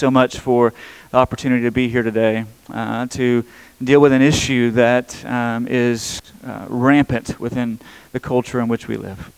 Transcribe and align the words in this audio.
so 0.00 0.10
much 0.10 0.38
for 0.38 0.72
the 1.10 1.18
opportunity 1.18 1.62
to 1.62 1.70
be 1.70 1.86
here 1.90 2.02
today 2.02 2.46
uh, 2.72 3.04
to 3.08 3.44
deal 3.84 4.00
with 4.00 4.14
an 4.14 4.22
issue 4.22 4.70
that 4.70 5.22
um, 5.26 5.68
is 5.68 6.22
uh, 6.42 6.64
rampant 6.70 7.38
within 7.38 7.78
the 8.12 8.18
culture 8.18 8.60
in 8.60 8.66
which 8.66 8.88
we 8.88 8.96
live. 8.96 9.30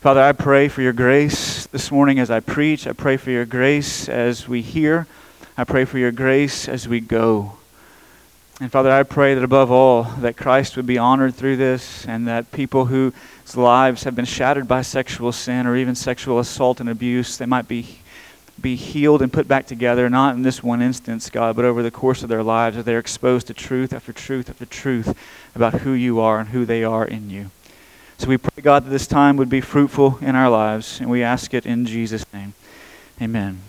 Father, 0.00 0.20
I 0.20 0.32
pray 0.32 0.66
for 0.66 0.82
your 0.82 0.92
grace 0.92 1.66
this 1.66 1.92
morning 1.92 2.18
as 2.18 2.32
I 2.32 2.40
preach. 2.40 2.88
I 2.88 2.94
pray 2.94 3.16
for 3.16 3.30
your 3.30 3.44
grace 3.44 4.08
as 4.08 4.48
we 4.48 4.60
hear. 4.60 5.06
I 5.56 5.62
pray 5.62 5.84
for 5.84 5.98
your 5.98 6.10
grace 6.10 6.68
as 6.68 6.88
we 6.88 6.98
go. 6.98 7.52
And 8.60 8.72
Father, 8.72 8.90
I 8.90 9.04
pray 9.04 9.34
that 9.34 9.44
above 9.44 9.70
all, 9.70 10.02
that 10.02 10.36
Christ 10.36 10.76
would 10.76 10.86
be 10.86 10.98
honored 10.98 11.36
through 11.36 11.58
this 11.58 12.04
and 12.06 12.26
that 12.26 12.50
people 12.50 12.86
whose 12.86 13.12
lives 13.54 14.02
have 14.02 14.16
been 14.16 14.24
shattered 14.24 14.66
by 14.66 14.82
sexual 14.82 15.30
sin 15.30 15.64
or 15.64 15.76
even 15.76 15.94
sexual 15.94 16.40
assault 16.40 16.80
and 16.80 16.88
abuse, 16.88 17.38
they 17.38 17.46
might 17.46 17.68
be, 17.68 18.00
be 18.60 18.74
healed 18.74 19.22
and 19.22 19.32
put 19.32 19.46
back 19.46 19.66
together, 19.66 20.08
not 20.08 20.34
in 20.34 20.42
this 20.42 20.62
one 20.62 20.80
instance, 20.80 21.28
God, 21.30 21.56
but 21.56 21.64
over 21.64 21.82
the 21.82 21.90
course 21.90 22.22
of 22.22 22.28
their 22.28 22.42
lives 22.42 22.76
as 22.76 22.84
they're 22.84 22.98
exposed 22.98 23.46
to 23.48 23.54
truth 23.54 23.92
after 23.92 24.12
truth 24.12 24.48
after 24.48 24.64
truth 24.64 25.16
about 25.54 25.80
who 25.80 25.92
you 25.92 26.20
are 26.20 26.40
and 26.40 26.48
who 26.50 26.64
they 26.64 26.82
are 26.82 27.04
in 27.04 27.28
you. 27.30 27.50
So 28.18 28.28
we 28.28 28.38
pray, 28.38 28.62
God, 28.62 28.86
that 28.86 28.90
this 28.90 29.06
time 29.06 29.36
would 29.36 29.50
be 29.50 29.60
fruitful 29.60 30.18
in 30.22 30.34
our 30.34 30.48
lives, 30.48 31.00
and 31.00 31.10
we 31.10 31.22
ask 31.22 31.52
it 31.52 31.66
in 31.66 31.84
Jesus' 31.84 32.24
name. 32.32 32.54
Amen. 33.20 33.60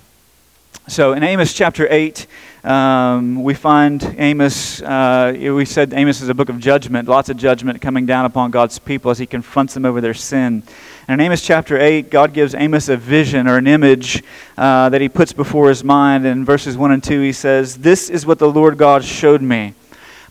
So 0.87 1.11
in 1.11 1.21
Amos 1.21 1.53
chapter 1.53 1.85
8, 1.89 2.25
um, 2.67 3.41
we 3.43 3.53
find 3.53 4.15
Amos, 4.17 4.81
uh, 4.81 5.33
we 5.33 5.63
said 5.63 5.93
Amos 5.93 6.19
is 6.19 6.27
a 6.27 6.33
book 6.33 6.49
of 6.49 6.59
judgment, 6.59 7.07
lots 7.07 7.29
of 7.29 7.37
judgment 7.37 7.81
coming 7.81 8.05
down 8.05 8.25
upon 8.25 8.51
God's 8.51 8.77
people 8.77 9.09
as 9.09 9.19
he 9.19 9.25
confronts 9.25 9.73
them 9.73 9.85
over 9.85 10.01
their 10.01 10.13
sin. 10.13 10.63
And 11.07 11.21
in 11.21 11.25
Amos 11.25 11.41
chapter 11.41 11.79
8, 11.79 12.09
God 12.09 12.33
gives 12.33 12.53
Amos 12.53 12.89
a 12.89 12.97
vision 12.97 13.47
or 13.47 13.55
an 13.55 13.67
image 13.67 14.21
uh, 14.57 14.89
that 14.89 14.99
he 14.99 15.07
puts 15.07 15.31
before 15.31 15.69
his 15.69 15.81
mind. 15.81 16.25
In 16.25 16.43
verses 16.43 16.75
1 16.75 16.91
and 16.91 17.01
2, 17.01 17.21
he 17.21 17.31
says, 17.31 17.77
This 17.77 18.09
is 18.09 18.25
what 18.25 18.37
the 18.37 18.51
Lord 18.51 18.77
God 18.77 19.05
showed 19.05 19.41
me. 19.41 19.73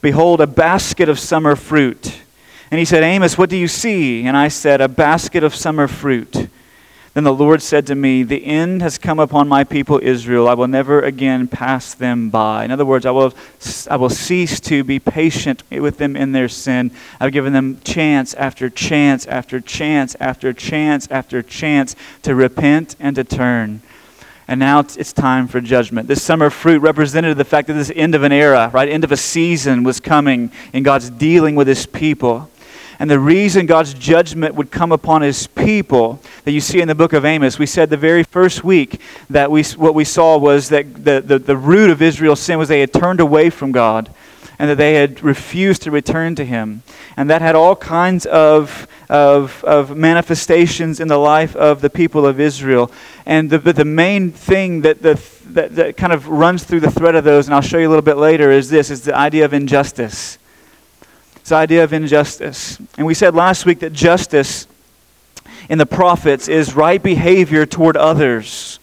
Behold, 0.02 0.42
a 0.42 0.46
basket 0.46 1.08
of 1.08 1.18
summer 1.18 1.56
fruit. 1.56 2.20
And 2.70 2.78
he 2.78 2.84
said, 2.84 3.02
Amos, 3.02 3.38
what 3.38 3.48
do 3.48 3.56
you 3.56 3.68
see? 3.68 4.26
And 4.26 4.36
I 4.36 4.48
said, 4.48 4.82
A 4.82 4.88
basket 4.88 5.42
of 5.42 5.54
summer 5.54 5.88
fruit. 5.88 6.50
Then 7.16 7.24
the 7.24 7.32
Lord 7.32 7.62
said 7.62 7.86
to 7.86 7.94
me, 7.94 8.24
The 8.24 8.44
end 8.44 8.82
has 8.82 8.98
come 8.98 9.18
upon 9.18 9.48
my 9.48 9.64
people 9.64 9.98
Israel. 10.02 10.46
I 10.46 10.52
will 10.52 10.68
never 10.68 11.00
again 11.00 11.48
pass 11.48 11.94
them 11.94 12.28
by. 12.28 12.66
In 12.66 12.70
other 12.70 12.84
words, 12.84 13.06
I 13.06 13.10
will, 13.10 13.32
I 13.90 13.96
will 13.96 14.10
cease 14.10 14.60
to 14.60 14.84
be 14.84 14.98
patient 14.98 15.62
with 15.70 15.96
them 15.96 16.14
in 16.14 16.32
their 16.32 16.50
sin. 16.50 16.90
I've 17.18 17.32
given 17.32 17.54
them 17.54 17.80
chance 17.82 18.34
after 18.34 18.68
chance 18.68 19.24
after 19.24 19.62
chance 19.62 20.14
after 20.20 20.52
chance 20.52 21.08
after 21.10 21.40
chance 21.40 21.96
to 22.20 22.34
repent 22.34 22.96
and 23.00 23.16
to 23.16 23.24
turn. 23.24 23.80
And 24.46 24.60
now 24.60 24.80
it's 24.80 25.14
time 25.14 25.48
for 25.48 25.62
judgment. 25.62 26.08
This 26.08 26.22
summer 26.22 26.50
fruit 26.50 26.80
represented 26.80 27.38
the 27.38 27.46
fact 27.46 27.68
that 27.68 27.72
this 27.72 27.90
end 27.96 28.14
of 28.14 28.24
an 28.24 28.32
era, 28.32 28.70
right, 28.74 28.90
end 28.90 29.04
of 29.04 29.10
a 29.10 29.16
season 29.16 29.84
was 29.84 30.00
coming 30.00 30.52
in 30.74 30.82
God's 30.82 31.08
dealing 31.08 31.54
with 31.54 31.66
his 31.66 31.86
people. 31.86 32.50
And 32.98 33.10
the 33.10 33.18
reason 33.18 33.66
God's 33.66 33.92
judgment 33.92 34.54
would 34.54 34.70
come 34.70 34.90
upon 34.90 35.22
his 35.22 35.46
people 35.46 36.20
that 36.44 36.52
you 36.52 36.60
see 36.60 36.80
in 36.80 36.88
the 36.88 36.94
book 36.94 37.12
of 37.12 37.24
Amos, 37.24 37.58
we 37.58 37.66
said 37.66 37.90
the 37.90 37.96
very 37.96 38.22
first 38.22 38.64
week 38.64 39.00
that 39.28 39.50
we, 39.50 39.62
what 39.62 39.94
we 39.94 40.04
saw 40.04 40.38
was 40.38 40.70
that 40.70 41.04
the, 41.04 41.20
the, 41.20 41.38
the 41.38 41.56
root 41.56 41.90
of 41.90 42.00
Israel's 42.00 42.40
sin 42.40 42.58
was 42.58 42.68
they 42.68 42.80
had 42.80 42.92
turned 42.92 43.20
away 43.20 43.50
from 43.50 43.72
God 43.72 44.10
and 44.58 44.70
that 44.70 44.76
they 44.76 44.94
had 44.94 45.22
refused 45.22 45.82
to 45.82 45.90
return 45.90 46.34
to 46.34 46.44
him. 46.44 46.82
And 47.16 47.28
that 47.28 47.42
had 47.42 47.54
all 47.54 47.76
kinds 47.76 48.24
of, 48.26 48.88
of, 49.08 49.62
of 49.64 49.96
manifestations 49.96 50.98
in 50.98 51.08
the 51.08 51.18
life 51.18 51.54
of 51.56 51.82
the 51.82 51.90
people 51.90 52.26
of 52.26 52.40
Israel. 52.40 52.90
And 53.26 53.50
the, 53.50 53.58
the 53.58 53.84
main 53.84 54.32
thing 54.32 54.80
that, 54.82 55.02
the, 55.02 55.20
that, 55.48 55.74
that 55.76 55.96
kind 55.96 56.12
of 56.12 56.28
runs 56.28 56.64
through 56.64 56.80
the 56.80 56.90
thread 56.90 57.14
of 57.14 57.24
those, 57.24 57.46
and 57.46 57.54
I'll 57.54 57.60
show 57.60 57.78
you 57.78 57.88
a 57.88 57.90
little 57.90 58.02
bit 58.02 58.16
later, 58.16 58.50
is 58.50 58.70
this, 58.70 58.90
is 58.90 59.02
the 59.02 59.14
idea 59.14 59.44
of 59.44 59.52
injustice. 59.52 60.38
This 61.46 61.52
idea 61.52 61.84
of 61.84 61.92
injustice. 61.92 62.76
And 62.98 63.06
we 63.06 63.14
said 63.14 63.36
last 63.36 63.66
week 63.66 63.78
that 63.78 63.92
justice 63.92 64.66
in 65.68 65.78
the 65.78 65.86
prophets 65.86 66.48
is 66.48 66.74
right 66.74 67.00
behavior 67.00 67.64
toward 67.64 67.96
others. 67.96 68.80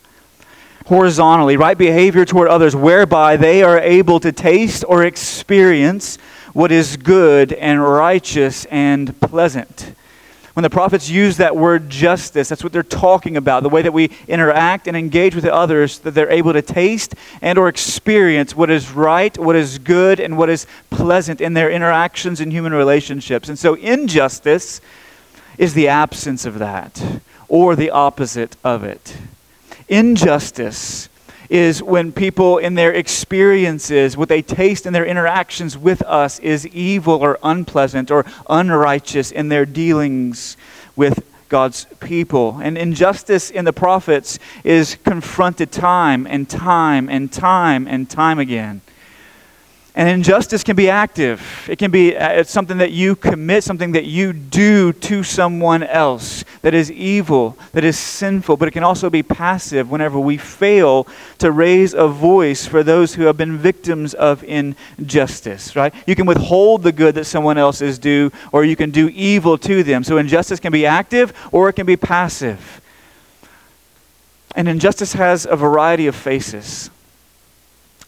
Horizontally, 0.86 1.58
right 1.58 1.78
behavior 1.78 2.24
toward 2.24 2.48
others, 2.48 2.74
whereby 2.74 3.36
they 3.36 3.64
are 3.64 3.80
able 3.80 4.22
to 4.22 4.32
taste 4.32 4.86
or 4.88 5.04
experience 5.04 6.16
what 6.54 6.72
is 6.72 6.96
good 6.96 7.52
and 7.52 7.84
righteous 7.84 8.64
and 8.72 9.20
pleasant. 9.20 9.94
When 10.54 10.62
the 10.62 10.70
prophets 10.70 11.10
use 11.10 11.38
that 11.38 11.56
word 11.56 11.90
justice, 11.90 12.48
that's 12.50 12.64
what 12.64 12.72
they're 12.72 12.84
talking 12.84 13.38
about. 13.38 13.64
The 13.64 13.70
way 13.70 13.82
that 13.82 13.92
we 13.92 14.12
interact 14.28 14.88
and 14.88 14.96
engage 14.96 15.34
with 15.34 15.46
others, 15.46 15.98
that 16.00 16.12
they're 16.12 16.30
able 16.30 16.54
to 16.54 16.62
taste 16.62 17.16
and 17.42 17.58
or 17.58 17.68
experience 17.68 18.56
what 18.56 18.70
is 18.70 18.92
right, 18.92 19.36
what 19.36 19.56
is 19.56 19.80
good, 19.80 20.20
and 20.20 20.38
what 20.38 20.50
is 20.50 20.68
pleasant 20.92 21.42
in 21.42 21.54
their 21.56 21.72
interactions 21.72 22.40
in 22.40 22.52
human 22.52 22.72
relationships. 22.72 23.50
And 23.50 23.58
so 23.58 23.74
injustice 23.74 24.80
is 25.58 25.74
the 25.74 25.88
absence 25.88 26.46
of 26.46 26.60
that, 26.60 27.04
or 27.48 27.76
the 27.76 27.90
opposite 27.90 28.56
of 28.64 28.84
it. 28.84 29.18
Injustice 29.88 31.10
is 31.50 31.82
when 31.82 32.12
people 32.12 32.58
in 32.58 32.76
their 32.76 32.94
experiences, 32.94 34.16
what 34.16 34.30
they 34.30 34.42
taste 34.42 34.86
in 34.86 34.94
their 34.94 35.06
interactions 35.06 35.78
with 35.78 36.02
us, 36.04 36.40
is 36.40 36.68
evil 36.68 37.16
or 37.16 37.40
unpleasant 37.44 38.12
or 38.12 38.26
unrighteous 38.50 39.32
in 39.32 39.50
their 39.50 39.66
dealings 39.66 40.58
with 40.96 41.24
God's 41.50 41.86
people. 42.00 42.60
And 42.64 42.78
injustice 42.78 43.52
in 43.52 43.66
the 43.66 43.74
prophets 43.74 44.40
is 44.64 44.98
confronted 45.04 45.72
time 45.72 46.26
and 46.26 46.50
time 46.50 47.10
and 47.10 47.32
time 47.32 47.88
and 47.88 48.10
time 48.10 48.40
again. 48.40 48.82
And 49.96 50.10
injustice 50.10 50.64
can 50.64 50.76
be 50.76 50.90
active. 50.90 51.68
It 51.70 51.78
can 51.78 51.92
be 51.92 52.18
uh, 52.18 52.32
it's 52.32 52.50
something 52.50 52.80
that 52.80 52.92
you 52.92 53.16
commit, 53.16 53.64
something 53.64 53.92
that 53.92 54.06
you 54.06 54.34
do 54.34 54.92
to 54.92 55.22
someone 55.22 55.84
else 55.84 56.44
that 56.64 56.74
is 56.74 56.92
evil, 56.92 57.56
that 57.74 57.84
is 57.84 58.00
sinful. 58.00 58.58
But 58.58 58.68
it 58.68 58.72
can 58.72 58.84
also 58.84 59.12
be 59.12 59.22
passive 59.22 59.92
whenever 59.92 60.20
we 60.20 60.38
fail 60.38 61.08
to 61.38 61.52
raise 61.52 61.94
a 61.94 62.08
voice 62.08 62.66
for 62.66 62.82
those 62.82 63.14
who 63.14 63.24
have 63.24 63.38
been 63.38 63.60
victims 63.60 64.16
of 64.16 64.44
injustice, 64.46 65.76
right? 65.76 65.94
You 66.08 66.16
can 66.16 66.26
withhold 66.26 66.82
the 66.82 66.92
good 66.92 67.14
that 67.14 67.26
someone 67.26 67.60
else 67.60 67.80
is 67.80 68.00
due, 68.00 68.32
or 68.52 68.66
you 68.66 68.76
can 68.76 68.90
do 68.90 69.10
evil 69.10 69.60
to 69.60 69.84
them. 69.84 70.04
So 70.04 70.18
injustice 70.18 70.60
can 70.60 70.72
be 70.72 70.88
active 70.88 71.34
or 71.52 71.70
it 71.70 71.74
can 71.74 71.86
be 71.86 71.98
passive. 71.98 72.82
And 74.56 74.68
injustice 74.68 75.14
has 75.14 75.46
a 75.46 75.56
variety 75.56 76.08
of 76.08 76.16
faces. 76.16 76.90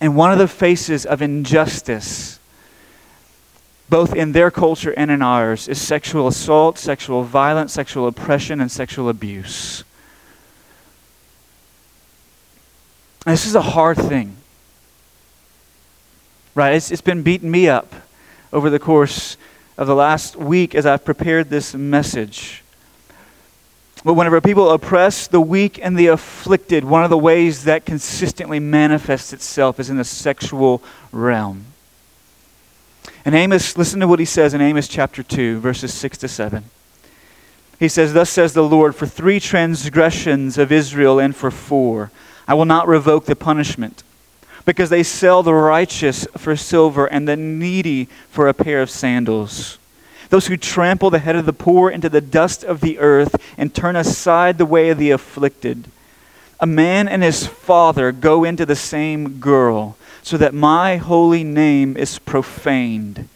And 0.02 0.16
one 0.16 0.32
of 0.32 0.38
the 0.38 0.48
faces 0.48 1.06
of 1.06 1.22
injustice, 1.22 2.40
both 3.90 4.14
in 4.14 4.34
their 4.34 4.52
culture 4.52 4.94
and 4.98 5.10
in 5.10 5.22
ours, 5.22 5.68
is 5.68 5.82
sexual 5.82 6.28
assault, 6.28 6.78
sexual 6.78 7.24
violence, 7.24 7.74
sexual 7.74 8.08
oppression, 8.08 8.60
and 8.60 8.72
sexual 8.72 9.10
abuse. 9.10 9.84
This 13.26 13.46
is 13.46 13.56
a 13.56 13.62
hard 13.62 13.98
thing. 13.98 14.36
Right? 16.54 16.76
It's, 16.76 16.92
it's 16.92 17.02
been 17.02 17.24
beating 17.24 17.50
me 17.50 17.68
up 17.68 17.94
over 18.54 18.70
the 18.70 18.80
course 18.80 19.38
of 19.78 19.88
the 19.88 19.96
last 19.96 20.36
week 20.36 20.76
as 20.76 20.86
I've 20.86 21.04
prepared 21.04 21.50
this 21.50 21.74
message. 21.74 22.64
But 24.06 24.14
whenever 24.14 24.40
people 24.40 24.70
oppress 24.70 25.26
the 25.26 25.42
weak 25.42 25.80
and 25.82 25.98
the 25.98 26.08
afflicted, 26.08 26.86
one 26.86 27.04
of 27.04 27.10
the 27.10 27.18
ways 27.18 27.64
that 27.64 27.88
consistently 27.88 28.60
manifests 28.60 29.34
itself 29.34 29.80
is 29.80 29.90
in 29.90 29.98
the 29.98 30.04
sexual 30.04 30.84
realm. 31.12 31.66
And 33.26 33.34
Amos, 33.34 33.76
listen 33.76 34.00
to 34.02 34.08
what 34.08 34.20
he 34.20 34.26
says 34.26 34.54
in 34.54 34.62
Amos 34.62 34.88
chapter 34.88 35.24
2, 35.24 35.60
verses 35.60 35.92
6 35.92 36.20
to 36.20 36.28
7. 36.28 36.66
He 37.80 37.88
says, 37.88 38.14
Thus 38.14 38.30
says 38.30 38.54
the 38.54 38.64
Lord, 38.64 38.96
for 38.96 39.08
three 39.08 39.40
transgressions 39.40 40.60
of 40.60 40.72
Israel 40.72 41.20
and 41.20 41.36
for 41.36 41.50
four, 41.50 42.12
I 42.48 42.54
will 42.54 42.66
not 42.66 42.88
revoke 42.88 43.26
the 43.26 43.36
punishment, 43.36 44.04
because 44.66 44.92
they 44.92 45.02
sell 45.02 45.42
the 45.42 45.56
righteous 45.56 46.28
for 46.38 46.56
silver 46.56 47.08
and 47.08 47.28
the 47.28 47.36
needy 47.36 48.06
for 48.30 48.48
a 48.48 48.54
pair 48.54 48.84
of 48.84 48.92
sandals 48.92 49.80
those 50.30 50.48
who 50.48 50.58
trample 50.58 51.10
the 51.10 51.20
head 51.20 51.36
of 51.36 51.46
the 51.46 51.54
poor 51.54 51.90
into 51.90 52.10
the 52.10 52.22
dust 52.22 52.64
of 52.64 52.82
the 52.82 53.00
earth 53.00 53.36
and 53.58 53.74
turn 53.74 53.96
aside 53.96 54.58
the 54.58 54.66
way 54.66 54.90
of 54.90 54.98
the 54.98 55.12
afflicted. 55.12 55.86
A 56.60 56.66
man 56.66 57.08
and 57.08 57.22
his 57.22 57.46
father 57.46 58.12
go 58.12 58.44
into 58.44 58.66
the 58.66 58.76
same 58.76 59.40
girl, 59.40 59.98
so 60.24 60.38
that 60.38 60.54
my 60.54 60.98
holy 60.98 61.44
name 61.44 61.96
is 61.98 62.18
profaned. 62.20 63.28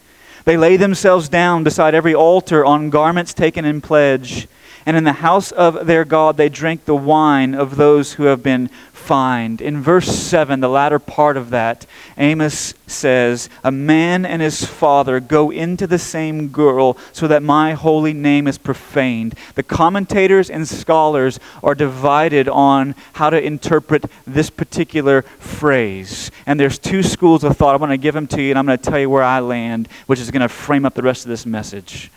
They 0.44 0.56
lay 0.56 0.76
themselves 0.76 1.28
down 1.28 1.62
beside 1.62 1.94
every 1.94 2.14
altar 2.14 2.64
on 2.64 2.90
garments 2.90 3.34
taken 3.34 3.64
in 3.64 3.80
pledge. 3.80 4.48
And 4.86 4.96
in 4.96 5.04
the 5.04 5.12
house 5.14 5.52
of 5.52 5.86
their 5.86 6.04
God 6.04 6.36
they 6.36 6.48
drink 6.48 6.84
the 6.84 6.94
wine 6.94 7.54
of 7.54 7.76
those 7.76 8.14
who 8.14 8.24
have 8.24 8.42
been 8.42 8.70
fined. 9.00 9.60
In 9.60 9.80
verse 9.82 10.06
7, 10.06 10.60
the 10.60 10.68
latter 10.68 10.98
part 10.98 11.36
of 11.36 11.50
that, 11.50 11.86
Amos 12.16 12.74
says, 12.86 13.48
A 13.64 13.72
man 13.72 14.24
and 14.24 14.40
his 14.40 14.64
father 14.64 15.18
go 15.18 15.50
into 15.50 15.86
the 15.86 15.98
same 15.98 16.48
girl 16.48 16.96
so 17.12 17.26
that 17.26 17.42
my 17.42 17.72
holy 17.72 18.12
name 18.12 18.46
is 18.46 18.58
profaned. 18.58 19.34
The 19.54 19.62
commentators 19.62 20.50
and 20.50 20.68
scholars 20.68 21.40
are 21.62 21.74
divided 21.74 22.48
on 22.48 22.94
how 23.14 23.30
to 23.30 23.42
interpret 23.42 24.04
this 24.26 24.50
particular 24.50 25.22
phrase. 25.22 26.30
And 26.46 26.60
there's 26.60 26.78
two 26.78 27.02
schools 27.02 27.42
of 27.42 27.56
thought. 27.56 27.74
I'm 27.74 27.80
going 27.80 27.90
to 27.90 27.96
give 27.96 28.14
them 28.14 28.26
to 28.28 28.42
you, 28.42 28.50
and 28.50 28.58
I'm 28.58 28.66
going 28.66 28.78
to 28.78 28.90
tell 28.90 29.00
you 29.00 29.10
where 29.10 29.24
I 29.24 29.40
land, 29.40 29.88
which 30.06 30.20
is 30.20 30.30
going 30.30 30.42
to 30.42 30.48
frame 30.48 30.84
up 30.84 30.94
the 30.94 31.02
rest 31.02 31.24
of 31.24 31.30
this 31.30 31.46
message. 31.46 32.10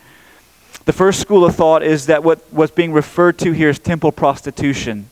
The 0.85 0.93
first 0.93 1.21
school 1.21 1.45
of 1.45 1.55
thought 1.55 1.81
is 1.81 2.07
that 2.07 2.25
what, 2.25 2.39
what's 2.51 2.73
being 2.73 2.91
referred 2.91 3.37
to 3.39 3.53
here 3.53 3.69
is 3.69 3.79
temple 3.79 4.11
prostitution, 4.11 5.09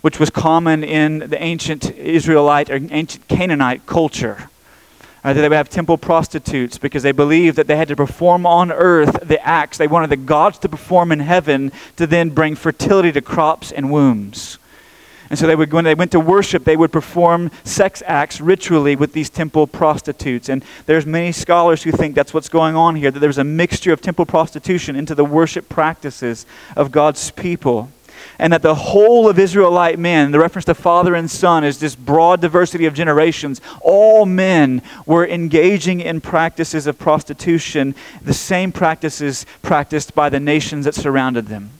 which 0.00 0.20
was 0.20 0.30
common 0.30 0.84
in 0.84 1.18
the 1.18 1.42
ancient 1.42 1.90
Israelite 1.90 2.70
or 2.70 2.76
ancient 2.76 3.26
Canaanite 3.26 3.84
culture. 3.86 4.48
Uh, 5.24 5.32
they 5.32 5.42
would 5.42 5.50
have 5.56 5.68
temple 5.68 5.98
prostitutes 5.98 6.78
because 6.78 7.02
they 7.02 7.10
believed 7.10 7.56
that 7.56 7.66
they 7.66 7.76
had 7.76 7.88
to 7.88 7.96
perform 7.96 8.46
on 8.46 8.70
earth 8.70 9.18
the 9.26 9.44
acts 9.44 9.76
they 9.76 9.88
wanted 9.88 10.08
the 10.08 10.16
gods 10.16 10.56
to 10.60 10.68
perform 10.68 11.10
in 11.10 11.18
heaven 11.18 11.72
to 11.96 12.06
then 12.06 12.30
bring 12.30 12.54
fertility 12.54 13.10
to 13.10 13.20
crops 13.20 13.72
and 13.72 13.90
wombs. 13.90 14.56
And 15.28 15.38
so 15.38 15.46
they 15.46 15.56
would, 15.56 15.72
when 15.72 15.84
they 15.84 15.94
went 15.94 16.12
to 16.12 16.20
worship, 16.20 16.64
they 16.64 16.76
would 16.76 16.92
perform 16.92 17.50
sex 17.64 18.02
acts 18.06 18.40
ritually 18.40 18.94
with 18.96 19.12
these 19.12 19.28
temple 19.28 19.66
prostitutes. 19.66 20.48
And 20.48 20.64
there's 20.86 21.06
many 21.06 21.32
scholars 21.32 21.82
who 21.82 21.92
think 21.92 22.14
that's 22.14 22.32
what's 22.32 22.48
going 22.48 22.76
on 22.76 22.96
here, 22.96 23.10
that 23.10 23.18
there's 23.18 23.38
a 23.38 23.44
mixture 23.44 23.92
of 23.92 24.00
temple 24.00 24.26
prostitution 24.26 24.94
into 24.94 25.14
the 25.14 25.24
worship 25.24 25.68
practices 25.68 26.46
of 26.76 26.92
God's 26.92 27.30
people. 27.32 27.90
And 28.38 28.52
that 28.52 28.62
the 28.62 28.74
whole 28.74 29.28
of 29.28 29.38
Israelite 29.38 29.98
men, 29.98 30.30
the 30.30 30.38
reference 30.38 30.64
to 30.66 30.74
father 30.74 31.14
and 31.14 31.30
son 31.30 31.64
is 31.64 31.78
this 31.78 31.94
broad 31.94 32.40
diversity 32.40 32.86
of 32.86 32.94
generations. 32.94 33.60
All 33.80 34.26
men 34.26 34.82
were 35.06 35.26
engaging 35.26 36.00
in 36.00 36.20
practices 36.20 36.86
of 36.86 36.98
prostitution, 36.98 37.94
the 38.22 38.34
same 38.34 38.72
practices 38.72 39.46
practiced 39.62 40.14
by 40.14 40.28
the 40.28 40.40
nations 40.40 40.84
that 40.84 40.94
surrounded 40.94 41.46
them. 41.46 41.70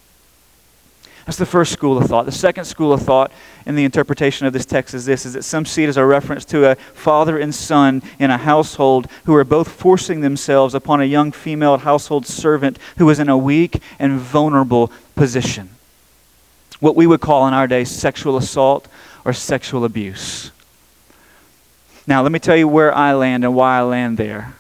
That's 1.26 1.38
the 1.38 1.44
first 1.44 1.72
school 1.72 1.98
of 1.98 2.06
thought. 2.06 2.24
The 2.24 2.32
second 2.32 2.66
school 2.66 2.92
of 2.92 3.02
thought 3.02 3.32
in 3.66 3.74
the 3.74 3.84
interpretation 3.84 4.46
of 4.46 4.52
this 4.52 4.64
text 4.64 4.94
is 4.94 5.06
this 5.06 5.26
is 5.26 5.32
that 5.32 5.42
some 5.42 5.66
see 5.66 5.82
it 5.82 5.88
as 5.88 5.96
a 5.96 6.06
reference 6.06 6.44
to 6.46 6.70
a 6.70 6.76
father 6.76 7.36
and 7.36 7.52
son 7.52 8.00
in 8.20 8.30
a 8.30 8.38
household 8.38 9.08
who 9.24 9.34
are 9.34 9.42
both 9.42 9.68
forcing 9.68 10.20
themselves 10.20 10.72
upon 10.72 11.00
a 11.00 11.04
young 11.04 11.32
female 11.32 11.78
household 11.78 12.26
servant 12.26 12.78
who 12.98 13.10
is 13.10 13.18
in 13.18 13.28
a 13.28 13.36
weak 13.36 13.82
and 13.98 14.20
vulnerable 14.20 14.92
position. 15.16 15.70
What 16.78 16.94
we 16.94 17.08
would 17.08 17.20
call 17.20 17.48
in 17.48 17.54
our 17.54 17.66
day 17.66 17.84
sexual 17.84 18.36
assault 18.36 18.86
or 19.24 19.32
sexual 19.32 19.84
abuse. 19.84 20.52
Now, 22.06 22.22
let 22.22 22.30
me 22.30 22.38
tell 22.38 22.56
you 22.56 22.68
where 22.68 22.94
I 22.94 23.14
land 23.14 23.44
and 23.44 23.52
why 23.52 23.78
I 23.78 23.82
land 23.82 24.16
there. 24.16 24.54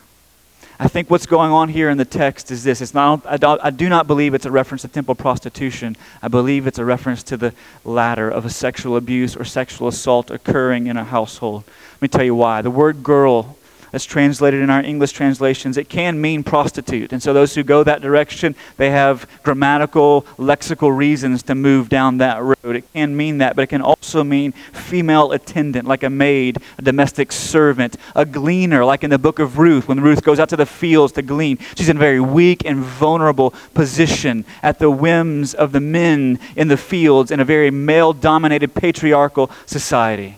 I 0.78 0.88
think 0.88 1.08
what's 1.08 1.24
going 1.24 1.52
on 1.52 1.70
here 1.70 1.88
in 1.88 1.96
the 1.96 2.04
text 2.04 2.50
is 2.50 2.62
this. 2.62 2.82
It's 2.82 2.92
not, 2.92 3.24
I, 3.24 3.38
I, 3.62 3.70
do 3.70 3.88
not 3.88 4.06
believe 4.06 4.34
it's 4.34 4.44
a 4.44 4.50
reference 4.50 4.82
to 4.82 4.88
temple 4.88 5.14
prostitution. 5.14 5.96
I 6.20 6.28
believe 6.28 6.66
it's 6.66 6.78
a 6.78 6.84
reference 6.84 7.22
to 7.24 7.38
the 7.38 7.54
latter 7.82 8.28
of 8.28 8.44
a 8.44 8.50
sexual 8.50 8.96
abuse 8.96 9.36
or 9.36 9.44
sexual 9.44 9.88
assault 9.88 10.30
occurring 10.30 10.86
in 10.86 10.98
a 10.98 11.04
household. 11.04 11.64
Let 11.94 12.02
me 12.02 12.08
tell 12.08 12.24
you 12.24 12.34
why. 12.34 12.60
The 12.60 12.70
word 12.70 13.02
girl 13.02 13.55
that's 13.96 14.04
translated 14.04 14.60
in 14.60 14.68
our 14.68 14.82
English 14.82 15.12
translations, 15.12 15.78
it 15.78 15.88
can 15.88 16.20
mean 16.20 16.44
prostitute. 16.44 17.14
And 17.14 17.22
so 17.22 17.32
those 17.32 17.54
who 17.54 17.62
go 17.62 17.82
that 17.82 18.02
direction, 18.02 18.54
they 18.76 18.90
have 18.90 19.26
grammatical, 19.42 20.26
lexical 20.36 20.94
reasons 20.94 21.42
to 21.44 21.54
move 21.54 21.88
down 21.88 22.18
that 22.18 22.42
road. 22.42 22.76
It 22.76 22.92
can 22.92 23.16
mean 23.16 23.38
that, 23.38 23.56
but 23.56 23.62
it 23.62 23.68
can 23.68 23.80
also 23.80 24.22
mean 24.22 24.52
female 24.52 25.32
attendant, 25.32 25.88
like 25.88 26.02
a 26.02 26.10
maid, 26.10 26.58
a 26.76 26.82
domestic 26.82 27.32
servant, 27.32 27.96
a 28.14 28.26
gleaner, 28.26 28.84
like 28.84 29.02
in 29.02 29.08
the 29.08 29.18
book 29.18 29.38
of 29.38 29.56
Ruth, 29.56 29.88
when 29.88 30.00
Ruth 30.00 30.22
goes 30.22 30.38
out 30.38 30.50
to 30.50 30.56
the 30.56 30.66
fields 30.66 31.14
to 31.14 31.22
glean. 31.22 31.56
She's 31.74 31.88
in 31.88 31.96
a 31.96 32.00
very 32.00 32.20
weak 32.20 32.66
and 32.66 32.80
vulnerable 32.80 33.54
position 33.72 34.44
at 34.62 34.78
the 34.78 34.90
whims 34.90 35.54
of 35.54 35.72
the 35.72 35.80
men 35.80 36.38
in 36.54 36.68
the 36.68 36.76
fields 36.76 37.30
in 37.30 37.40
a 37.40 37.46
very 37.46 37.70
male 37.70 38.12
dominated 38.12 38.74
patriarchal 38.74 39.50
society 39.64 40.36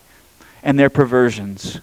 and 0.62 0.78
their 0.78 0.90
perversions. 0.90 1.80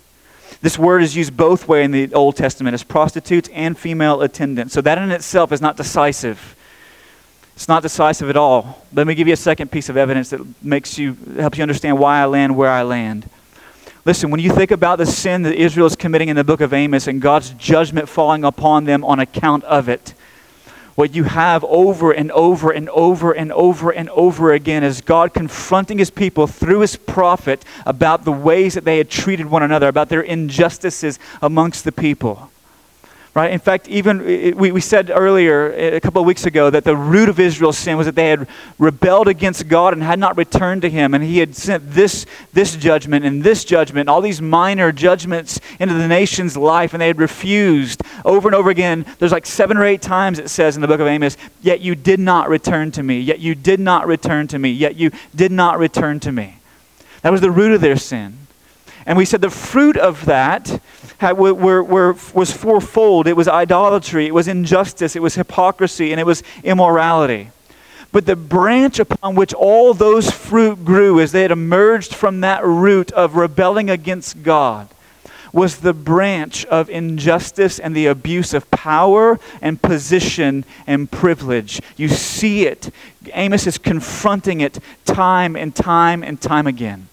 This 0.65 0.79
word 0.79 1.03
is 1.03 1.15
used 1.15 1.37
both 1.37 1.67
way 1.67 1.83
in 1.83 1.91
the 1.91 2.11
Old 2.15 2.35
Testament 2.35 2.73
as 2.73 2.81
prostitutes 2.81 3.47
and 3.53 3.77
female 3.77 4.23
attendants. 4.23 4.73
So 4.73 4.81
that 4.81 4.97
in 4.97 5.11
itself 5.11 5.51
is 5.51 5.61
not 5.61 5.77
decisive. 5.77 6.55
It's 7.55 7.67
not 7.67 7.83
decisive 7.83 8.31
at 8.31 8.35
all. 8.35 8.83
Let 8.91 9.05
me 9.05 9.13
give 9.13 9.27
you 9.27 9.35
a 9.35 9.37
second 9.37 9.69
piece 9.69 9.89
of 9.89 9.95
evidence 9.95 10.31
that 10.31 10.41
makes 10.63 10.97
you 10.97 11.15
helps 11.37 11.59
you 11.59 11.61
understand 11.61 11.99
why 11.99 12.19
I 12.19 12.25
land 12.25 12.57
where 12.57 12.71
I 12.71 12.81
land. 12.81 13.29
Listen, 14.05 14.31
when 14.31 14.39
you 14.39 14.49
think 14.49 14.71
about 14.71 14.97
the 14.97 15.05
sin 15.05 15.43
that 15.43 15.53
Israel 15.53 15.85
is 15.85 15.95
committing 15.95 16.29
in 16.29 16.35
the 16.35 16.43
book 16.43 16.61
of 16.61 16.73
Amos 16.73 17.05
and 17.05 17.21
God's 17.21 17.51
judgment 17.51 18.09
falling 18.09 18.43
upon 18.43 18.85
them 18.85 19.05
on 19.05 19.19
account 19.19 19.63
of 19.65 19.87
it, 19.87 20.15
what 20.95 21.13
you 21.13 21.25
have 21.25 21.63
over 21.65 22.11
and 22.11 22.31
over 22.31 22.71
and 22.71 22.89
over 22.89 23.33
and 23.33 23.51
over 23.51 23.91
and 23.91 24.09
over 24.09 24.53
again 24.53 24.83
is 24.83 25.01
God 25.01 25.33
confronting 25.33 25.97
his 25.97 26.09
people 26.09 26.47
through 26.47 26.79
his 26.79 26.95
prophet 26.95 27.63
about 27.85 28.23
the 28.23 28.31
ways 28.31 28.73
that 28.73 28.85
they 28.85 28.97
had 28.97 29.09
treated 29.09 29.45
one 29.47 29.61
another, 29.61 29.89
about 29.89 30.09
their 30.09 30.21
injustices 30.21 31.19
amongst 31.41 31.83
the 31.83 31.91
people. 31.91 32.49
Right? 33.35 33.51
In 33.51 33.59
fact, 33.59 33.89
even 33.89 34.23
we, 34.55 34.71
we 34.71 34.79
said 34.79 35.11
earlier, 35.13 35.69
a 35.73 35.99
couple 35.99 36.21
of 36.21 36.25
weeks 36.25 36.45
ago, 36.45 36.69
that 36.69 36.85
the 36.85 36.95
root 36.95 37.27
of 37.27 37.37
Israel's 37.37 37.77
sin 37.77 37.97
was 37.97 38.05
that 38.05 38.15
they 38.15 38.29
had 38.29 38.47
rebelled 38.79 39.27
against 39.27 39.67
God 39.67 39.91
and 39.91 40.01
had 40.01 40.19
not 40.19 40.37
returned 40.37 40.83
to 40.83 40.89
Him. 40.89 41.13
And 41.13 41.21
He 41.21 41.39
had 41.39 41.53
sent 41.53 41.91
this, 41.91 42.25
this 42.53 42.77
judgment 42.77 43.25
and 43.25 43.43
this 43.43 43.65
judgment, 43.65 44.07
all 44.07 44.21
these 44.21 44.41
minor 44.41 44.93
judgments 44.93 45.59
into 45.81 45.95
the 45.95 46.07
nation's 46.07 46.55
life, 46.55 46.93
and 46.93 47.01
they 47.01 47.07
had 47.07 47.17
refused 47.17 48.01
over 48.23 48.47
and 48.47 48.55
over 48.55 48.69
again. 48.69 49.05
There's 49.19 49.33
like 49.33 49.45
seven 49.45 49.75
or 49.75 49.83
eight 49.83 50.01
times 50.01 50.39
it 50.39 50.49
says 50.49 50.77
in 50.77 50.81
the 50.81 50.87
book 50.87 51.01
of 51.01 51.07
Amos, 51.07 51.35
Yet 51.61 51.81
you 51.81 51.93
did 51.93 52.21
not 52.21 52.47
return 52.47 52.89
to 52.91 53.03
me, 53.03 53.19
yet 53.19 53.39
you 53.39 53.53
did 53.53 53.81
not 53.81 54.07
return 54.07 54.47
to 54.47 54.57
me, 54.57 54.69
yet 54.69 54.95
you 54.95 55.11
did 55.35 55.51
not 55.51 55.77
return 55.77 56.21
to 56.21 56.31
me. 56.31 56.59
That 57.21 57.33
was 57.33 57.41
the 57.41 57.51
root 57.51 57.73
of 57.73 57.81
their 57.81 57.97
sin. 57.97 58.44
And 59.05 59.17
we 59.17 59.25
said 59.25 59.41
the 59.41 59.49
fruit 59.49 59.97
of 59.97 60.25
that 60.25 60.81
had, 61.19 61.37
were, 61.37 61.53
were, 61.53 62.15
was 62.33 62.51
fourfold 62.51 63.27
it 63.27 63.37
was 63.37 63.47
idolatry, 63.47 64.25
it 64.27 64.33
was 64.33 64.47
injustice, 64.47 65.15
it 65.15 65.21
was 65.21 65.35
hypocrisy, 65.35 66.11
and 66.11 66.19
it 66.19 66.25
was 66.25 66.43
immorality. 66.63 67.49
But 68.11 68.25
the 68.25 68.35
branch 68.35 68.99
upon 68.99 69.35
which 69.35 69.53
all 69.53 69.93
those 69.93 70.31
fruit 70.31 70.85
grew 70.85 71.19
as 71.19 71.31
they 71.31 71.41
had 71.41 71.51
emerged 71.51 72.15
from 72.15 72.41
that 72.41 72.63
root 72.65 73.11
of 73.11 73.35
rebelling 73.35 73.89
against 73.89 74.41
God 74.41 74.87
was 75.51 75.77
the 75.77 75.93
branch 75.93 76.65
of 76.65 76.89
injustice 76.89 77.79
and 77.79 77.95
the 77.95 78.07
abuse 78.07 78.53
of 78.53 78.69
power 78.71 79.39
and 79.61 79.81
position 79.81 80.65
and 80.85 81.09
privilege. 81.09 81.81
You 81.95 82.09
see 82.09 82.65
it. 82.65 82.89
Amos 83.33 83.65
is 83.65 83.77
confronting 83.77 84.61
it 84.61 84.79
time 85.05 85.55
and 85.55 85.73
time 85.73 86.23
and 86.23 86.41
time 86.41 86.67
again. 86.67 87.07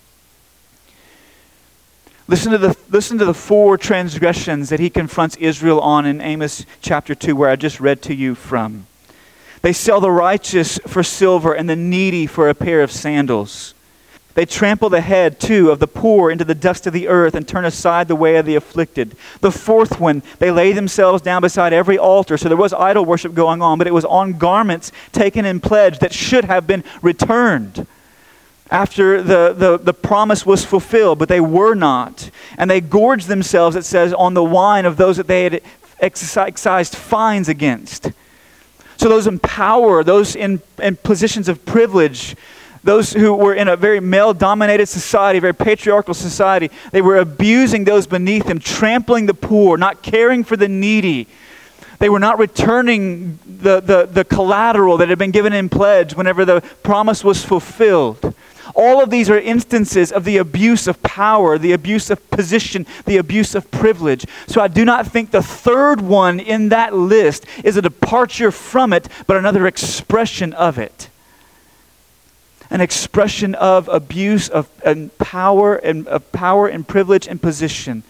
Listen 2.32 2.52
to, 2.52 2.56
the, 2.56 2.74
listen 2.88 3.18
to 3.18 3.26
the 3.26 3.34
four 3.34 3.76
transgressions 3.76 4.70
that 4.70 4.80
he 4.80 4.88
confronts 4.88 5.36
Israel 5.36 5.78
on 5.80 6.06
in 6.06 6.22
Amos 6.22 6.64
chapter 6.80 7.14
2, 7.14 7.36
where 7.36 7.50
I 7.50 7.56
just 7.56 7.78
read 7.78 8.00
to 8.04 8.14
you 8.14 8.34
from. 8.34 8.86
They 9.60 9.74
sell 9.74 10.00
the 10.00 10.10
righteous 10.10 10.78
for 10.86 11.02
silver 11.02 11.52
and 11.52 11.68
the 11.68 11.76
needy 11.76 12.26
for 12.26 12.48
a 12.48 12.54
pair 12.54 12.82
of 12.82 12.90
sandals. 12.90 13.74
They 14.32 14.46
trample 14.46 14.88
the 14.88 15.02
head, 15.02 15.40
too, 15.40 15.70
of 15.70 15.78
the 15.78 15.86
poor 15.86 16.30
into 16.30 16.46
the 16.46 16.54
dust 16.54 16.86
of 16.86 16.94
the 16.94 17.06
earth 17.06 17.34
and 17.34 17.46
turn 17.46 17.66
aside 17.66 18.08
the 18.08 18.16
way 18.16 18.36
of 18.36 18.46
the 18.46 18.54
afflicted. 18.54 19.14
The 19.42 19.52
fourth 19.52 20.00
one, 20.00 20.22
they 20.38 20.50
lay 20.50 20.72
themselves 20.72 21.20
down 21.20 21.42
beside 21.42 21.74
every 21.74 21.98
altar. 21.98 22.38
So 22.38 22.48
there 22.48 22.56
was 22.56 22.72
idol 22.72 23.04
worship 23.04 23.34
going 23.34 23.60
on, 23.60 23.76
but 23.76 23.86
it 23.86 23.92
was 23.92 24.06
on 24.06 24.38
garments 24.38 24.90
taken 25.12 25.44
in 25.44 25.60
pledge 25.60 25.98
that 25.98 26.14
should 26.14 26.46
have 26.46 26.66
been 26.66 26.82
returned 27.02 27.86
after 28.72 29.22
the, 29.22 29.52
the, 29.52 29.76
the 29.76 29.92
promise 29.92 30.46
was 30.46 30.64
fulfilled, 30.64 31.18
but 31.18 31.28
they 31.28 31.40
were 31.40 31.74
not. 31.74 32.30
And 32.56 32.70
they 32.70 32.80
gorged 32.80 33.28
themselves, 33.28 33.76
it 33.76 33.84
says, 33.84 34.14
on 34.14 34.32
the 34.32 34.42
wine 34.42 34.86
of 34.86 34.96
those 34.96 35.18
that 35.18 35.26
they 35.26 35.44
had 35.44 35.62
excised 36.00 36.96
fines 36.96 37.50
against. 37.50 38.10
So 38.96 39.10
those 39.10 39.26
in 39.26 39.38
power, 39.40 40.02
those 40.02 40.34
in, 40.34 40.62
in 40.82 40.96
positions 40.96 41.50
of 41.50 41.66
privilege, 41.66 42.34
those 42.82 43.12
who 43.12 43.34
were 43.34 43.54
in 43.54 43.68
a 43.68 43.76
very 43.76 44.00
male 44.00 44.32
dominated 44.32 44.86
society, 44.86 45.38
very 45.38 45.54
patriarchal 45.54 46.14
society, 46.14 46.70
they 46.92 47.02
were 47.02 47.18
abusing 47.18 47.84
those 47.84 48.06
beneath 48.06 48.46
them, 48.46 48.58
trampling 48.58 49.26
the 49.26 49.34
poor, 49.34 49.76
not 49.76 50.02
caring 50.02 50.44
for 50.44 50.56
the 50.56 50.68
needy. 50.68 51.28
They 51.98 52.08
were 52.08 52.18
not 52.18 52.38
returning 52.38 53.38
the, 53.44 53.80
the, 53.80 54.08
the 54.10 54.24
collateral 54.24 54.96
that 54.96 55.10
had 55.10 55.18
been 55.18 55.30
given 55.30 55.52
in 55.52 55.68
pledge 55.68 56.14
whenever 56.14 56.44
the 56.46 56.62
promise 56.82 57.22
was 57.22 57.44
fulfilled. 57.44 58.34
All 58.74 59.02
of 59.02 59.10
these 59.10 59.28
are 59.28 59.38
instances 59.38 60.12
of 60.12 60.24
the 60.24 60.38
abuse 60.38 60.86
of 60.86 61.02
power, 61.02 61.58
the 61.58 61.72
abuse 61.72 62.10
of 62.10 62.30
position, 62.30 62.86
the 63.04 63.18
abuse 63.18 63.54
of 63.54 63.70
privilege. 63.70 64.24
So 64.46 64.60
I 64.60 64.68
do 64.68 64.84
not 64.84 65.06
think 65.06 65.30
the 65.30 65.42
third 65.42 66.00
one 66.00 66.40
in 66.40 66.70
that 66.70 66.94
list 66.94 67.44
is 67.64 67.76
a 67.76 67.82
departure 67.82 68.50
from 68.50 68.92
it, 68.92 69.08
but 69.26 69.36
another 69.36 69.66
expression 69.66 70.52
of 70.54 70.78
it. 70.78 71.08
An 72.70 72.80
expression 72.80 73.54
of 73.54 73.88
abuse 73.88 74.48
of 74.48 74.70
and 74.84 75.16
power 75.18 75.76
and 75.76 76.08
of 76.08 76.32
power 76.32 76.66
and 76.68 76.88
privilege 76.88 77.28
and 77.28 77.40
position 77.40 78.02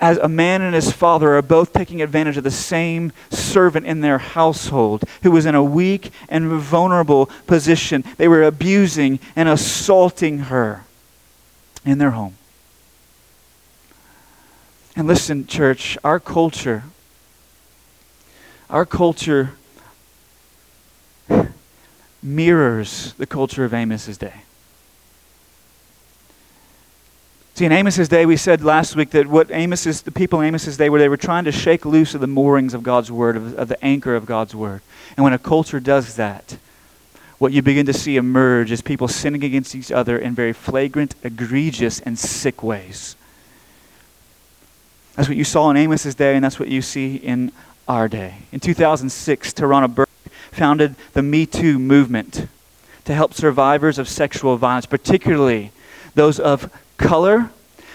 as 0.00 0.16
a 0.18 0.28
man 0.28 0.62
and 0.62 0.74
his 0.74 0.90
father 0.90 1.36
are 1.36 1.42
both 1.42 1.72
taking 1.72 2.00
advantage 2.00 2.36
of 2.36 2.44
the 2.44 2.50
same 2.50 3.12
servant 3.28 3.86
in 3.86 4.00
their 4.00 4.18
household 4.18 5.04
who 5.22 5.30
was 5.30 5.44
in 5.44 5.54
a 5.54 5.62
weak 5.62 6.10
and 6.28 6.48
vulnerable 6.48 7.26
position. 7.46 8.02
They 8.16 8.26
were 8.26 8.42
abusing 8.42 9.20
and 9.36 9.48
assaulting 9.48 10.38
her 10.38 10.84
in 11.84 11.98
their 11.98 12.12
home. 12.12 12.36
And 14.96 15.06
listen, 15.06 15.46
church, 15.46 15.96
our 16.02 16.18
culture, 16.18 16.84
our 18.68 18.86
culture 18.86 19.52
mirrors 22.22 23.14
the 23.14 23.26
culture 23.26 23.64
of 23.64 23.72
Amos's 23.72 24.18
day. 24.18 24.42
See, 27.60 27.66
in 27.66 27.72
Amos's 27.72 28.08
day, 28.08 28.24
we 28.24 28.38
said 28.38 28.64
last 28.64 28.96
week 28.96 29.10
that 29.10 29.26
what 29.26 29.50
Amos's, 29.50 30.00
the 30.00 30.10
people 30.10 30.40
in 30.40 30.48
Amos's 30.48 30.78
day 30.78 30.88
were, 30.88 30.98
they 30.98 31.10
were 31.10 31.18
trying 31.18 31.44
to 31.44 31.52
shake 31.52 31.84
loose 31.84 32.14
of 32.14 32.22
the 32.22 32.26
moorings 32.26 32.72
of 32.72 32.82
God's 32.82 33.12
word, 33.12 33.36
of, 33.36 33.54
of 33.58 33.68
the 33.68 33.84
anchor 33.84 34.16
of 34.16 34.24
God's 34.24 34.54
word. 34.54 34.80
And 35.14 35.24
when 35.24 35.34
a 35.34 35.38
culture 35.38 35.78
does 35.78 36.16
that, 36.16 36.56
what 37.36 37.52
you 37.52 37.60
begin 37.60 37.84
to 37.84 37.92
see 37.92 38.16
emerge 38.16 38.70
is 38.70 38.80
people 38.80 39.08
sinning 39.08 39.44
against 39.44 39.74
each 39.74 39.92
other 39.92 40.16
in 40.16 40.34
very 40.34 40.54
flagrant, 40.54 41.14
egregious, 41.22 42.00
and 42.00 42.18
sick 42.18 42.62
ways. 42.62 43.14
That's 45.16 45.28
what 45.28 45.36
you 45.36 45.44
saw 45.44 45.68
in 45.68 45.76
Amos's 45.76 46.14
day, 46.14 46.36
and 46.36 46.42
that's 46.42 46.58
what 46.58 46.70
you 46.70 46.80
see 46.80 47.16
in 47.16 47.52
our 47.86 48.08
day. 48.08 48.36
In 48.52 48.60
2006, 48.60 49.52
Tarana 49.52 49.94
Burke 49.94 50.08
founded 50.50 50.94
the 51.12 51.20
Me 51.20 51.44
Too 51.44 51.78
movement 51.78 52.48
to 53.04 53.14
help 53.14 53.34
survivors 53.34 53.98
of 53.98 54.08
sexual 54.08 54.56
violence, 54.56 54.86
particularly 54.86 55.72
those 56.14 56.40
of 56.40 56.70
color 57.00 57.50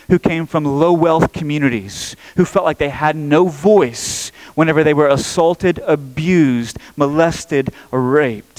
who 0.09 0.19
came 0.19 0.45
from 0.45 0.65
low 0.65 0.93
wealth 0.93 1.33
communities, 1.33 2.15
who 2.35 2.45
felt 2.45 2.65
like 2.65 2.77
they 2.77 2.89
had 2.89 3.15
no 3.15 3.47
voice 3.47 4.31
whenever 4.53 4.83
they 4.83 4.93
were 4.93 5.07
assaulted, 5.07 5.79
abused, 5.79 6.77
molested, 6.95 7.73
or 7.91 8.01
raped, 8.01 8.57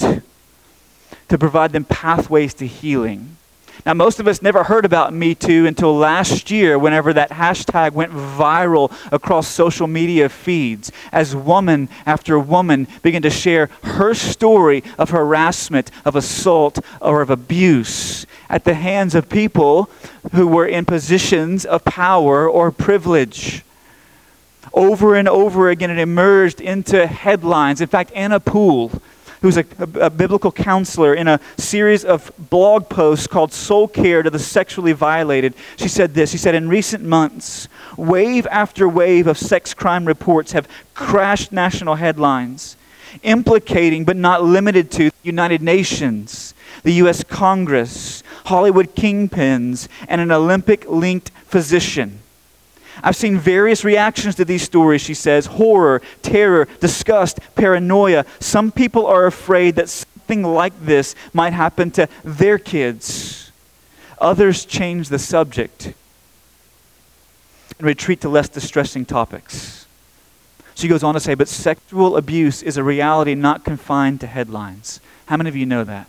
to 1.29 1.37
provide 1.37 1.71
them 1.71 1.85
pathways 1.85 2.53
to 2.55 2.67
healing. 2.67 3.36
Now, 3.85 3.93
most 3.93 4.19
of 4.19 4.27
us 4.27 4.41
never 4.41 4.63
heard 4.63 4.85
about 4.85 5.13
Me 5.13 5.33
Too 5.33 5.65
until 5.65 5.95
last 5.95 6.51
year, 6.51 6.77
whenever 6.77 7.13
that 7.13 7.29
hashtag 7.29 7.93
went 7.93 8.11
viral 8.11 8.91
across 9.11 9.47
social 9.47 9.87
media 9.87 10.29
feeds, 10.29 10.91
as 11.11 11.35
woman 11.35 11.87
after 12.05 12.37
woman 12.37 12.87
began 13.01 13.21
to 13.21 13.29
share 13.29 13.69
her 13.83 14.13
story 14.13 14.83
of 14.97 15.11
harassment, 15.11 15.91
of 16.03 16.15
assault, 16.15 16.79
or 17.01 17.21
of 17.21 17.29
abuse 17.29 18.25
at 18.49 18.63
the 18.63 18.73
hands 18.73 19.15
of 19.15 19.29
people 19.29 19.89
who 20.33 20.47
were 20.47 20.67
in 20.67 20.85
positions 20.85 21.65
of 21.65 21.83
power 21.85 22.49
or 22.49 22.71
privilege. 22.71 23.63
Over 24.73 25.15
and 25.15 25.27
over 25.27 25.69
again, 25.69 25.89
it 25.89 25.97
emerged 25.97 26.61
into 26.61 27.07
headlines. 27.07 27.81
In 27.81 27.87
fact, 27.87 28.11
Anna 28.13 28.39
Poole, 28.39 28.91
who's 29.47 29.55
a, 29.55 29.65
a, 29.79 30.07
a, 30.07 30.09
biblical 30.09 30.51
counselor, 30.51 31.13
in 31.13 31.25
a 31.25 31.39
series 31.55 32.03
of 32.03 32.33
blog 32.49 32.89
posts 32.89 33.27
called 33.27 33.53
Soul 33.53 33.87
Care 33.87 34.21
to 34.21 34.29
the 34.29 34.39
Sexually 34.39 34.91
Violated, 34.91 35.53
she 35.77 35.87
said 35.87 36.13
this. 36.13 36.31
She 36.31 36.37
said, 36.37 36.53
In 36.53 36.67
recent 36.67 37.05
months, 37.05 37.69
wave 37.95 38.45
after 38.47 38.89
wave 38.89 39.25
of 39.25 39.37
sex 39.37 39.73
crime 39.73 40.03
reports 40.03 40.51
have 40.51 40.67
crashed 40.93 41.53
national 41.53 41.95
headlines, 41.95 42.75
implicating 43.23 44.03
but 44.03 44.17
not 44.17 44.43
limited 44.43 44.91
to 44.91 45.11
the 45.11 45.15
United 45.23 45.61
Nations, 45.61 46.53
the 46.83 46.91
U.S. 46.95 47.23
Congress, 47.23 48.23
Hollywood 48.47 48.95
kingpins, 48.95 49.87
and 50.09 50.19
an 50.19 50.29
Olympic 50.29 50.85
linked 50.89 51.29
physician. 51.45 52.19
I've 53.03 53.15
seen 53.15 53.37
various 53.37 53.83
reactions 53.83 54.35
to 54.35 54.45
these 54.45 54.63
stories, 54.63 55.01
she 55.01 55.13
says 55.13 55.45
horror, 55.45 56.01
terror, 56.21 56.67
disgust, 56.79 57.39
paranoia. 57.55 58.25
Some 58.39 58.71
people 58.71 59.05
are 59.05 59.25
afraid 59.25 59.75
that 59.75 59.89
something 59.89 60.43
like 60.43 60.73
this 60.85 61.15
might 61.33 61.53
happen 61.53 61.91
to 61.91 62.07
their 62.23 62.57
kids. 62.57 63.51
Others 64.19 64.65
change 64.65 65.09
the 65.09 65.19
subject 65.19 65.93
and 67.77 67.87
retreat 67.87 68.21
to 68.21 68.29
less 68.29 68.49
distressing 68.49 69.05
topics. 69.05 69.85
She 70.75 70.87
goes 70.87 71.03
on 71.03 71.13
to 71.13 71.19
say, 71.19 71.33
but 71.33 71.47
sexual 71.47 72.17
abuse 72.17 72.61
is 72.61 72.77
a 72.77 72.83
reality 72.83 73.35
not 73.35 73.63
confined 73.63 74.19
to 74.21 74.27
headlines. 74.27 74.99
How 75.25 75.37
many 75.37 75.49
of 75.49 75.55
you 75.55 75.65
know 75.65 75.83
that? 75.83 76.07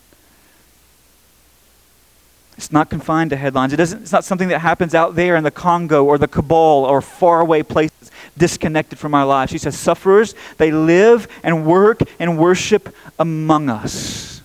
It's 2.58 2.72
not 2.72 2.90
confined 2.90 3.30
to 3.30 3.36
headlines. 3.36 3.72
It 3.72 3.76
doesn't, 3.76 4.02
it's 4.02 4.10
not 4.10 4.24
something 4.24 4.48
that 4.48 4.58
happens 4.58 4.92
out 4.92 5.14
there 5.14 5.36
in 5.36 5.44
the 5.44 5.50
Congo 5.52 6.04
or 6.04 6.18
the 6.18 6.26
Kabul 6.26 6.84
or 6.84 7.00
faraway 7.00 7.62
places 7.62 8.10
disconnected 8.36 8.98
from 8.98 9.14
our 9.14 9.24
lives. 9.24 9.52
She 9.52 9.58
says, 9.58 9.78
Sufferers, 9.78 10.34
they 10.56 10.72
live 10.72 11.28
and 11.44 11.64
work 11.64 12.00
and 12.18 12.36
worship 12.36 12.92
among 13.16 13.70
us. 13.70 14.42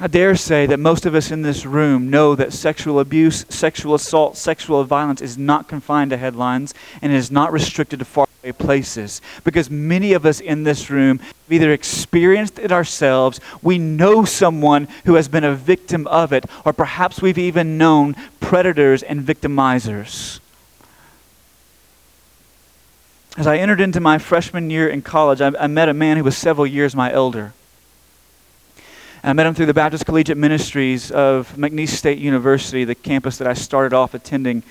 I 0.00 0.06
dare 0.06 0.34
say 0.34 0.64
that 0.64 0.78
most 0.78 1.04
of 1.04 1.14
us 1.14 1.30
in 1.30 1.42
this 1.42 1.66
room 1.66 2.08
know 2.08 2.34
that 2.36 2.54
sexual 2.54 3.00
abuse, 3.00 3.44
sexual 3.50 3.94
assault, 3.94 4.38
sexual 4.38 4.82
violence 4.84 5.20
is 5.20 5.36
not 5.36 5.68
confined 5.68 6.10
to 6.12 6.16
headlines 6.16 6.72
and 7.02 7.12
is 7.12 7.30
not 7.30 7.52
restricted 7.52 7.98
to 7.98 8.06
faraway 8.06 8.27
places. 8.58 9.20
Because 9.44 9.70
many 9.70 10.12
of 10.12 10.24
us 10.24 10.40
in 10.40 10.64
this 10.64 10.90
room 10.90 11.18
have 11.18 11.50
either 11.50 11.72
experienced 11.72 12.58
it 12.58 12.72
ourselves, 12.72 13.40
we 13.62 13.78
know 13.78 14.24
someone 14.24 14.88
who 15.04 15.14
has 15.14 15.28
been 15.28 15.44
a 15.44 15.54
victim 15.54 16.06
of 16.06 16.32
it, 16.32 16.44
or 16.64 16.72
perhaps 16.72 17.20
we've 17.20 17.38
even 17.38 17.78
known 17.78 18.14
predators 18.40 19.02
and 19.02 19.22
victimizers. 19.22 20.40
As 23.36 23.46
I 23.46 23.58
entered 23.58 23.80
into 23.80 24.00
my 24.00 24.18
freshman 24.18 24.70
year 24.70 24.88
in 24.88 25.02
college, 25.02 25.40
I, 25.40 25.52
I 25.58 25.66
met 25.66 25.88
a 25.88 25.94
man 25.94 26.16
who 26.16 26.24
was 26.24 26.36
several 26.36 26.66
years 26.66 26.96
my 26.96 27.12
elder. 27.12 27.52
I 29.22 29.32
met 29.32 29.46
him 29.46 29.54
through 29.54 29.66
the 29.66 29.74
Baptist 29.74 30.06
Collegiate 30.06 30.38
Ministries 30.38 31.10
of 31.10 31.52
McNeese 31.54 31.90
State 31.90 32.18
University, 32.18 32.84
the 32.84 32.94
campus 32.94 33.38
that 33.38 33.48
I 33.48 33.54
started 33.54 33.92
off 33.94 34.14
attending 34.14 34.62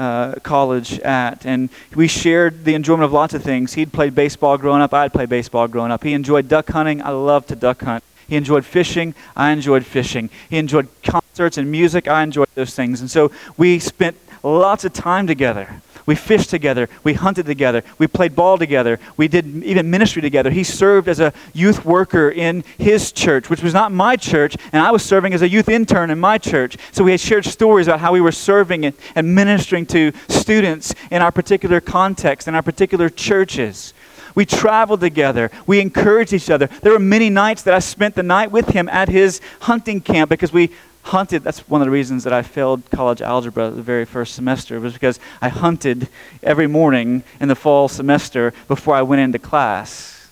uh, 0.00 0.34
college 0.42 0.98
at. 1.00 1.44
And 1.44 1.68
we 1.94 2.08
shared 2.08 2.64
the 2.64 2.74
enjoyment 2.74 3.04
of 3.04 3.12
lots 3.12 3.34
of 3.34 3.42
things. 3.42 3.74
He'd 3.74 3.92
played 3.92 4.14
baseball 4.14 4.56
growing 4.56 4.80
up, 4.80 4.94
I'd 4.94 5.12
played 5.12 5.28
baseball 5.28 5.68
growing 5.68 5.92
up. 5.92 6.02
He 6.02 6.14
enjoyed 6.14 6.48
duck 6.48 6.68
hunting, 6.70 7.02
I 7.02 7.10
loved 7.10 7.48
to 7.48 7.56
duck 7.56 7.82
hunt. 7.82 8.02
He 8.26 8.36
enjoyed 8.36 8.64
fishing, 8.64 9.14
I 9.36 9.50
enjoyed 9.50 9.84
fishing. 9.84 10.30
He 10.48 10.56
enjoyed 10.56 10.88
concerts 11.02 11.58
and 11.58 11.70
music, 11.70 12.08
I 12.08 12.22
enjoyed 12.22 12.48
those 12.54 12.74
things. 12.74 13.00
And 13.00 13.10
so 13.10 13.30
we 13.56 13.78
spent 13.78 14.16
lots 14.42 14.84
of 14.84 14.92
time 14.92 15.26
together. 15.26 15.82
We 16.10 16.16
fished 16.16 16.50
together. 16.50 16.88
We 17.04 17.14
hunted 17.14 17.46
together. 17.46 17.84
We 17.98 18.08
played 18.08 18.34
ball 18.34 18.58
together. 18.58 18.98
We 19.16 19.28
did 19.28 19.46
even 19.62 19.92
ministry 19.92 20.20
together. 20.20 20.50
He 20.50 20.64
served 20.64 21.06
as 21.06 21.20
a 21.20 21.32
youth 21.54 21.84
worker 21.84 22.28
in 22.28 22.64
his 22.78 23.12
church, 23.12 23.48
which 23.48 23.62
was 23.62 23.72
not 23.72 23.92
my 23.92 24.16
church, 24.16 24.56
and 24.72 24.82
I 24.82 24.90
was 24.90 25.04
serving 25.04 25.34
as 25.34 25.42
a 25.42 25.48
youth 25.48 25.68
intern 25.68 26.10
in 26.10 26.18
my 26.18 26.36
church. 26.36 26.76
So 26.90 27.04
we 27.04 27.12
had 27.12 27.20
shared 27.20 27.44
stories 27.44 27.86
about 27.86 28.00
how 28.00 28.10
we 28.10 28.20
were 28.20 28.32
serving 28.32 28.86
and, 28.86 29.36
ministering 29.36 29.86
to 29.86 30.10
students 30.28 30.96
in 31.12 31.22
our 31.22 31.30
particular 31.30 31.80
context, 31.80 32.48
in 32.48 32.56
our 32.56 32.62
particular 32.62 33.08
churches. 33.08 33.94
We 34.34 34.44
traveled 34.44 35.02
together. 35.02 35.48
We 35.68 35.80
encouraged 35.80 36.32
each 36.32 36.50
other. 36.50 36.66
There 36.82 36.92
were 36.92 36.98
many 36.98 37.30
nights 37.30 37.62
that 37.62 37.74
I 37.74 37.78
spent 37.78 38.16
the 38.16 38.24
night 38.24 38.50
with 38.50 38.70
him 38.70 38.88
at 38.88 39.08
his 39.08 39.40
hunting 39.60 40.00
camp 40.00 40.28
because 40.28 40.52
we 40.52 40.72
hunted. 41.02 41.42
That's 41.42 41.68
one 41.68 41.80
of 41.80 41.86
the 41.86 41.90
reasons 41.90 42.24
that 42.24 42.32
I 42.32 42.42
failed 42.42 42.82
college 42.90 43.22
algebra 43.22 43.70
the 43.70 43.82
very 43.82 44.04
first 44.04 44.34
semester 44.34 44.78
was 44.80 44.92
because 44.92 45.18
I 45.40 45.48
hunted 45.48 46.08
every 46.42 46.66
morning 46.66 47.22
in 47.40 47.48
the 47.48 47.54
fall 47.54 47.88
semester 47.88 48.52
before 48.68 48.94
I 48.94 49.02
went 49.02 49.20
into 49.20 49.38
class. 49.38 50.28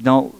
Don't 0.00 0.34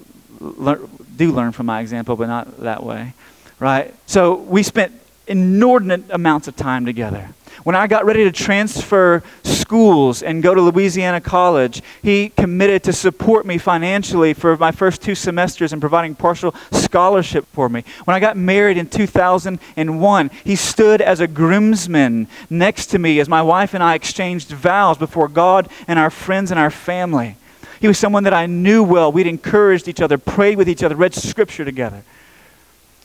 do 1.16 1.32
learn 1.32 1.52
from 1.52 1.66
my 1.66 1.80
example, 1.80 2.16
but 2.16 2.28
not 2.28 2.60
that 2.60 2.82
way, 2.82 3.14
right? 3.58 3.94
So 4.06 4.34
we 4.34 4.62
spent 4.62 4.92
inordinate 5.26 6.04
amounts 6.10 6.48
of 6.48 6.56
time 6.56 6.84
together. 6.86 7.30
When 7.62 7.76
I 7.76 7.86
got 7.86 8.04
ready 8.04 8.24
to 8.24 8.32
transfer 8.32 9.22
schools 9.42 10.22
and 10.22 10.42
go 10.42 10.54
to 10.54 10.60
Louisiana 10.60 11.20
College, 11.20 11.82
he 12.02 12.30
committed 12.30 12.82
to 12.84 12.92
support 12.92 13.44
me 13.44 13.58
financially 13.58 14.32
for 14.34 14.56
my 14.56 14.72
first 14.72 15.02
two 15.02 15.14
semesters 15.14 15.72
and 15.72 15.80
providing 15.80 16.14
partial 16.14 16.54
scholarship 16.72 17.46
for 17.52 17.68
me. 17.68 17.84
When 18.04 18.14
I 18.14 18.20
got 18.20 18.36
married 18.36 18.78
in 18.78 18.88
2001, 18.88 20.30
he 20.44 20.56
stood 20.56 21.00
as 21.00 21.20
a 21.20 21.26
groomsman 21.26 22.28
next 22.48 22.86
to 22.86 22.98
me 22.98 23.20
as 23.20 23.28
my 23.28 23.42
wife 23.42 23.74
and 23.74 23.82
I 23.82 23.94
exchanged 23.94 24.48
vows 24.48 24.98
before 24.98 25.28
God 25.28 25.68
and 25.86 25.98
our 25.98 26.10
friends 26.10 26.50
and 26.50 26.58
our 26.58 26.70
family. 26.70 27.36
He 27.80 27.88
was 27.88 27.98
someone 27.98 28.24
that 28.24 28.34
I 28.34 28.46
knew 28.46 28.82
well. 28.82 29.10
We'd 29.10 29.26
encouraged 29.26 29.88
each 29.88 30.00
other, 30.00 30.18
prayed 30.18 30.58
with 30.58 30.68
each 30.68 30.82
other, 30.82 30.94
read 30.94 31.14
scripture 31.14 31.64
together. 31.64 32.02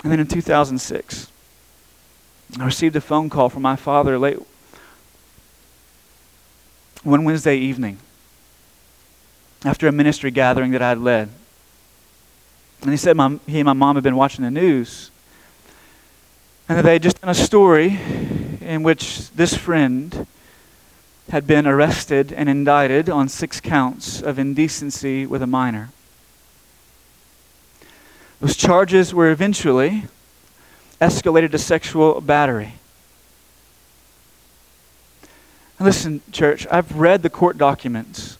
And 0.03 0.11
then 0.11 0.19
in 0.19 0.27
2006, 0.27 1.31
I 2.59 2.65
received 2.65 2.95
a 2.95 3.01
phone 3.01 3.29
call 3.29 3.49
from 3.49 3.63
my 3.63 3.75
father 3.75 4.17
late 4.17 4.37
one 7.03 7.23
Wednesday 7.23 7.57
evening 7.57 7.99
after 9.63 9.87
a 9.87 9.91
ministry 9.91 10.31
gathering 10.31 10.71
that 10.71 10.81
I 10.81 10.89
had 10.89 10.99
led. 10.99 11.29
And 12.81 12.91
he 12.91 12.97
said 12.97 13.17
my, 13.17 13.39
he 13.47 13.59
and 13.59 13.65
my 13.65 13.73
mom 13.73 13.95
had 13.95 14.03
been 14.03 14.15
watching 14.15 14.43
the 14.43 14.51
news 14.51 15.11
and 16.67 16.77
that 16.77 16.83
they 16.83 16.93
had 16.93 17.03
just 17.03 17.21
done 17.21 17.29
a 17.29 17.35
story 17.35 17.99
in 18.61 18.83
which 18.83 19.29
this 19.31 19.55
friend 19.55 20.25
had 21.29 21.45
been 21.47 21.67
arrested 21.67 22.31
and 22.31 22.47
indicted 22.47 23.09
on 23.09 23.27
six 23.27 23.59
counts 23.59 24.21
of 24.21 24.39
indecency 24.39 25.25
with 25.25 25.41
a 25.41 25.47
minor. 25.47 25.89
Those 28.39 28.55
charges 28.55 29.13
were 29.13 29.31
eventually 29.31 30.05
escalated 30.99 31.51
to 31.51 31.57
sexual 31.57 32.21
battery. 32.21 32.73
Listen, 35.79 36.21
church, 36.31 36.65
I've 36.71 36.97
read 36.97 37.21
the 37.21 37.29
court 37.29 37.57
documents. 37.57 38.37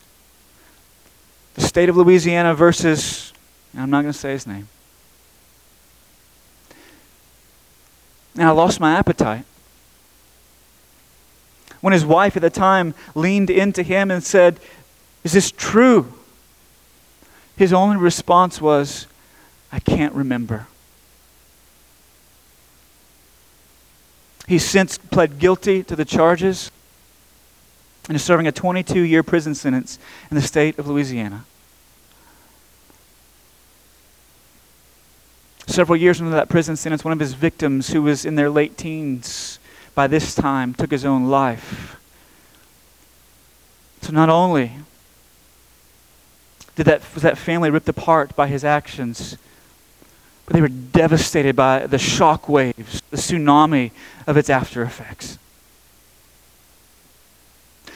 The 1.56 1.62
state 1.62 1.90
of 1.90 1.98
Louisiana 1.98 2.54
versus, 2.54 3.34
I'm 3.78 3.90
not 3.90 4.02
going 4.02 4.14
to 4.14 4.18
say 4.18 4.32
his 4.32 4.48
name. 4.48 4.68
And 8.38 8.44
I 8.44 8.52
lost 8.52 8.80
my 8.80 8.94
appetite. 8.94 9.46
When 11.82 11.94
his 11.94 12.06
wife 12.06 12.36
at 12.36 12.42
the 12.42 12.50
time 12.50 12.94
leaned 13.14 13.50
into 13.50 13.84
him 13.84 14.12
and 14.12 14.24
said, 14.24 14.60
Is 15.24 15.34
this 15.34 15.52
true? 15.52 16.14
His 17.58 17.72
only 17.72 17.98
response 17.98 18.60
was, 18.60 19.08
I 19.72 19.80
can't 19.80 20.14
remember. 20.14 20.68
He's 24.48 24.64
since 24.64 24.98
pled 24.98 25.40
guilty 25.40 25.84
to 25.84 25.96
the 25.96 26.06
charges 26.06 26.72
and 28.08 28.16
is 28.16 28.24
serving 28.24 28.48
a 28.48 28.52
22 28.52 29.02
year 29.02 29.24
prison 29.24 29.56
sentence 29.56 29.98
in 30.30 30.36
the 30.36 30.42
state 30.42 30.78
of 30.78 30.88
Louisiana. 30.88 31.46
Several 35.68 35.98
years 35.98 36.20
into 36.20 36.32
that 36.32 36.48
prison 36.48 36.76
sentence, 36.76 37.04
one 37.04 37.12
of 37.12 37.20
his 37.20 37.34
victims, 37.34 37.90
who 37.90 38.04
was 38.04 38.24
in 38.24 38.36
their 38.36 38.50
late 38.50 38.78
teens 38.78 39.60
by 39.96 40.06
this 40.06 40.36
time, 40.36 40.74
took 40.74 40.92
his 40.92 41.04
own 41.04 41.26
life. 41.26 42.00
So 44.02 44.12
not 44.12 44.30
only 44.30 44.74
did 46.76 46.86
that, 46.86 47.02
was 47.16 47.24
that 47.24 47.38
family 47.38 47.72
ripped 47.72 47.90
apart 47.90 48.36
by 48.36 48.48
his 48.48 48.64
actions, 48.64 49.38
but 50.46 50.54
they 50.54 50.62
were 50.62 50.68
devastated 50.68 51.56
by 51.56 51.88
the 51.88 51.98
shock 51.98 52.48
waves, 52.48 53.02
the 53.10 53.18
tsunami 53.18 53.92
of 54.28 54.38
its 54.38 54.50
after 54.50 54.84
effects. 54.84 55.40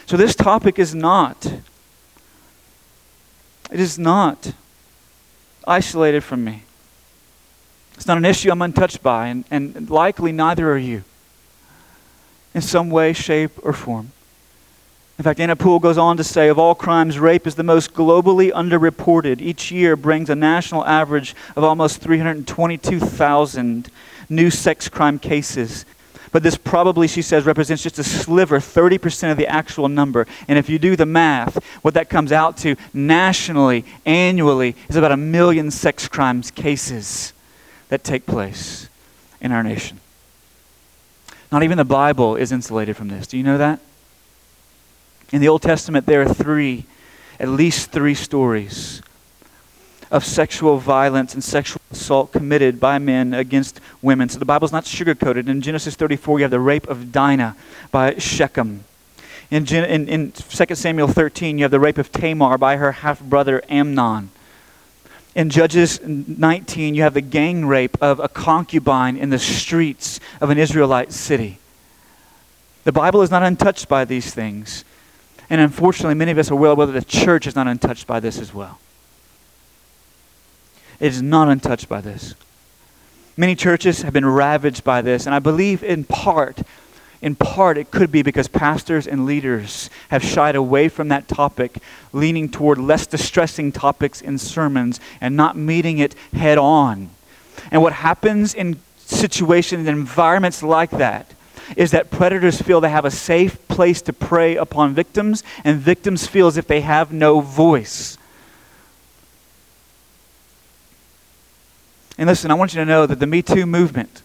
So 0.05 0.17
this 0.17 0.35
topic 0.35 0.79
is 0.79 0.95
not, 0.95 1.45
it 3.71 3.79
is 3.79 3.99
not 3.99 4.53
isolated 5.67 6.21
from 6.21 6.43
me. 6.43 6.63
It's 7.93 8.07
not 8.07 8.17
an 8.17 8.25
issue 8.25 8.49
I'm 8.49 8.61
untouched 8.61 9.03
by, 9.03 9.27
and, 9.27 9.45
and 9.51 9.89
likely 9.89 10.31
neither 10.31 10.71
are 10.71 10.77
you 10.77 11.03
in 12.55 12.61
some 12.61 12.89
way, 12.89 13.13
shape, 13.13 13.51
or 13.61 13.73
form. 13.73 14.11
In 15.19 15.23
fact, 15.23 15.39
Anna 15.41 15.57
Poole 15.57 15.79
goes 15.79 15.97
on 15.97 16.15
to 16.15 16.23
say 16.23 16.47
of 16.47 16.57
all 16.57 16.73
crimes, 16.73 17.19
rape 17.19 17.45
is 17.45 17.55
the 17.55 17.63
most 17.63 17.93
globally 17.93 18.53
underreported. 18.53 19.41
Each 19.41 19.69
year 19.69 19.97
brings 19.97 20.29
a 20.29 20.35
national 20.35 20.85
average 20.85 21.35
of 21.57 21.63
almost 21.65 21.99
322,000 21.99 23.89
new 24.29 24.49
sex 24.49 24.87
crime 24.87 25.19
cases. 25.19 25.85
But 26.31 26.43
this 26.43 26.55
probably, 26.55 27.09
she 27.09 27.21
says, 27.21 27.45
represents 27.45 27.83
just 27.83 27.99
a 27.99 28.03
sliver, 28.03 28.59
30% 28.59 29.29
of 29.29 29.35
the 29.35 29.45
actual 29.47 29.89
number. 29.89 30.25
And 30.47 30.57
if 30.57 30.69
you 30.69 30.79
do 30.79 30.95
the 30.95 31.05
math, 31.05 31.61
what 31.81 31.95
that 31.95 32.09
comes 32.09 32.31
out 32.31 32.55
to 32.59 32.77
nationally, 32.93 33.83
annually, 34.05 34.77
is 34.87 34.95
about 34.95 35.11
a 35.11 35.17
million 35.17 35.69
sex 35.69 36.07
crimes 36.07 36.49
cases 36.49 37.33
that 37.89 38.05
take 38.05 38.25
place 38.25 38.87
in 39.41 39.51
our 39.51 39.63
nation. 39.63 39.99
Not 41.51 41.63
even 41.63 41.77
the 41.77 41.83
Bible 41.83 42.37
is 42.37 42.53
insulated 42.53 42.95
from 42.95 43.09
this. 43.09 43.27
Do 43.27 43.37
you 43.37 43.43
know 43.43 43.57
that? 43.57 43.81
In 45.31 45.41
the 45.41 45.47
Old 45.47 45.61
Testament, 45.61 46.05
there 46.05 46.21
are 46.21 46.33
three, 46.33 46.85
at 47.39 47.49
least 47.49 47.91
three 47.91 48.15
stories 48.15 49.01
of 50.11 50.25
sexual 50.25 50.77
violence 50.77 51.35
and 51.35 51.43
sexual 51.43 51.81
assault 51.91 52.31
committed 52.31 52.79
by 52.79 52.97
men 52.97 53.33
against 53.33 53.79
women. 54.01 54.27
So 54.27 54.39
the 54.39 54.45
Bible's 54.45 54.71
not 54.71 54.85
sugarcoated. 54.85 55.47
In 55.47 55.61
Genesis 55.61 55.95
34, 55.95 56.39
you 56.39 56.43
have 56.43 56.51
the 56.51 56.59
rape 56.59 56.87
of 56.87 57.11
Dinah 57.11 57.55
by 57.91 58.17
Shechem. 58.17 58.85
In, 59.51 59.65
Gen- 59.65 59.85
in, 59.85 60.07
in 60.07 60.31
2 60.31 60.75
Samuel 60.75 61.07
13, 61.07 61.57
you 61.57 61.63
have 61.63 61.71
the 61.71 61.79
rape 61.79 61.97
of 61.97 62.11
Tamar 62.11 62.57
by 62.57 62.77
her 62.77 62.91
half 62.91 63.21
brother 63.21 63.61
Amnon. 63.69 64.31
In 65.35 65.51
Judges 65.51 65.99
19, 66.01 66.95
you 66.95 67.03
have 67.03 67.13
the 67.13 67.21
gang 67.21 67.65
rape 67.65 67.97
of 68.01 68.19
a 68.19 68.27
concubine 68.27 69.15
in 69.15 69.29
the 69.29 69.39
streets 69.39 70.19
of 70.41 70.49
an 70.49 70.57
Israelite 70.57 71.11
city. 71.11 71.59
The 72.83 72.91
Bible 72.91 73.21
is 73.21 73.29
not 73.29 73.43
untouched 73.43 73.87
by 73.87 74.05
these 74.05 74.33
things. 74.33 74.83
And 75.49 75.59
unfortunately, 75.59 76.15
many 76.15 76.31
of 76.31 76.37
us 76.37 76.51
are 76.51 76.55
well 76.55 76.73
aware 76.73 76.87
that 76.87 76.93
the 76.93 77.03
church 77.03 77.47
is 77.47 77.55
not 77.55 77.67
untouched 77.67 78.05
by 78.05 78.19
this 78.19 78.37
as 78.37 78.53
well. 78.53 78.79
It 80.99 81.07
is 81.07 81.21
not 81.21 81.47
untouched 81.47 81.89
by 81.89 82.01
this. 82.01 82.35
Many 83.37 83.55
churches 83.55 84.01
have 84.01 84.13
been 84.13 84.25
ravaged 84.25 84.83
by 84.83 85.01
this, 85.01 85.25
and 85.25 85.33
I 85.33 85.39
believe 85.39 85.81
in 85.83 86.03
part, 86.03 86.59
in 87.21 87.35
part, 87.35 87.77
it 87.77 87.89
could 87.89 88.11
be 88.11 88.21
because 88.21 88.47
pastors 88.47 89.07
and 89.07 89.25
leaders 89.25 89.89
have 90.09 90.23
shied 90.23 90.55
away 90.55 90.89
from 90.89 91.07
that 91.07 91.27
topic, 91.27 91.77
leaning 92.13 92.49
toward 92.49 92.77
less 92.77 93.07
distressing 93.07 93.71
topics 93.71 94.21
in 94.21 94.37
sermons 94.37 94.99
and 95.19 95.35
not 95.35 95.57
meeting 95.57 95.99
it 95.99 96.15
head 96.33 96.57
on. 96.57 97.09
And 97.71 97.81
what 97.81 97.93
happens 97.93 98.53
in 98.53 98.79
situations 98.97 99.87
and 99.87 99.97
environments 99.97 100.61
like 100.61 100.91
that 100.91 101.33
is 101.75 101.91
that 101.91 102.11
predators 102.11 102.61
feel 102.61 102.81
they 102.81 102.89
have 102.89 103.05
a 103.05 103.11
safe 103.11 103.67
place 103.67 104.01
to 104.03 104.13
prey 104.13 104.55
upon 104.55 104.93
victims, 104.93 105.43
and 105.63 105.79
victims 105.79 106.27
feel 106.27 106.47
as 106.47 106.57
if 106.57 106.67
they 106.67 106.81
have 106.81 107.11
no 107.11 107.39
voice. 107.39 108.17
And 112.17 112.27
listen, 112.27 112.51
I 112.51 112.53
want 112.55 112.73
you 112.73 112.79
to 112.81 112.85
know 112.85 113.05
that 113.05 113.19
the 113.19 113.27
Me 113.27 113.41
Too 113.41 113.65
movement 113.65 114.21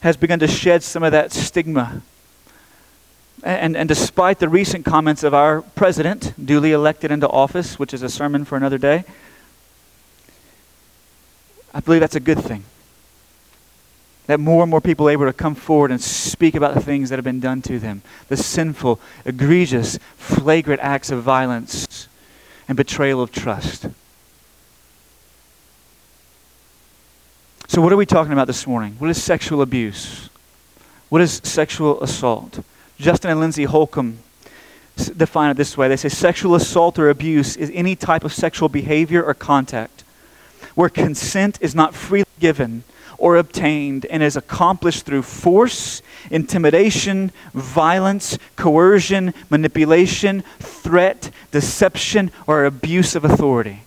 has 0.00 0.16
begun 0.16 0.38
to 0.38 0.46
shed 0.46 0.82
some 0.82 1.02
of 1.02 1.12
that 1.12 1.32
stigma. 1.32 2.02
And, 3.42 3.76
and 3.76 3.88
despite 3.88 4.38
the 4.38 4.48
recent 4.48 4.84
comments 4.84 5.22
of 5.22 5.34
our 5.34 5.62
president, 5.62 6.34
duly 6.42 6.72
elected 6.72 7.10
into 7.10 7.28
office, 7.28 7.78
which 7.78 7.92
is 7.92 8.02
a 8.02 8.08
sermon 8.08 8.44
for 8.44 8.56
another 8.56 8.78
day, 8.78 9.04
I 11.74 11.80
believe 11.80 12.00
that's 12.00 12.16
a 12.16 12.20
good 12.20 12.40
thing 12.40 12.64
that 14.26 14.40
more 14.40 14.62
and 14.62 14.70
more 14.70 14.80
people 14.80 15.08
are 15.08 15.12
able 15.12 15.26
to 15.26 15.32
come 15.32 15.54
forward 15.54 15.90
and 15.90 16.00
speak 16.00 16.54
about 16.54 16.74
the 16.74 16.80
things 16.80 17.10
that 17.10 17.16
have 17.16 17.24
been 17.24 17.40
done 17.40 17.62
to 17.62 17.78
them 17.78 18.02
the 18.28 18.36
sinful, 18.36 19.00
egregious, 19.24 19.98
flagrant 20.16 20.80
acts 20.80 21.10
of 21.10 21.22
violence 21.22 22.08
and 22.68 22.76
betrayal 22.76 23.22
of 23.22 23.30
trust. 23.30 23.86
So, 27.68 27.80
what 27.80 27.92
are 27.92 27.96
we 27.96 28.06
talking 28.06 28.32
about 28.32 28.46
this 28.46 28.66
morning? 28.66 28.96
What 28.98 29.10
is 29.10 29.22
sexual 29.22 29.62
abuse? 29.62 30.28
What 31.08 31.20
is 31.20 31.40
sexual 31.44 32.02
assault? 32.02 32.60
Justin 32.98 33.30
and 33.30 33.40
Lindsay 33.40 33.64
Holcomb 33.64 34.18
define 35.16 35.50
it 35.50 35.56
this 35.58 35.76
way 35.76 35.88
they 35.88 35.96
say 35.96 36.08
sexual 36.08 36.54
assault 36.54 36.98
or 36.98 37.10
abuse 37.10 37.54
is 37.56 37.70
any 37.74 37.94
type 37.94 38.24
of 38.24 38.32
sexual 38.32 38.68
behavior 38.68 39.22
or 39.22 39.34
contact 39.34 40.04
where 40.74 40.88
consent 40.88 41.58
is 41.60 41.74
not 41.74 41.94
freely 41.94 42.24
given 42.40 42.82
or 43.18 43.36
obtained 43.36 44.06
and 44.06 44.22
is 44.22 44.36
accomplished 44.36 45.04
through 45.06 45.22
force, 45.22 46.02
intimidation, 46.30 47.32
violence, 47.54 48.38
coercion, 48.56 49.32
manipulation, 49.50 50.42
threat, 50.58 51.30
deception, 51.50 52.30
or 52.46 52.64
abuse 52.64 53.14
of 53.14 53.24
authority. 53.24 53.82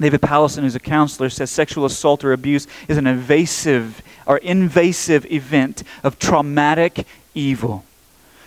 David 0.00 0.20
Powlison, 0.20 0.62
who's 0.62 0.76
a 0.76 0.80
counselor, 0.80 1.28
says 1.28 1.50
sexual 1.50 1.84
assault 1.84 2.24
or 2.24 2.32
abuse 2.32 2.68
is 2.86 2.96
an 2.96 3.06
invasive 3.06 4.00
or 4.26 4.38
invasive 4.38 5.26
event 5.26 5.82
of 6.04 6.18
traumatic 6.18 7.04
evil. 7.34 7.84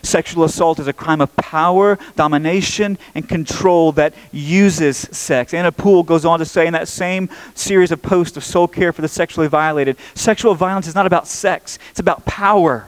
Sexual 0.04 0.44
assault 0.44 0.80
is 0.80 0.88
a 0.88 0.94
crime 0.94 1.22
of 1.22 1.36
power, 1.36 1.98
domination, 2.16 2.98
and 3.16 3.28
control 3.28 3.92
that 3.94 4.14
uses 4.32 4.98
sex. 4.98 5.54
Anna 5.54 5.72
Poole 5.72 6.04
goes 6.04 6.26
on 6.26 6.40
to 6.40 6.46
say 6.46 6.68
in 6.68 6.74
that 6.74 6.88
same 6.88 7.30
series 7.54 7.92
of 7.92 8.02
posts 8.02 8.38
of 8.38 8.44
soul 8.44 8.68
care 8.68 8.92
for 8.92 9.02
the 9.02 9.08
sexually 9.08 9.48
violated 9.48 9.98
sexual 10.14 10.56
violence 10.56 10.88
is 10.88 10.96
not 10.96 11.06
about 11.06 11.28
sex, 11.28 11.78
it's 11.92 12.00
about 12.00 12.26
power 12.26 12.88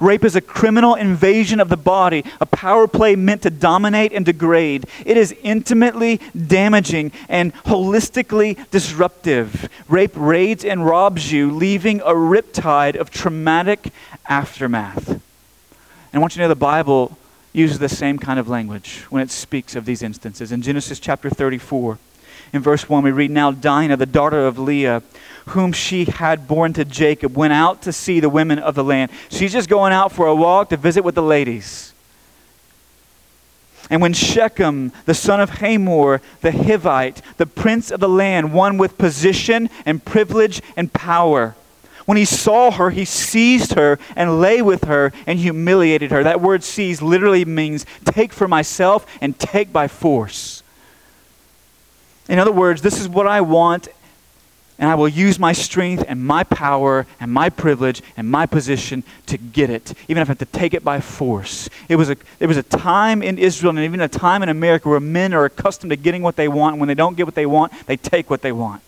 Rape 0.00 0.24
is 0.24 0.36
a 0.36 0.40
criminal 0.40 0.94
invasion 0.94 1.60
of 1.60 1.68
the 1.68 1.76
body, 1.76 2.24
a 2.40 2.46
power 2.46 2.86
play 2.86 3.16
meant 3.16 3.42
to 3.42 3.50
dominate 3.50 4.12
and 4.12 4.24
degrade. 4.24 4.84
It 5.04 5.16
is 5.16 5.34
intimately 5.42 6.20
damaging 6.46 7.12
and 7.28 7.54
holistically 7.64 8.58
disruptive. 8.70 9.68
Rape 9.88 10.12
raids 10.14 10.64
and 10.64 10.84
robs 10.84 11.32
you, 11.32 11.50
leaving 11.50 12.00
a 12.00 12.12
riptide 12.12 12.96
of 12.96 13.10
traumatic 13.10 13.90
aftermath. 14.28 15.20
And 16.16 16.20
I 16.20 16.22
want 16.22 16.34
you 16.34 16.38
to 16.38 16.44
know 16.44 16.48
the 16.48 16.54
Bible 16.54 17.18
uses 17.52 17.78
the 17.78 17.90
same 17.90 18.18
kind 18.18 18.40
of 18.40 18.48
language 18.48 19.04
when 19.10 19.20
it 19.20 19.30
speaks 19.30 19.76
of 19.76 19.84
these 19.84 20.02
instances. 20.02 20.50
In 20.50 20.62
Genesis 20.62 20.98
chapter 20.98 21.28
34, 21.28 21.98
in 22.54 22.62
verse 22.62 22.88
1, 22.88 23.04
we 23.04 23.10
read 23.10 23.30
Now 23.30 23.50
Dinah, 23.50 23.98
the 23.98 24.06
daughter 24.06 24.46
of 24.46 24.58
Leah, 24.58 25.02
whom 25.48 25.72
she 25.72 26.06
had 26.06 26.48
born 26.48 26.72
to 26.72 26.86
Jacob, 26.86 27.36
went 27.36 27.52
out 27.52 27.82
to 27.82 27.92
see 27.92 28.18
the 28.18 28.30
women 28.30 28.58
of 28.58 28.74
the 28.74 28.82
land. 28.82 29.10
She's 29.28 29.52
just 29.52 29.68
going 29.68 29.92
out 29.92 30.10
for 30.10 30.26
a 30.26 30.34
walk 30.34 30.70
to 30.70 30.78
visit 30.78 31.04
with 31.04 31.16
the 31.16 31.22
ladies. 31.22 31.92
And 33.90 34.00
when 34.00 34.14
Shechem, 34.14 34.92
the 35.04 35.12
son 35.12 35.42
of 35.42 35.50
Hamor, 35.50 36.22
the 36.40 36.50
Hivite, 36.50 37.20
the 37.36 37.44
prince 37.44 37.90
of 37.90 38.00
the 38.00 38.08
land, 38.08 38.54
one 38.54 38.78
with 38.78 38.96
position 38.96 39.68
and 39.84 40.02
privilege 40.02 40.62
and 40.78 40.90
power, 40.90 41.56
when 42.06 42.16
he 42.16 42.24
saw 42.24 42.70
her, 42.70 42.90
he 42.90 43.04
seized 43.04 43.74
her 43.74 43.98
and 44.14 44.40
lay 44.40 44.62
with 44.62 44.84
her 44.84 45.12
and 45.26 45.38
humiliated 45.38 46.12
her. 46.12 46.22
That 46.22 46.40
word 46.40 46.62
seize 46.62 47.02
literally 47.02 47.44
means 47.44 47.84
take 48.04 48.32
for 48.32 48.48
myself 48.48 49.04
and 49.20 49.38
take 49.38 49.72
by 49.72 49.88
force. 49.88 50.62
In 52.28 52.38
other 52.38 52.52
words, 52.52 52.82
this 52.82 53.00
is 53.00 53.08
what 53.08 53.26
I 53.26 53.40
want, 53.40 53.88
and 54.78 54.88
I 54.88 54.94
will 54.94 55.08
use 55.08 55.38
my 55.38 55.52
strength 55.52 56.04
and 56.06 56.24
my 56.24 56.44
power 56.44 57.06
and 57.18 57.32
my 57.32 57.50
privilege 57.50 58.02
and 58.16 58.30
my 58.30 58.46
position 58.46 59.02
to 59.26 59.36
get 59.36 59.68
it, 59.68 59.92
even 60.06 60.22
if 60.22 60.28
I 60.28 60.30
have 60.30 60.38
to 60.38 60.44
take 60.44 60.74
it 60.74 60.84
by 60.84 61.00
force. 61.00 61.68
It 61.88 61.96
was 61.96 62.10
a, 62.10 62.16
it 62.38 62.46
was 62.46 62.56
a 62.56 62.62
time 62.62 63.20
in 63.20 63.38
Israel 63.38 63.70
and 63.70 63.80
even 63.80 64.00
a 64.00 64.08
time 64.08 64.44
in 64.44 64.48
America 64.48 64.88
where 64.88 65.00
men 65.00 65.34
are 65.34 65.44
accustomed 65.44 65.90
to 65.90 65.96
getting 65.96 66.22
what 66.22 66.36
they 66.36 66.46
want, 66.46 66.78
when 66.78 66.86
they 66.88 66.94
don't 66.94 67.16
get 67.16 67.26
what 67.26 67.34
they 67.34 67.46
want, 67.46 67.72
they 67.86 67.96
take 67.96 68.30
what 68.30 68.42
they 68.42 68.52
want. 68.52 68.82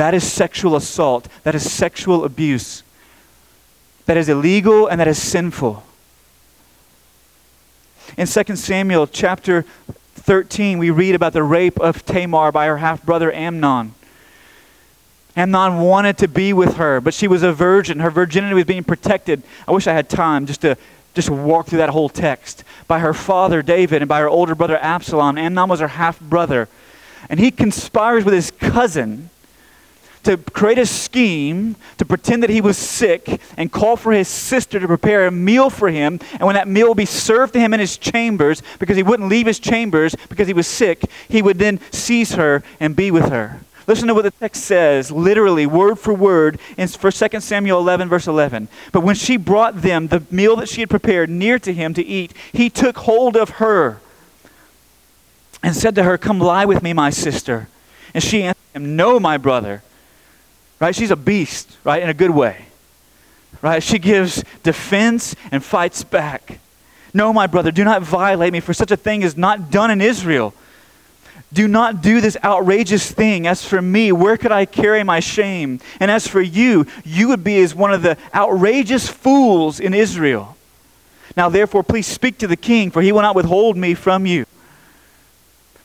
That 0.00 0.14
is 0.14 0.24
sexual 0.24 0.76
assault. 0.76 1.28
That 1.42 1.54
is 1.54 1.70
sexual 1.70 2.24
abuse. 2.24 2.84
That 4.06 4.16
is 4.16 4.30
illegal 4.30 4.86
and 4.86 4.98
that 4.98 5.08
is 5.08 5.20
sinful. 5.20 5.82
In 8.16 8.26
2 8.26 8.56
Samuel 8.56 9.06
chapter 9.06 9.66
13, 10.14 10.78
we 10.78 10.88
read 10.88 11.14
about 11.14 11.34
the 11.34 11.42
rape 11.42 11.78
of 11.78 12.02
Tamar 12.06 12.50
by 12.50 12.64
her 12.64 12.78
half 12.78 13.02
brother 13.04 13.30
Amnon. 13.30 13.92
Amnon 15.36 15.80
wanted 15.80 16.16
to 16.16 16.28
be 16.28 16.54
with 16.54 16.76
her, 16.76 17.02
but 17.02 17.12
she 17.12 17.28
was 17.28 17.42
a 17.42 17.52
virgin. 17.52 18.00
Her 18.00 18.10
virginity 18.10 18.54
was 18.54 18.64
being 18.64 18.84
protected. 18.84 19.42
I 19.68 19.72
wish 19.72 19.86
I 19.86 19.92
had 19.92 20.08
time 20.08 20.46
just 20.46 20.62
to 20.62 20.78
just 21.12 21.28
walk 21.28 21.66
through 21.66 21.80
that 21.80 21.90
whole 21.90 22.08
text. 22.08 22.64
By 22.88 23.00
her 23.00 23.12
father 23.12 23.60
David 23.60 24.00
and 24.00 24.08
by 24.08 24.20
her 24.20 24.30
older 24.30 24.54
brother 24.54 24.78
Absalom. 24.78 25.36
Amnon 25.36 25.68
was 25.68 25.80
her 25.80 25.88
half 25.88 26.18
brother. 26.18 26.70
And 27.28 27.38
he 27.38 27.50
conspires 27.50 28.24
with 28.24 28.32
his 28.32 28.50
cousin 28.50 29.28
to 30.24 30.36
create 30.36 30.78
a 30.78 30.86
scheme 30.86 31.76
to 31.98 32.04
pretend 32.04 32.42
that 32.42 32.50
he 32.50 32.60
was 32.60 32.76
sick 32.76 33.40
and 33.56 33.72
call 33.72 33.96
for 33.96 34.12
his 34.12 34.28
sister 34.28 34.78
to 34.78 34.86
prepare 34.86 35.26
a 35.26 35.30
meal 35.30 35.70
for 35.70 35.88
him. 35.88 36.20
And 36.32 36.42
when 36.42 36.54
that 36.54 36.68
meal 36.68 36.88
would 36.88 36.96
be 36.96 37.06
served 37.06 37.54
to 37.54 37.60
him 37.60 37.72
in 37.72 37.80
his 37.80 37.96
chambers, 37.96 38.62
because 38.78 38.96
he 38.96 39.02
wouldn't 39.02 39.28
leave 39.28 39.46
his 39.46 39.58
chambers 39.58 40.14
because 40.28 40.46
he 40.46 40.54
was 40.54 40.66
sick, 40.66 41.04
he 41.28 41.42
would 41.42 41.58
then 41.58 41.80
seize 41.90 42.32
her 42.32 42.62
and 42.78 42.94
be 42.94 43.10
with 43.10 43.28
her. 43.30 43.60
Listen 43.86 44.06
to 44.08 44.14
what 44.14 44.22
the 44.22 44.30
text 44.30 44.62
says, 44.64 45.10
literally, 45.10 45.66
word 45.66 45.98
for 45.98 46.14
word, 46.14 46.60
in 46.76 46.86
2 46.86 47.40
Samuel 47.40 47.80
11, 47.80 48.08
verse 48.08 48.28
11. 48.28 48.68
But 48.92 49.00
when 49.00 49.16
she 49.16 49.36
brought 49.36 49.82
them 49.82 50.08
the 50.08 50.22
meal 50.30 50.54
that 50.56 50.68
she 50.68 50.82
had 50.82 50.90
prepared 50.90 51.28
near 51.28 51.58
to 51.58 51.72
him 51.72 51.94
to 51.94 52.06
eat, 52.06 52.32
he 52.52 52.70
took 52.70 52.98
hold 52.98 53.36
of 53.36 53.50
her 53.50 54.00
and 55.62 55.74
said 55.74 55.94
to 55.96 56.04
her, 56.04 56.16
Come 56.18 56.38
lie 56.38 56.64
with 56.64 56.82
me, 56.82 56.92
my 56.92 57.10
sister. 57.10 57.68
And 58.14 58.22
she 58.22 58.42
answered 58.42 58.60
him, 58.74 58.96
No, 58.96 59.18
my 59.18 59.36
brother. 59.36 59.82
Right? 60.80 60.94
She's 60.94 61.10
a 61.10 61.16
beast, 61.16 61.76
right? 61.84 62.02
In 62.02 62.08
a 62.08 62.14
good 62.14 62.30
way. 62.30 62.64
Right? 63.62 63.82
She 63.82 63.98
gives 63.98 64.42
defense 64.62 65.36
and 65.52 65.62
fights 65.62 66.02
back. 66.02 66.58
No, 67.12 67.32
my 67.32 67.46
brother, 67.46 67.70
do 67.70 67.84
not 67.84 68.02
violate 68.02 68.52
me, 68.52 68.60
for 68.60 68.72
such 68.72 68.90
a 68.90 68.96
thing 68.96 69.22
is 69.22 69.36
not 69.36 69.70
done 69.70 69.90
in 69.90 70.00
Israel. 70.00 70.54
Do 71.52 71.66
not 71.66 72.00
do 72.00 72.20
this 72.20 72.36
outrageous 72.44 73.10
thing. 73.10 73.46
As 73.46 73.64
for 73.64 73.82
me, 73.82 74.12
where 74.12 74.36
could 74.36 74.52
I 74.52 74.64
carry 74.64 75.02
my 75.02 75.20
shame? 75.20 75.80
And 75.98 76.10
as 76.10 76.26
for 76.28 76.40
you, 76.40 76.86
you 77.04 77.28
would 77.28 77.42
be 77.42 77.60
as 77.60 77.74
one 77.74 77.92
of 77.92 78.02
the 78.02 78.16
outrageous 78.32 79.08
fools 79.08 79.80
in 79.80 79.92
Israel. 79.92 80.56
Now, 81.36 81.48
therefore, 81.48 81.82
please 81.82 82.06
speak 82.06 82.38
to 82.38 82.46
the 82.46 82.56
king, 82.56 82.90
for 82.90 83.02
he 83.02 83.12
will 83.12 83.22
not 83.22 83.34
withhold 83.34 83.76
me 83.76 83.94
from 83.94 84.26
you. 84.26 84.46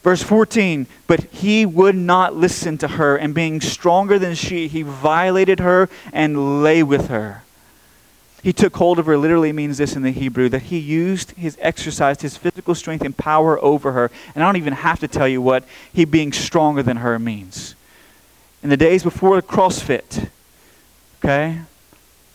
Verse 0.06 0.22
14, 0.22 0.86
but 1.08 1.24
he 1.32 1.66
would 1.66 1.96
not 1.96 2.36
listen 2.36 2.78
to 2.78 2.90
her, 2.90 3.18
and 3.18 3.34
being 3.34 3.60
stronger 3.60 4.20
than 4.20 4.36
she, 4.36 4.68
he 4.68 4.84
violated 4.84 5.60
her 5.60 5.90
and 6.14 6.62
lay 6.62 6.84
with 6.84 7.08
her. 7.08 7.42
He 8.44 8.54
took 8.54 8.78
hold 8.78 9.00
of 9.00 9.08
her 9.08 9.18
literally 9.18 9.52
means 9.52 9.80
this 9.80 9.96
in 9.96 10.04
the 10.04 10.12
Hebrew 10.12 10.48
that 10.50 10.62
he 10.62 10.78
used 10.78 11.32
his 11.32 11.58
exercised 11.60 12.22
his 12.22 12.38
physical 12.38 12.76
strength 12.76 13.04
and 13.04 13.18
power 13.18 13.60
over 13.64 13.94
her. 13.94 14.12
And 14.36 14.44
I 14.44 14.48
don't 14.48 14.58
even 14.58 14.74
have 14.74 15.00
to 15.00 15.08
tell 15.08 15.28
you 15.28 15.42
what 15.42 15.64
he 15.92 16.06
being 16.06 16.32
stronger 16.32 16.84
than 16.84 16.98
her 16.98 17.18
means. 17.18 17.74
In 18.62 18.70
the 18.70 18.78
days 18.78 19.02
before 19.02 19.42
CrossFit, 19.42 20.30
okay? 21.18 21.62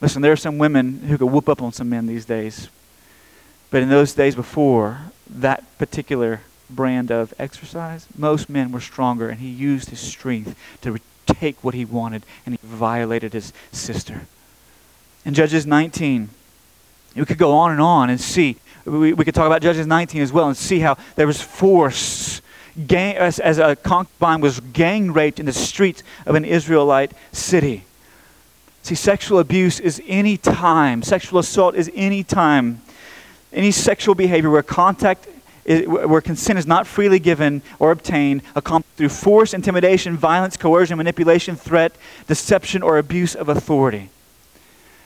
Listen, 0.01 0.23
there 0.23 0.33
are 0.33 0.37
some 0.37 0.59
women 0.59 1.03
who 1.03 1.17
could 1.17 1.27
whoop 1.27 1.49
up 1.49 1.63
on 1.63 1.73
some 1.73 1.89
men 1.89 2.09
these 2.09 2.25
days. 2.25 2.69
But 3.71 3.85
in 3.85 3.91
those 3.91 4.13
days 4.13 4.35
before 4.35 5.13
that 5.29 5.63
particular 5.79 6.41
brand 6.71 7.11
of 7.11 7.35
exercise, 7.39 8.07
most 8.17 8.49
men 8.49 8.73
were 8.73 8.81
stronger, 8.81 9.29
and 9.29 9.41
he 9.41 9.49
used 9.49 9.91
his 9.91 10.01
strength 10.01 10.57
to 10.83 10.99
take 11.27 11.63
what 11.63 11.75
he 11.75 11.85
wanted, 11.85 12.25
and 12.45 12.55
he 12.55 12.67
violated 12.67 13.33
his 13.33 13.53
sister. 13.73 14.23
In 15.25 15.35
Judges 15.35 15.67
19, 15.67 16.31
we 17.15 17.25
could 17.25 17.39
go 17.39 17.53
on 17.53 17.73
and 17.73 17.81
on 17.81 18.11
and 18.11 18.21
see. 18.21 18.57
We, 18.85 19.13
we 19.13 19.25
could 19.25 19.35
talk 19.35 19.47
about 19.47 19.63
Judges 19.63 19.87
19 19.87 20.23
as 20.23 20.33
well 20.33 20.49
and 20.49 20.57
see 20.57 20.81
how 20.81 20.97
there 21.17 21.27
was 21.27 21.41
force. 21.41 22.41
Gang, 22.87 23.17
as, 23.17 23.39
as 23.39 23.59
a 23.59 23.77
concubine 23.77 24.41
was 24.41 24.61
gang 24.61 25.13
raped 25.13 25.41
in 25.41 25.47
the 25.47 25.53
streets 25.53 26.03
of 26.25 26.35
an 26.37 26.45
Israelite 26.45 27.13
city. 27.33 27.85
See, 28.83 28.95
sexual 28.95 29.39
abuse 29.41 29.81
is 29.81 30.01
any 30.07 30.37
time, 30.37 31.03
sexual 31.03 31.39
assault 31.39 31.75
is 31.75 31.91
any 31.95 32.23
time, 32.23 32.81
any 33.53 33.73
sexual 33.73 34.15
behavior 34.15 34.51
where 34.51 34.63
contact 34.63 35.29
where 35.65 36.21
consent 36.21 36.59
is 36.59 36.67
not 36.67 36.87
freely 36.87 37.19
given 37.19 37.63
or 37.79 37.91
obtained, 37.91 38.43
accomplished 38.55 38.97
through 38.97 39.09
force, 39.09 39.55
intimidation, 39.55 40.17
violence, 40.17 40.57
coercion, 40.57 40.97
manipulation, 40.97 41.57
threat, 41.57 41.95
deception, 42.27 42.83
or 42.83 42.99
abuse 42.99 43.35
of 43.35 43.49
authority. 43.49 44.09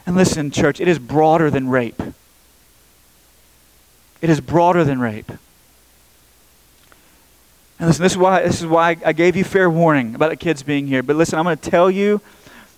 And 0.07 0.17
listen, 0.17 0.51
church, 0.51 0.81
it 0.81 0.89
is 0.89 0.99
broader 0.99 1.51
than 1.51 1.69
rape. 1.69 2.01
It 4.21 4.31
is 4.31 4.41
broader 4.41 4.85
than 4.85 5.01
rape. 5.01 5.31
And 7.79 7.89
listen, 7.89 8.03
this 8.03 8.13
is 8.13 8.19
why 8.19 8.43
this 8.43 8.61
is 8.61 8.67
why 8.67 8.97
I 9.05 9.13
gave 9.13 9.37
you 9.37 9.45
fair 9.45 9.69
warning 9.69 10.15
about 10.15 10.31
the 10.31 10.37
kids 10.37 10.63
being 10.63 10.87
here. 10.87 11.03
But 11.03 11.17
listen, 11.17 11.39
I'm 11.39 11.45
going 11.45 11.59
to 11.59 11.71
tell 11.71 11.91
you 11.91 12.21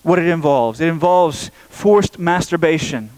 what 0.03 0.19
it 0.19 0.27
involves. 0.27 0.81
It 0.81 0.89
involves 0.89 1.51
forced 1.69 2.19
masturbation. 2.19 3.11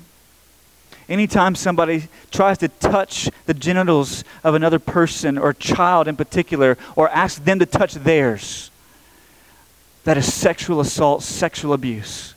Anytime 1.08 1.54
somebody 1.54 2.08
tries 2.30 2.58
to 2.58 2.68
touch 2.68 3.30
the 3.46 3.54
genitals 3.54 4.24
of 4.44 4.54
another 4.54 4.78
person 4.78 5.38
or 5.38 5.52
child 5.54 6.06
in 6.06 6.16
particular, 6.16 6.76
or 6.96 7.08
asks 7.08 7.38
them 7.40 7.58
to 7.60 7.66
touch 7.66 7.94
theirs, 7.94 8.70
that 10.04 10.18
is 10.18 10.32
sexual 10.32 10.80
assault, 10.80 11.22
sexual 11.22 11.72
abuse. 11.72 12.34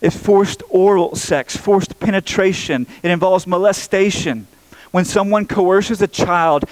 It's 0.00 0.16
forced 0.16 0.62
oral 0.68 1.14
sex, 1.14 1.56
forced 1.56 1.98
penetration. 2.00 2.86
It 3.02 3.10
involves 3.10 3.46
molestation. 3.46 4.46
When 4.90 5.04
someone 5.04 5.46
coerces 5.46 6.02
a 6.02 6.08
child 6.08 6.64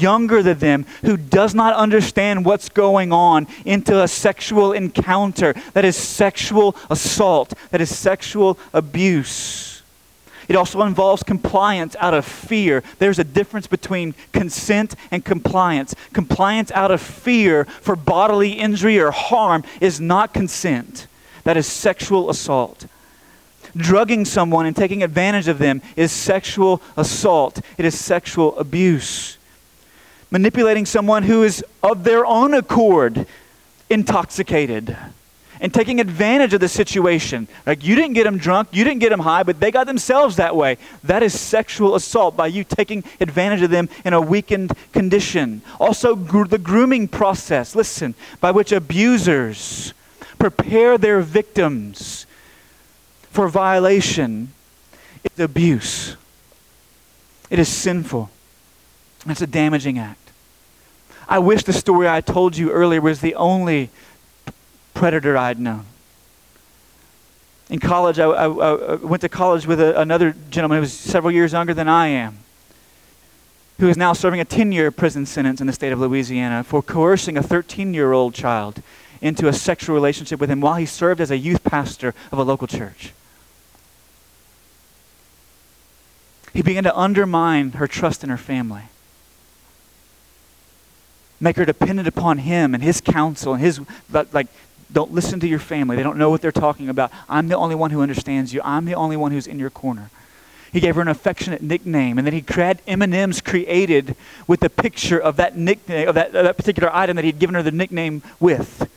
younger 0.00 0.42
than 0.42 0.58
them 0.58 0.86
who 1.02 1.16
does 1.16 1.54
not 1.54 1.74
understand 1.74 2.44
what's 2.44 2.68
going 2.68 3.12
on 3.12 3.46
into 3.64 4.02
a 4.02 4.08
sexual 4.08 4.72
encounter. 4.72 5.54
That 5.72 5.84
is 5.84 5.96
sexual 5.96 6.76
assault. 6.90 7.54
That 7.70 7.80
is 7.80 7.96
sexual 7.96 8.58
abuse. 8.72 9.82
It 10.48 10.56
also 10.56 10.82
involves 10.82 11.22
compliance 11.22 11.96
out 11.98 12.12
of 12.12 12.24
fear. 12.24 12.82
There's 12.98 13.18
a 13.18 13.24
difference 13.24 13.66
between 13.66 14.14
consent 14.32 14.94
and 15.10 15.24
compliance. 15.24 15.94
Compliance 16.12 16.70
out 16.72 16.90
of 16.90 17.00
fear 17.00 17.64
for 17.64 17.96
bodily 17.96 18.52
injury 18.52 19.00
or 19.00 19.10
harm 19.10 19.64
is 19.80 20.00
not 20.00 20.34
consent. 20.34 21.06
That 21.44 21.56
is 21.56 21.66
sexual 21.66 22.28
assault. 22.28 22.86
Drugging 23.76 24.24
someone 24.24 24.66
and 24.66 24.76
taking 24.76 25.02
advantage 25.02 25.48
of 25.48 25.58
them 25.58 25.82
is 25.96 26.12
sexual 26.12 26.80
assault. 26.96 27.60
It 27.78 27.84
is 27.84 27.98
sexual 27.98 28.56
abuse 28.58 29.38
manipulating 30.30 30.86
someone 30.86 31.22
who 31.22 31.42
is 31.42 31.64
of 31.82 32.04
their 32.04 32.24
own 32.24 32.54
accord 32.54 33.26
intoxicated 33.90 34.96
and 35.60 35.72
taking 35.72 36.00
advantage 36.00 36.52
of 36.52 36.60
the 36.60 36.68
situation. 36.68 37.48
Like 37.64 37.84
you 37.84 37.94
didn't 37.94 38.14
get 38.14 38.24
them 38.24 38.38
drunk, 38.38 38.68
you 38.72 38.84
didn't 38.84 39.00
get 39.00 39.10
them 39.10 39.20
high, 39.20 39.44
but 39.44 39.60
they 39.60 39.70
got 39.70 39.86
themselves 39.86 40.36
that 40.36 40.56
way. 40.56 40.76
That 41.04 41.22
is 41.22 41.38
sexual 41.38 41.94
assault 41.94 42.36
by 42.36 42.48
you 42.48 42.64
taking 42.64 43.04
advantage 43.20 43.62
of 43.62 43.70
them 43.70 43.88
in 44.04 44.12
a 44.12 44.20
weakened 44.20 44.72
condition. 44.92 45.62
Also, 45.80 46.16
gr- 46.16 46.44
the 46.44 46.58
grooming 46.58 47.08
process, 47.08 47.74
listen, 47.74 48.14
by 48.40 48.50
which 48.50 48.72
abusers 48.72 49.94
prepare 50.38 50.98
their 50.98 51.20
victims 51.20 52.26
for 53.30 53.48
violation 53.48 54.52
is 55.24 55.40
abuse. 55.40 56.16
It 57.48 57.58
is 57.58 57.68
sinful. 57.68 58.30
It's 59.26 59.40
a 59.40 59.46
damaging 59.46 59.98
act. 59.98 60.30
I 61.28 61.38
wish 61.38 61.64
the 61.64 61.72
story 61.72 62.08
I 62.08 62.20
told 62.20 62.56
you 62.56 62.70
earlier 62.70 63.00
was 63.00 63.20
the 63.20 63.34
only 63.34 63.90
predator 64.92 65.36
I'd 65.36 65.58
known. 65.58 65.86
In 67.70 67.80
college, 67.80 68.18
I, 68.18 68.26
I, 68.26 68.46
I 68.46 68.94
went 68.96 69.22
to 69.22 69.28
college 69.28 69.66
with 69.66 69.80
a, 69.80 69.98
another 69.98 70.34
gentleman 70.50 70.76
who 70.76 70.82
was 70.82 70.92
several 70.92 71.32
years 71.32 71.52
younger 71.52 71.72
than 71.72 71.88
I 71.88 72.08
am, 72.08 72.38
who 73.80 73.88
is 73.88 73.96
now 73.96 74.12
serving 74.12 74.40
a 74.40 74.44
10 74.44 74.70
year 74.70 74.90
prison 74.90 75.24
sentence 75.24 75.62
in 75.62 75.66
the 75.66 75.72
state 75.72 75.92
of 75.92 75.98
Louisiana 75.98 76.62
for 76.62 76.82
coercing 76.82 77.38
a 77.38 77.42
13 77.42 77.94
year 77.94 78.12
old 78.12 78.34
child 78.34 78.82
into 79.22 79.48
a 79.48 79.52
sexual 79.54 79.94
relationship 79.94 80.38
with 80.38 80.50
him 80.50 80.60
while 80.60 80.74
he 80.74 80.84
served 80.84 81.20
as 81.22 81.30
a 81.30 81.38
youth 81.38 81.64
pastor 81.64 82.14
of 82.30 82.38
a 82.38 82.42
local 82.42 82.66
church. 82.66 83.14
He 86.52 86.60
began 86.60 86.84
to 86.84 86.96
undermine 86.96 87.72
her 87.72 87.88
trust 87.88 88.22
in 88.22 88.28
her 88.28 88.36
family 88.36 88.82
make 91.40 91.56
her 91.56 91.64
dependent 91.64 92.08
upon 92.08 92.38
him 92.38 92.74
and 92.74 92.82
his 92.82 93.00
counsel 93.00 93.54
and 93.54 93.62
his 93.62 93.80
like 94.32 94.46
don't 94.92 95.12
listen 95.12 95.40
to 95.40 95.48
your 95.48 95.58
family. 95.58 95.96
They 95.96 96.02
don't 96.02 96.16
know 96.16 96.30
what 96.30 96.40
they're 96.40 96.52
talking 96.52 96.88
about. 96.88 97.10
I'm 97.28 97.48
the 97.48 97.56
only 97.56 97.74
one 97.74 97.90
who 97.90 98.00
understands 98.00 98.54
you. 98.54 98.60
I'm 98.64 98.84
the 98.84 98.94
only 98.94 99.16
one 99.16 99.32
who's 99.32 99.46
in 99.46 99.58
your 99.58 99.70
corner. 99.70 100.10
He 100.72 100.80
gave 100.80 100.96
her 100.96 101.02
an 101.02 101.08
affectionate 101.08 101.62
nickname, 101.62 102.18
and 102.18 102.26
then 102.26 102.34
he 102.34 102.44
had 102.48 102.80
M&Ms 102.86 103.40
created 103.40 104.16
with 104.46 104.60
the 104.60 104.70
picture 104.70 105.18
of 105.18 105.36
that 105.36 105.56
nickname, 105.56 106.08
of 106.08 106.14
that, 106.16 106.34
of 106.34 106.44
that 106.44 106.56
particular 106.56 106.92
item 106.92 107.16
that 107.16 107.24
he'd 107.24 107.38
given 107.38 107.54
her 107.54 107.62
the 107.62 107.70
nickname 107.70 108.22
with. 108.40 108.90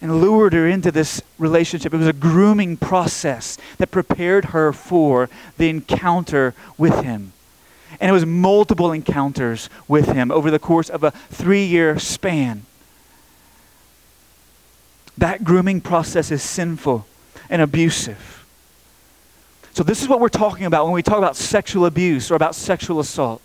And 0.00 0.20
lured 0.20 0.54
her 0.54 0.66
into 0.66 0.90
this 0.90 1.22
relationship. 1.38 1.92
It 1.92 1.98
was 1.98 2.06
a 2.06 2.12
grooming 2.12 2.76
process 2.76 3.58
that 3.78 3.90
prepared 3.90 4.46
her 4.46 4.72
for 4.72 5.28
the 5.56 5.68
encounter 5.68 6.54
with 6.76 7.02
him. 7.02 7.32
And 8.00 8.08
it 8.08 8.12
was 8.12 8.26
multiple 8.26 8.92
encounters 8.92 9.68
with 9.86 10.06
him 10.06 10.30
over 10.30 10.50
the 10.50 10.58
course 10.58 10.88
of 10.88 11.04
a 11.04 11.10
three 11.10 11.64
year 11.64 11.98
span. 11.98 12.64
That 15.16 15.42
grooming 15.42 15.80
process 15.80 16.30
is 16.30 16.42
sinful 16.42 17.06
and 17.50 17.60
abusive. 17.60 18.44
So, 19.72 19.82
this 19.82 20.02
is 20.02 20.08
what 20.08 20.20
we're 20.20 20.28
talking 20.28 20.66
about 20.66 20.84
when 20.84 20.94
we 20.94 21.02
talk 21.02 21.18
about 21.18 21.36
sexual 21.36 21.86
abuse 21.86 22.30
or 22.30 22.34
about 22.34 22.54
sexual 22.54 23.00
assault. 23.00 23.42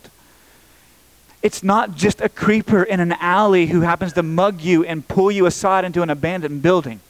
It's 1.42 1.62
not 1.62 1.94
just 1.94 2.20
a 2.20 2.28
creeper 2.28 2.82
in 2.82 3.00
an 3.00 3.12
alley 3.12 3.66
who 3.66 3.82
happens 3.82 4.14
to 4.14 4.22
mug 4.22 4.60
you 4.60 4.84
and 4.84 5.06
pull 5.06 5.30
you 5.30 5.46
aside 5.46 5.84
into 5.84 6.00
an 6.02 6.10
abandoned 6.10 6.62
building. 6.62 7.00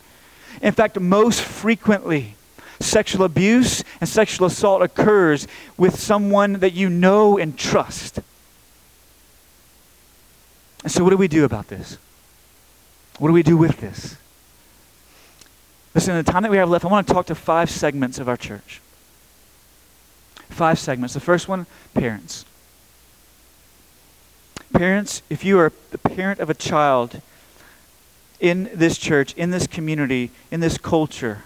In 0.60 0.72
fact, 0.72 0.98
most 0.98 1.40
frequently, 1.40 2.34
sexual 2.80 3.24
abuse 3.24 3.84
and 4.00 4.08
sexual 4.08 4.46
assault 4.46 4.82
occurs 4.82 5.46
with 5.76 5.98
someone 5.98 6.54
that 6.54 6.72
you 6.72 6.88
know 6.88 7.38
and 7.38 7.58
trust. 7.58 8.20
And 10.82 10.92
so, 10.92 11.02
what 11.02 11.10
do 11.10 11.16
we 11.16 11.28
do 11.28 11.44
about 11.44 11.68
this? 11.68 11.98
What 13.18 13.28
do 13.28 13.34
we 13.34 13.42
do 13.42 13.56
with 13.56 13.80
this? 13.80 14.16
Listen, 15.94 16.16
in 16.16 16.24
the 16.24 16.30
time 16.30 16.42
that 16.42 16.50
we 16.50 16.56
have 16.56 16.68
left, 16.68 16.84
I 16.84 16.88
want 16.88 17.06
to 17.06 17.12
talk 17.12 17.26
to 17.26 17.34
five 17.34 17.70
segments 17.70 18.18
of 18.18 18.28
our 18.28 18.36
church. 18.36 18.80
Five 20.50 20.78
segments. 20.78 21.14
The 21.14 21.20
first 21.20 21.48
one 21.48 21.66
parents. 21.94 22.44
Parents, 24.72 25.22
if 25.30 25.44
you 25.44 25.58
are 25.58 25.72
the 25.90 25.98
parent 25.98 26.40
of 26.40 26.50
a 26.50 26.54
child 26.54 27.22
in 28.40 28.68
this 28.74 28.98
church, 28.98 29.32
in 29.34 29.50
this 29.50 29.68
community, 29.68 30.32
in 30.50 30.58
this 30.58 30.76
culture, 30.76 31.44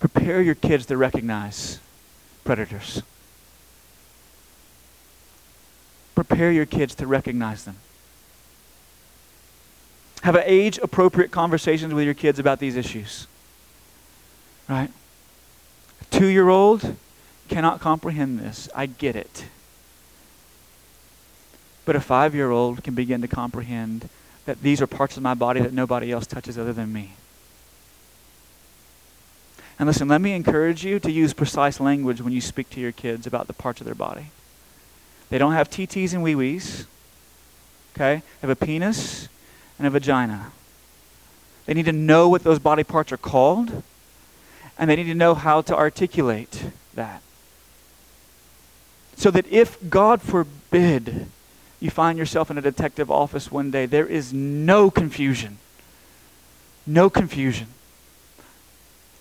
prepare 0.00 0.40
your 0.42 0.54
kids 0.54 0.86
to 0.86 0.96
recognize 0.96 1.80
predators. 2.44 3.02
Prepare 6.14 6.50
your 6.50 6.66
kids 6.66 6.94
to 6.96 7.06
recognize 7.06 7.64
them. 7.64 7.76
Have 10.22 10.36
age 10.44 10.78
appropriate 10.78 11.30
conversations 11.30 11.92
with 11.94 12.04
your 12.04 12.14
kids 12.14 12.38
about 12.38 12.58
these 12.58 12.74
issues. 12.74 13.26
Right? 14.68 14.90
A 16.00 16.04
two 16.06 16.26
year 16.26 16.48
old 16.48 16.96
cannot 17.48 17.80
comprehend 17.80 18.38
this. 18.38 18.68
I 18.74 18.86
get 18.86 19.14
it. 19.14 19.44
But 21.84 21.96
a 21.96 22.00
five 22.00 22.34
year 22.34 22.50
old 22.50 22.82
can 22.82 22.94
begin 22.94 23.20
to 23.22 23.28
comprehend 23.28 24.08
that 24.46 24.62
these 24.62 24.80
are 24.80 24.86
parts 24.86 25.16
of 25.16 25.22
my 25.22 25.34
body 25.34 25.60
that 25.60 25.72
nobody 25.72 26.10
else 26.10 26.26
touches 26.26 26.58
other 26.58 26.72
than 26.72 26.92
me. 26.92 27.12
And 29.78 29.86
listen, 29.86 30.08
let 30.08 30.20
me 30.20 30.32
encourage 30.32 30.84
you 30.84 30.98
to 31.00 31.10
use 31.10 31.34
precise 31.34 31.80
language 31.80 32.22
when 32.22 32.32
you 32.32 32.40
speak 32.40 32.70
to 32.70 32.80
your 32.80 32.92
kids 32.92 33.26
about 33.26 33.46
the 33.46 33.52
parts 33.52 33.80
of 33.80 33.84
their 33.84 33.94
body. 33.94 34.30
They 35.28 35.38
don't 35.38 35.52
have 35.52 35.68
TTs 35.68 36.14
and 36.14 36.22
wee 36.22 36.34
wees. 36.34 36.86
Okay? 37.94 38.22
They 38.40 38.48
have 38.48 38.50
a 38.50 38.64
penis 38.64 39.28
and 39.78 39.86
a 39.86 39.90
vagina. 39.90 40.52
They 41.66 41.74
need 41.74 41.86
to 41.86 41.92
know 41.92 42.28
what 42.28 42.42
those 42.42 42.58
body 42.58 42.84
parts 42.84 43.12
are 43.12 43.18
called, 43.18 43.82
and 44.78 44.88
they 44.88 44.96
need 44.96 45.04
to 45.04 45.14
know 45.14 45.34
how 45.34 45.60
to 45.62 45.76
articulate 45.76 46.64
that. 46.94 47.22
So 49.16 49.30
that 49.30 49.46
if, 49.48 49.78
God 49.90 50.22
forbid, 50.22 51.26
you 51.80 51.90
find 51.90 52.18
yourself 52.18 52.50
in 52.50 52.56
a 52.56 52.62
detective 52.62 53.10
office 53.10 53.50
one 53.50 53.70
day, 53.70 53.84
there 53.84 54.06
is 54.06 54.32
no 54.32 54.90
confusion. 54.90 55.58
No 56.86 57.10
confusion 57.10 57.68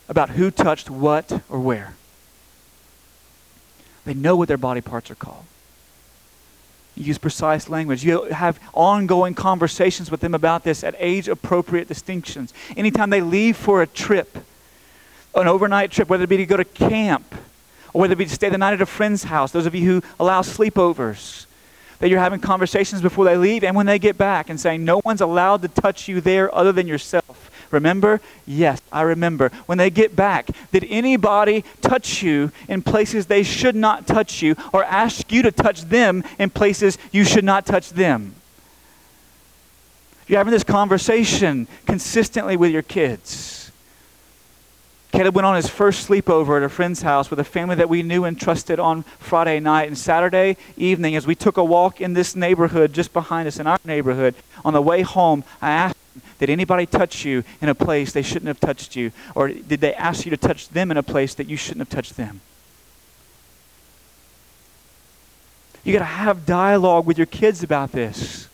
about 0.08 0.32
who 0.32 0.52
touched 0.52 0.90
what 0.90 1.42
or 1.50 1.60
where. 1.60 1.96
They 4.06 4.14
know 4.14 4.36
what 4.36 4.48
their 4.48 4.58
body 4.58 4.82
parts 4.82 5.10
are 5.10 5.16
called. 5.16 5.46
You 6.96 7.06
use 7.06 7.18
precise 7.18 7.68
language. 7.68 8.06
You 8.06 8.24
have 8.26 8.60
ongoing 8.74 9.34
conversations 9.34 10.10
with 10.10 10.22
them 10.22 10.34
about 10.34 10.64
this 10.64 10.84
at 10.84 10.96
age 10.98 11.28
appropriate 11.28 11.88
distinctions. 11.88 12.54
Anytime 12.78 13.10
they 13.10 13.22
leave 13.22 13.58
for 13.58 13.82
a 13.82 13.88
trip, 13.88 14.38
an 15.34 15.48
overnight 15.48 15.92
trip, 15.92 16.08
whether 16.08 16.24
it 16.24 16.30
be 16.30 16.38
to 16.38 16.46
go 16.46 16.56
to 16.56 16.64
camp 16.64 17.36
or 17.94 18.02
whether 18.02 18.14
it 18.14 18.18
be 18.18 18.26
to 18.26 18.34
stay 18.34 18.50
the 18.50 18.58
night 18.58 18.74
at 18.74 18.82
a 18.82 18.86
friend's 18.86 19.26
house, 19.26 19.52
those 19.52 19.66
of 19.66 19.76
you 19.76 19.86
who 19.86 20.08
allow 20.20 20.42
sleepovers, 20.42 21.46
that 22.00 22.10
you're 22.10 22.20
having 22.20 22.40
conversations 22.40 23.02
before 23.02 23.26
they 23.26 23.38
leave 23.38 23.64
and 23.64 23.76
when 23.76 23.86
they 23.86 24.00
get 24.00 24.18
back 24.18 24.50
and 24.50 24.60
saying, 24.60 24.84
No 24.84 25.02
one's 25.04 25.22
allowed 25.22 25.62
to 25.64 25.68
touch 25.68 26.08
you 26.08 26.22
there 26.22 26.54
other 26.54 26.72
than 26.72 26.88
yourself. 26.88 27.45
Remember? 27.72 28.22
Yes, 28.46 28.82
I 28.92 29.02
remember. 29.02 29.50
When 29.66 29.78
they 29.78 29.90
get 29.90 30.16
back, 30.16 30.50
did 30.72 30.86
anybody 30.90 31.64
touch 31.82 32.22
you 32.22 32.52
in 32.68 32.82
places 32.82 33.26
they 33.26 33.44
should 33.44 33.76
not 33.76 34.08
touch 34.08 34.42
you 34.42 34.56
or 34.74 34.84
ask 34.84 35.32
you 35.32 35.42
to 35.44 35.52
touch 35.52 35.82
them 35.82 36.24
in 36.40 36.50
places 36.50 36.98
you 37.12 37.24
should 37.24 37.44
not 37.44 37.66
touch 37.66 37.92
them? 37.92 38.36
You're 40.28 40.40
having 40.40 40.52
this 40.52 40.64
conversation 40.64 41.68
consistently 41.86 42.58
with 42.58 42.72
your 42.72 42.82
kids. 42.82 43.72
Caleb 45.16 45.36
went 45.36 45.46
on 45.46 45.56
his 45.56 45.70
first 45.70 46.10
sleepover 46.10 46.58
at 46.58 46.64
a 46.64 46.68
friend's 46.68 47.02
house 47.02 47.30
with 47.30 47.40
a 47.40 47.44
family 47.46 47.76
that 47.76 47.88
we 47.88 48.04
knew 48.04 48.26
and 48.26 48.38
trusted 48.38 48.82
on 48.82 49.04
Friday 49.18 49.62
night. 49.62 49.88
And 49.88 49.98
Saturday 49.98 50.58
evening, 50.76 51.16
as 51.16 51.26
we 51.26 51.36
took 51.36 51.56
a 51.56 51.64
walk 51.64 52.02
in 52.02 52.14
this 52.14 52.36
neighborhood 52.36 52.92
just 52.92 53.14
behind 53.14 53.48
us, 53.48 53.58
in 53.58 53.66
our 53.66 53.80
neighborhood, 53.86 54.36
on 54.66 54.74
the 54.74 54.82
way 54.82 55.04
home, 55.04 55.46
I 55.62 55.72
asked 55.72 55.96
did 56.40 56.50
anybody 56.50 56.86
touch 56.86 57.26
you 57.26 57.44
in 57.62 57.70
a 57.70 57.76
place 57.76 58.12
they 58.12 58.22
shouldn't 58.22 58.48
have 58.48 58.60
touched 58.60 58.96
you? 58.96 59.12
Or 59.34 59.50
did 59.50 59.82
they 59.82 59.94
ask 59.94 60.26
you 60.26 60.30
to 60.32 60.38
touch 60.38 60.70
them 60.70 60.92
in 60.92 60.98
a 60.98 61.04
place 61.04 61.34
that 61.36 61.48
you 61.48 61.58
shouldn't 61.58 61.88
have 61.88 61.90
touched 61.90 62.18
them? 62.18 62.42
You 65.84 65.94
got 65.94 66.00
to 66.00 66.06
have 66.06 66.46
dialogue 66.46 67.06
with 67.06 67.18
your 67.18 67.28
kids 67.28 67.62
about 67.62 67.92
this. 67.92 68.50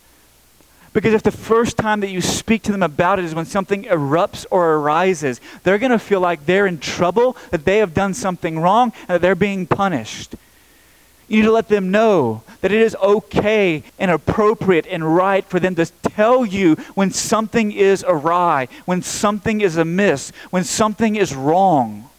Because 0.94 1.14
if 1.14 1.24
the 1.24 1.32
first 1.32 1.78
time 1.78 2.02
that 2.02 2.10
you 2.10 2.20
speak 2.20 2.64
to 2.64 2.72
them 2.74 2.84
about 2.84 3.18
it 3.18 3.26
is 3.26 3.34
when 3.34 3.46
something 3.46 3.84
erupts 3.84 4.46
or 4.52 4.76
arises, 4.76 5.40
they're 5.64 5.78
going 5.78 5.94
to 5.94 6.00
feel 6.00 6.20
like 6.20 6.46
they're 6.46 6.68
in 6.68 6.80
trouble, 6.80 7.38
that 7.52 7.64
they 7.64 7.78
have 7.78 7.94
done 7.94 8.14
something 8.14 8.60
wrong, 8.60 8.92
and 9.02 9.10
that 9.10 9.22
they're 9.22 9.36
being 9.36 9.66
punished. 9.66 10.36
You 11.32 11.38
need 11.38 11.46
to 11.46 11.54
let 11.54 11.70
them 11.70 11.92
know 11.92 12.44
that 12.60 12.74
it 12.74 12.82
is 12.82 12.94
okay 12.96 13.84
and 13.98 14.12
appropriate 14.12 14.86
and 14.86 15.16
right 15.16 15.46
for 15.46 15.62
them 15.62 15.76
to 15.76 15.86
tell 15.86 16.46
you 16.46 16.76
when 16.94 17.10
something 17.12 17.72
is 17.72 18.04
awry, 18.06 18.68
when 18.84 19.02
something 19.02 19.62
is 19.62 19.78
amiss, 19.78 20.34
when 20.50 20.66
something 20.66 21.16
is 21.16 21.34
wrong, 21.34 22.10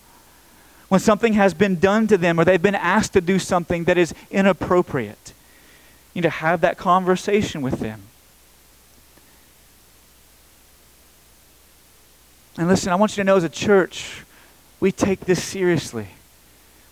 when 0.88 0.98
something 0.98 1.35
has 1.35 1.53
been 1.53 1.79
done 1.79 2.07
to 2.07 2.16
them 2.16 2.40
or 2.40 2.46
they've 2.46 2.62
been 2.62 2.75
asked 2.75 3.12
to 3.12 3.20
do 3.20 3.38
something 3.38 3.85
that 3.85 3.98
is 3.98 4.14
inappropriate. 4.31 5.35
You 6.14 6.22
need 6.22 6.29
to 6.29 6.31
have 6.31 6.62
that 6.62 6.79
conversation 6.79 7.61
with 7.61 7.81
them. 7.81 8.01
And 12.57 12.66
listen, 12.66 12.90
I 12.90 12.94
want 12.94 13.12
you 13.12 13.16
to 13.16 13.25
know 13.25 13.37
as 13.37 13.44
a 13.44 13.51
church, 13.51 14.22
we 14.81 14.90
take 14.90 15.20
this 15.27 15.44
seriously. 15.44 16.09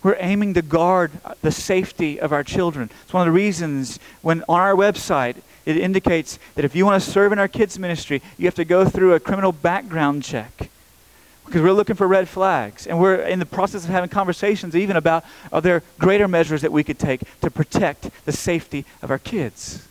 We're 0.03 0.17
aiming 0.19 0.55
to 0.55 0.61
guard 0.61 1.11
the 1.41 1.51
safety 1.51 2.19
of 2.19 2.31
our 2.31 2.43
children. 2.43 2.89
It's 3.03 3.13
one 3.13 3.27
of 3.27 3.31
the 3.31 3.37
reasons 3.37 3.99
when 4.21 4.43
on 4.49 4.59
our 4.59 4.73
website 4.73 5.37
it 5.65 5.77
indicates 5.77 6.39
that 6.55 6.65
if 6.65 6.75
you 6.75 6.85
want 6.85 7.03
to 7.03 7.09
serve 7.09 7.31
in 7.31 7.39
our 7.39 7.47
kids' 7.47 7.77
ministry, 7.77 8.21
you 8.37 8.45
have 8.45 8.55
to 8.55 8.65
go 8.65 8.83
through 8.85 9.13
a 9.13 9.19
criminal 9.19 9.51
background 9.51 10.23
check 10.23 10.69
because 11.45 11.61
we're 11.61 11.73
looking 11.73 11.95
for 11.95 12.07
red 12.07 12.29
flags. 12.29 12.87
And 12.87 12.99
we're 12.99 13.15
in 13.15 13.39
the 13.39 13.45
process 13.45 13.83
of 13.83 13.89
having 13.89 14.09
conversations 14.09 14.75
even 14.75 14.95
about 14.95 15.23
are 15.51 15.61
there 15.61 15.83
greater 15.99 16.27
measures 16.27 16.61
that 16.61 16.71
we 16.71 16.83
could 16.83 16.97
take 16.97 17.21
to 17.41 17.51
protect 17.51 18.09
the 18.25 18.31
safety 18.31 18.85
of 19.01 19.11
our 19.11 19.19
kids. 19.19 19.87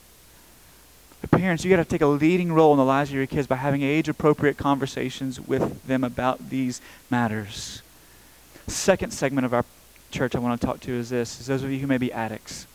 But 1.21 1.31
parents, 1.31 1.63
you 1.63 1.71
got 1.71 1.77
to 1.77 1.85
take 1.85 2.01
a 2.01 2.07
leading 2.07 2.53
role 2.53 2.73
in 2.73 2.79
the 2.79 2.85
lives 2.85 3.11
of 3.11 3.17
your 3.17 3.27
kids 3.27 3.47
by 3.47 3.57
having 3.57 3.83
age 3.83 4.09
appropriate 4.09 4.57
conversations 4.57 5.39
with 5.39 5.87
them 5.87 6.03
about 6.03 6.49
these 6.49 6.81
matters. 7.11 7.83
Second 8.67 9.13
segment 9.13 9.45
of 9.45 9.53
our 9.53 9.65
church 10.11 10.35
I 10.35 10.39
want 10.39 10.61
to 10.61 10.67
talk 10.67 10.81
to 10.81 10.93
is 10.93 11.11
this 11.11 11.41
is 11.41 11.47
those 11.47 11.63
of 11.63 11.71
you 11.71 11.79
who 11.79 11.87
may 11.87 11.99
be 11.99 12.13
addicts. 12.13 12.67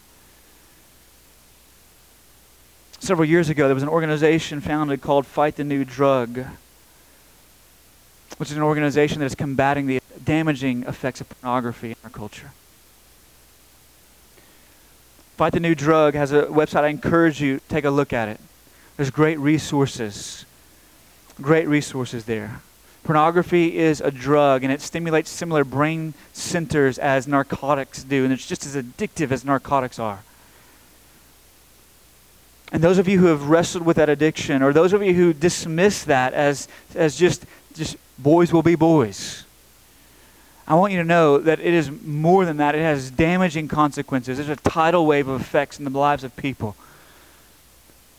Several 3.00 3.28
years 3.28 3.50
ago, 3.50 3.68
there 3.68 3.76
was 3.76 3.84
an 3.84 3.90
organization 3.90 4.62
founded 4.62 5.02
called 5.02 5.26
Fight 5.26 5.58
the 5.58 5.64
New 5.64 5.86
Drug 5.86 6.46
which 8.38 8.52
is 8.52 8.58
an 8.58 8.64
organization 8.64 9.20
that 9.20 9.26
is 9.26 9.36
combating 9.36 9.88
the 9.88 10.02
damaging 10.24 10.84
effects 10.84 11.22
of 11.22 11.30
pornography 11.30 11.92
in 11.92 11.96
our 12.04 12.10
culture. 12.10 12.52
Fight 15.38 15.54
the 15.54 15.60
New 15.60 15.76
Drug 15.76 16.14
has 16.16 16.32
a 16.32 16.44
website. 16.44 16.84
I 16.84 16.88
encourage 16.90 17.42
you 17.42 17.60
to 17.60 17.68
take 17.68 17.86
a 17.86 17.90
look 17.90 18.14
at 18.14 18.30
it. 18.30 18.40
There's 18.98 19.10
great 19.10 19.40
resources. 19.40 20.46
Great 21.42 21.68
resources 21.68 22.26
there. 22.26 22.62
Pornography 23.06 23.78
is 23.78 24.02
a 24.02 24.10
drug 24.10 24.64
and 24.64 24.74
it 24.74 24.82
stimulates 24.82 25.30
similar 25.30 25.64
brain 25.64 26.16
centers 26.34 26.98
as 26.98 27.28
narcotics 27.28 28.04
do, 28.04 28.24
and 28.24 28.34
it's 28.34 28.48
just 28.48 28.66
as 28.66 28.76
addictive 28.76 29.32
as 29.32 29.46
narcotics 29.46 30.00
are. 30.00 30.24
And 32.72 32.84
those 32.84 32.98
of 32.98 33.08
you 33.08 33.20
who 33.20 33.28
have 33.28 33.48
wrestled 33.48 33.86
with 33.86 33.98
that 33.98 34.10
addiction, 34.10 34.64
or 34.64 34.74
those 34.74 34.92
of 34.92 35.04
you 35.04 35.14
who 35.14 35.34
dismiss 35.34 36.04
that 36.06 36.34
as, 36.34 36.68
as 36.96 37.16
just, 37.16 37.46
just 37.76 37.96
boys 38.18 38.52
will 38.52 38.64
be 38.64 38.74
boys. 38.74 39.46
I 40.68 40.74
want 40.74 40.92
you 40.92 40.98
to 40.98 41.06
know 41.06 41.38
that 41.38 41.60
it 41.60 41.74
is 41.76 41.92
more 41.92 42.44
than 42.44 42.58
that. 42.58 42.74
It 42.74 42.82
has 42.82 43.12
damaging 43.12 43.68
consequences. 43.68 44.38
There's 44.38 44.50
a 44.50 44.56
tidal 44.56 45.06
wave 45.06 45.28
of 45.28 45.40
effects 45.40 45.78
in 45.78 45.86
the 45.86 45.92
lives 45.92 46.24
of 46.24 46.36
people. 46.36 46.76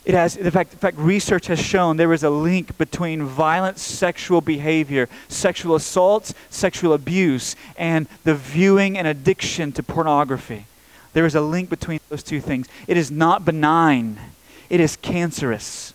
It 0.06 0.14
has, 0.14 0.36
in 0.36 0.48
fact, 0.52 0.72
in 0.72 0.78
fact, 0.78 0.96
research 0.98 1.48
has 1.48 1.58
shown 1.58 1.96
there 1.96 2.12
is 2.12 2.22
a 2.22 2.30
link 2.30 2.78
between 2.78 3.24
violent 3.24 3.78
sexual 3.78 4.40
behavior, 4.40 5.08
sexual 5.26 5.74
assaults, 5.74 6.32
sexual 6.48 6.92
abuse, 6.92 7.56
and 7.76 8.06
the 8.22 8.36
viewing 8.36 8.96
and 8.96 9.08
addiction 9.08 9.72
to 9.72 9.82
pornography. 9.82 10.66
There 11.12 11.26
is 11.26 11.34
a 11.34 11.40
link 11.40 11.68
between 11.68 11.98
those 12.08 12.22
two 12.22 12.40
things. 12.40 12.68
It 12.86 12.96
is 12.96 13.10
not 13.10 13.44
benign, 13.44 14.18
it 14.70 14.78
is 14.78 14.96
cancerous 14.96 15.92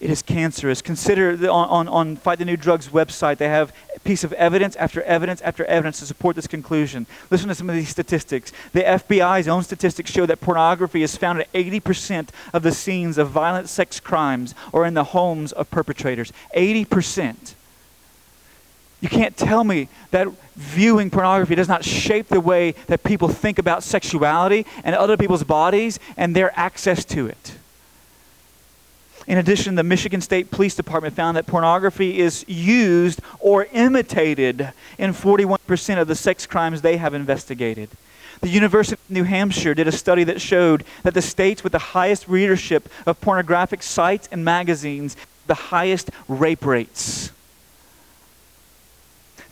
it 0.00 0.08
is 0.08 0.22
cancerous. 0.22 0.80
Consider 0.80 1.36
the, 1.36 1.52
on, 1.52 1.86
on, 1.86 2.16
Fight 2.16 2.38
the 2.38 2.46
New 2.46 2.56
Drug's 2.56 2.88
website, 2.88 3.36
they 3.36 3.48
have 3.48 3.70
a 3.94 4.00
piece 4.00 4.24
of 4.24 4.32
evidence 4.32 4.74
after 4.76 5.02
evidence 5.02 5.42
after 5.42 5.64
evidence 5.66 6.00
to 6.00 6.06
support 6.06 6.36
this 6.36 6.46
conclusion. 6.46 7.06
Listen 7.30 7.48
to 7.48 7.54
some 7.54 7.68
of 7.68 7.76
these 7.76 7.90
statistics. 7.90 8.50
The 8.72 8.80
FBI's 8.80 9.46
own 9.46 9.62
statistics 9.62 10.10
show 10.10 10.24
that 10.24 10.40
pornography 10.40 11.02
is 11.02 11.16
found 11.16 11.40
at 11.40 11.52
80% 11.52 12.30
of 12.54 12.62
the 12.62 12.72
scenes 12.72 13.18
of 13.18 13.28
violent 13.28 13.68
sex 13.68 14.00
crimes 14.00 14.54
or 14.72 14.86
in 14.86 14.94
the 14.94 15.04
homes 15.04 15.52
of 15.52 15.70
perpetrators. 15.70 16.32
80%. 16.56 17.54
You 19.02 19.08
can't 19.10 19.36
tell 19.36 19.64
me 19.64 19.88
that 20.12 20.28
viewing 20.56 21.10
pornography 21.10 21.54
does 21.54 21.68
not 21.68 21.84
shape 21.84 22.28
the 22.28 22.40
way 22.40 22.72
that 22.86 23.02
people 23.02 23.28
think 23.28 23.58
about 23.58 23.82
sexuality 23.82 24.64
and 24.82 24.94
other 24.96 25.18
people's 25.18 25.44
bodies 25.44 25.98
and 26.16 26.34
their 26.34 26.58
access 26.58 27.04
to 27.06 27.26
it. 27.26 27.52
In 29.26 29.38
addition, 29.38 29.74
the 29.74 29.82
Michigan 29.82 30.20
State 30.20 30.50
Police 30.50 30.74
Department 30.74 31.14
found 31.14 31.36
that 31.36 31.46
pornography 31.46 32.18
is 32.18 32.44
used 32.48 33.20
or 33.38 33.66
imitated 33.72 34.72
in 34.98 35.12
41% 35.12 36.00
of 36.00 36.08
the 36.08 36.14
sex 36.14 36.46
crimes 36.46 36.82
they 36.82 36.96
have 36.96 37.14
investigated. 37.14 37.90
The 38.40 38.48
University 38.48 38.94
of 38.94 39.10
New 39.10 39.24
Hampshire 39.24 39.74
did 39.74 39.86
a 39.86 39.92
study 39.92 40.24
that 40.24 40.40
showed 40.40 40.84
that 41.02 41.12
the 41.12 41.22
states 41.22 41.62
with 41.62 41.72
the 41.72 41.78
highest 41.78 42.26
readership 42.26 42.88
of 43.06 43.20
pornographic 43.20 43.82
sites 43.82 44.28
and 44.32 44.44
magazines, 44.44 45.16
the 45.46 45.54
highest 45.54 46.10
rape 46.26 46.64
rates. 46.64 47.32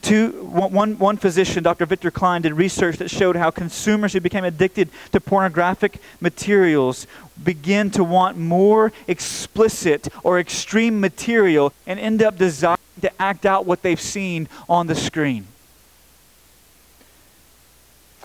Two, 0.03 0.45
one, 0.45 0.99
one 0.99 1.17
physician, 1.17 1.63
Dr. 1.63 1.85
Victor 1.85 2.11
Cline, 2.11 2.43
did 2.43 2.53
research 2.53 2.97
that 2.99 3.11
showed 3.11 3.37
how 3.37 3.51
consumers 3.51 4.13
who 4.13 4.21
became 4.21 4.45
addicted 4.45 4.91
to 5.13 5.21
pornographic 5.21 6.01
materials 6.21 7.07
begin 7.43 7.91
to 7.91 8.05
want 8.05 8.37
more 8.37 8.93
explicit 9.07 10.09
or 10.23 10.39
extreme 10.39 11.01
material 11.01 11.73
and 11.87 11.99
end 11.99 12.23
up 12.23 12.37
desiring 12.37 12.79
to 13.01 13.23
act 13.23 13.47
out 13.47 13.67
what 13.67 13.83
they've 13.83 14.01
seen 14.01 14.49
on 14.69 14.87
the 14.87 14.95
screen. 14.95 15.47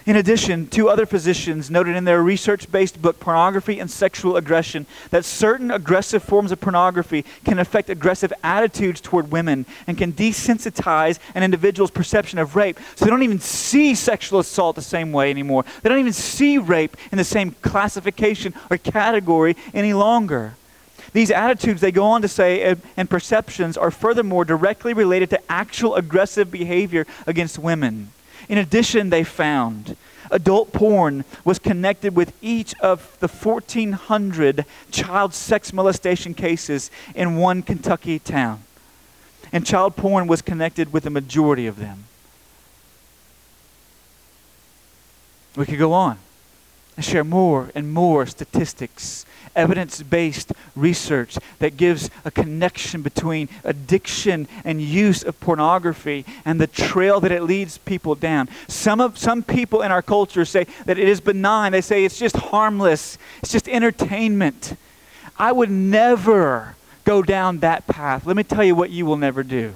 In 0.05 0.17
addition, 0.17 0.67
two 0.67 0.89
other 0.89 1.05
physicians 1.05 1.71
noted 1.71 1.95
in 1.95 2.03
their 2.03 2.21
research 2.21 2.69
based 2.69 3.01
book, 3.01 3.21
Pornography 3.21 3.79
and 3.79 3.89
Sexual 3.89 4.35
Aggression, 4.35 4.85
that 5.11 5.23
certain 5.23 5.71
aggressive 5.71 6.21
forms 6.21 6.51
of 6.51 6.59
pornography 6.59 7.23
can 7.45 7.57
affect 7.57 7.89
aggressive 7.89 8.33
attitudes 8.43 8.99
toward 8.99 9.31
women 9.31 9.65
and 9.87 9.97
can 9.97 10.11
desensitize 10.11 11.19
an 11.35 11.43
individual's 11.43 11.91
perception 11.91 12.37
of 12.37 12.57
rape. 12.57 12.79
So 12.95 13.05
they 13.05 13.11
don't 13.11 13.23
even 13.23 13.39
see 13.39 13.95
sexual 13.95 14.39
assault 14.39 14.75
the 14.75 14.81
same 14.81 15.13
way 15.13 15.29
anymore. 15.29 15.63
They 15.81 15.89
don't 15.89 15.99
even 15.99 16.11
see 16.11 16.57
rape 16.57 16.97
in 17.13 17.17
the 17.17 17.23
same 17.23 17.55
classification 17.61 18.53
or 18.69 18.77
category 18.77 19.55
any 19.73 19.93
longer. 19.93 20.55
These 21.13 21.31
attitudes, 21.31 21.79
they 21.79 21.91
go 21.91 22.05
on 22.05 22.23
to 22.23 22.27
say, 22.27 22.61
eh, 22.61 22.75
and 22.97 23.09
perceptions 23.09 23.77
are 23.77 23.91
furthermore 23.91 24.43
directly 24.43 24.93
related 24.93 25.29
to 25.29 25.39
actual 25.49 25.95
aggressive 25.95 26.51
behavior 26.51 27.05
against 27.25 27.57
women. 27.57 28.11
In 28.49 28.57
addition, 28.57 29.09
they 29.09 29.23
found 29.23 29.95
adult 30.31 30.73
porn 30.73 31.25
was 31.43 31.59
connected 31.59 32.15
with 32.15 32.33
each 32.41 32.73
of 32.79 33.17
the 33.19 33.27
1,400 33.27 34.65
child 34.91 35.33
sex 35.33 35.71
molestation 35.71 36.33
cases 36.33 36.89
in 37.15 37.37
one 37.37 37.61
Kentucky 37.61 38.19
town. 38.19 38.63
And 39.51 39.65
child 39.65 39.95
porn 39.95 40.27
was 40.27 40.41
connected 40.41 40.91
with 40.91 41.03
the 41.03 41.09
majority 41.09 41.67
of 41.67 41.77
them. 41.77 42.05
We 45.55 45.65
could 45.65 45.77
go 45.77 45.93
on 45.93 46.17
and 46.95 47.05
share 47.05 47.23
more 47.23 47.71
and 47.75 47.93
more 47.93 48.25
statistics, 48.25 49.25
evidence 49.55 50.01
based 50.01 50.51
research 50.75 51.37
that 51.59 51.77
gives 51.77 52.09
a 52.25 52.31
connection 52.31 53.01
between 53.01 53.49
addiction 53.63 54.47
and 54.63 54.81
use 54.81 55.23
of 55.23 55.39
pornography 55.39 56.25
and 56.45 56.59
the 56.59 56.67
trail 56.67 57.19
that 57.19 57.31
it 57.31 57.43
leads 57.43 57.77
people 57.79 58.15
down. 58.15 58.49
Some, 58.67 58.99
of, 59.01 59.17
some 59.17 59.43
people 59.43 59.81
in 59.81 59.91
our 59.91 60.01
culture 60.01 60.45
say 60.45 60.65
that 60.85 60.97
it 60.97 61.07
is 61.07 61.21
benign, 61.21 61.71
they 61.71 61.81
say 61.81 62.05
it's 62.05 62.19
just 62.19 62.35
harmless, 62.35 63.17
it's 63.41 63.51
just 63.51 63.67
entertainment. 63.67 64.75
I 65.37 65.51
would 65.51 65.71
never 65.71 66.75
go 67.05 67.21
down 67.21 67.59
that 67.59 67.85
path. 67.87 68.25
Let 68.25 68.37
me 68.37 68.43
tell 68.43 68.63
you 68.63 68.75
what 68.75 68.89
you 68.89 69.05
will 69.05 69.17
never 69.17 69.43
do 69.43 69.75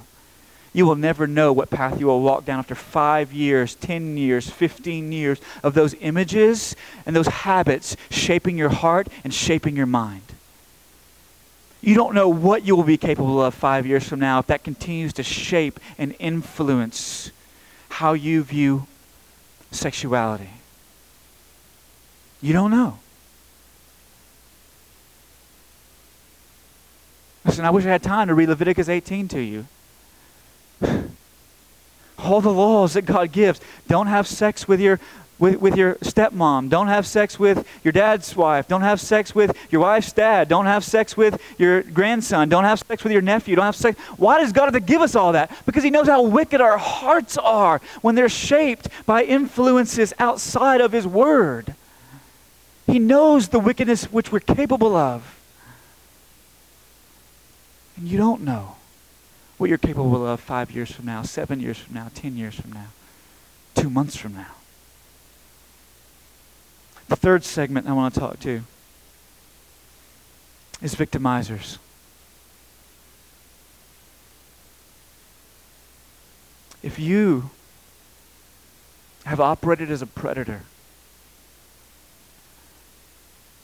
you 0.78 0.86
will 0.86 0.96
never 0.96 1.26
know 1.26 1.52
what 1.52 1.72
path 1.72 2.00
you 2.00 2.06
will 2.06 2.22
walk 2.22 2.46
down 2.46 2.60
after 2.60 2.76
five 2.76 3.34
years, 3.34 3.74
10 3.74 4.16
years, 4.16 4.48
15 4.48 5.12
years 5.12 5.42
of 5.64 5.74
those 5.74 5.96
images 6.02 6.76
and 7.04 7.16
those 7.16 7.26
habits 7.26 7.98
shaping 8.12 8.60
your 8.60 8.70
heart 8.70 9.08
and 9.24 9.34
shaping 9.34 9.76
your 9.76 9.88
mind. 9.88 10.22
You 11.82 11.96
don't 11.96 12.14
know 12.14 12.30
what 12.30 12.64
you 12.64 12.76
will 12.76 12.84
be 12.84 12.96
capable 12.96 13.44
of 13.44 13.56
five 13.56 13.88
years 13.88 14.08
from 14.08 14.20
now 14.20 14.38
if 14.38 14.46
that 14.48 14.64
continues 14.64 15.14
to 15.14 15.24
shape 15.24 15.80
and 15.98 16.14
influence 16.20 17.32
how 17.90 18.14
you 18.14 18.44
view 18.44 18.86
sexuality. 19.72 20.52
You 22.40 22.54
don't 22.54 22.70
know. 22.70 23.00
Listen, 27.44 27.66
I 27.66 27.72
wish 27.72 27.84
I 27.84 27.90
had 27.90 28.04
time 28.04 28.28
to 28.28 28.36
read 28.36 28.50
Leviticus 28.50 28.90
18 28.90 29.28
to 29.30 29.40
you. 29.40 29.66
All 32.28 32.42
the 32.42 32.52
laws 32.52 32.94
that 32.94 33.04
God 33.04 33.32
gives. 33.32 33.62
Don't 33.88 34.08
have 34.08 34.28
sex 34.28 34.68
with 34.68 34.82
your 34.82 35.00
with, 35.40 35.62
with 35.62 35.76
your 35.78 35.96
stepmom. 35.96 36.70
Don't 36.70 36.88
have 36.88 37.06
sex 37.06 37.38
with 37.38 37.68
your 37.84 37.92
dad's 37.92 38.36
wife. 38.36 38.68
Don't 38.68 38.82
have 38.82 39.00
sex 39.00 39.36
with 39.36 39.56
your 39.70 39.82
wife's 39.82 40.12
dad. 40.12 40.50
Don't 40.50 40.66
have 40.66 40.84
sex 40.84 41.16
with 41.16 41.42
your 41.58 41.84
grandson. 41.84 42.50
Don't 42.50 42.64
have 42.64 42.80
sex 42.80 43.04
with 43.04 43.14
your 43.14 43.22
nephew. 43.22 43.56
Don't 43.56 43.66
have 43.66 43.76
sex. 43.76 44.00
Why 44.18 44.40
does 44.40 44.52
God 44.52 44.66
have 44.66 44.74
to 44.74 44.80
give 44.80 45.02
us 45.02 45.16
all 45.16 45.34
that? 45.34 45.52
Because 45.66 45.84
He 45.84 45.90
knows 45.90 46.08
how 46.08 46.24
wicked 46.24 46.60
our 46.60 46.78
hearts 46.78 47.38
are 47.38 47.82
when 48.02 48.16
they're 48.16 48.30
shaped 48.30 48.90
by 49.06 49.24
influences 49.24 50.14
outside 50.20 50.82
of 50.82 50.92
His 50.92 51.06
Word. 51.06 51.76
He 52.88 53.00
knows 53.00 53.50
the 53.50 53.60
wickedness 53.60 54.06
which 54.06 54.32
we're 54.32 54.40
capable 54.40 54.96
of. 54.96 55.36
And 57.98 58.08
you 58.08 58.18
don't 58.18 58.42
know. 58.42 58.77
What 59.58 59.70
you're 59.70 59.78
capable 59.78 60.26
of 60.26 60.40
five 60.40 60.72
years 60.72 60.92
from 60.92 61.06
now, 61.06 61.24
seven 61.24 61.60
years 61.60 61.78
from 61.78 61.96
now, 61.96 62.10
ten 62.14 62.38
years 62.38 62.56
from 62.56 62.72
now, 62.72 62.88
two 63.76 63.90
months 63.90 64.16
from 64.16 64.34
now. 64.34 64.56
The 67.08 67.16
third 67.16 67.44
segment 67.44 67.88
I 67.88 67.94
want 67.94 68.14
to 68.14 68.20
talk 68.20 68.40
to 68.42 68.62
is 70.82 70.94
victimizers. 70.94 71.78
If 76.84 77.00
you 77.00 77.50
have 79.26 79.40
operated 79.40 79.90
as 79.90 80.02
a 80.02 80.06
predator, 80.06 80.62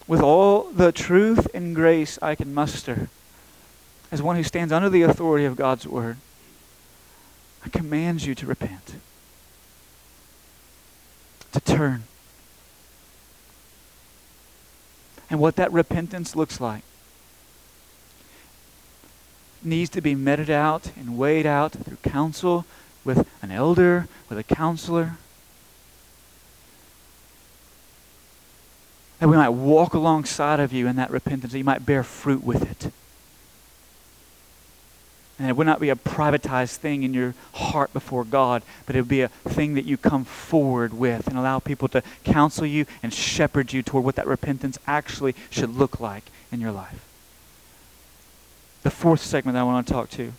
with 0.07 0.21
all 0.21 0.63
the 0.71 0.91
truth 0.91 1.47
and 1.53 1.75
grace 1.75 2.17
I 2.21 2.35
can 2.35 2.53
muster, 2.53 3.09
as 4.13 4.21
one 4.21 4.35
who 4.35 4.43
stands 4.43 4.71
under 4.71 4.91
the 4.91 5.01
authority 5.01 5.43
of 5.43 5.55
God's 5.55 5.87
word, 5.87 6.17
I 7.65 7.69
command 7.69 8.23
you 8.23 8.35
to 8.35 8.45
repent, 8.45 8.97
to 11.51 11.59
turn. 11.59 12.03
And 15.31 15.39
what 15.39 15.55
that 15.55 15.73
repentance 15.73 16.35
looks 16.35 16.61
like 16.61 16.83
needs 19.63 19.89
to 19.89 19.99
be 19.99 20.13
meted 20.13 20.51
out 20.51 20.91
and 20.95 21.17
weighed 21.17 21.47
out 21.47 21.71
through 21.71 21.97
counsel 22.03 22.67
with 23.03 23.27
an 23.41 23.49
elder, 23.49 24.07
with 24.29 24.37
a 24.37 24.43
counselor. 24.43 25.17
That 29.17 29.27
we 29.27 29.37
might 29.37 29.49
walk 29.49 29.95
alongside 29.95 30.59
of 30.59 30.71
you 30.71 30.85
in 30.85 30.97
that 30.97 31.09
repentance, 31.09 31.53
that 31.53 31.57
you 31.57 31.63
might 31.63 31.83
bear 31.83 32.03
fruit 32.03 32.43
with 32.43 32.69
it. 32.69 32.93
And 35.39 35.49
it 35.49 35.57
would 35.57 35.65
not 35.65 35.79
be 35.79 35.89
a 35.89 35.95
privatized 35.95 36.75
thing 36.75 37.03
in 37.03 37.13
your 37.13 37.33
heart 37.53 37.91
before 37.91 38.23
God, 38.23 38.61
but 38.85 38.95
it 38.95 38.99
would 38.99 39.09
be 39.09 39.21
a 39.21 39.29
thing 39.29 39.73
that 39.73 39.85
you 39.85 39.97
come 39.97 40.25
forward 40.25 40.93
with 40.93 41.27
and 41.27 41.37
allow 41.37 41.59
people 41.59 41.87
to 41.89 42.03
counsel 42.23 42.65
you 42.65 42.85
and 43.01 43.13
shepherd 43.13 43.73
you 43.73 43.81
toward 43.81 44.05
what 44.05 44.15
that 44.15 44.27
repentance 44.27 44.77
actually 44.85 45.35
should 45.49 45.75
look 45.75 45.99
like 45.99 46.25
in 46.51 46.61
your 46.61 46.71
life. 46.71 47.03
The 48.83 48.91
fourth 48.91 49.21
segment 49.21 49.55
that 49.55 49.61
I 49.61 49.63
want 49.63 49.87
to 49.87 49.93
talk 49.93 50.09
to 50.11 50.33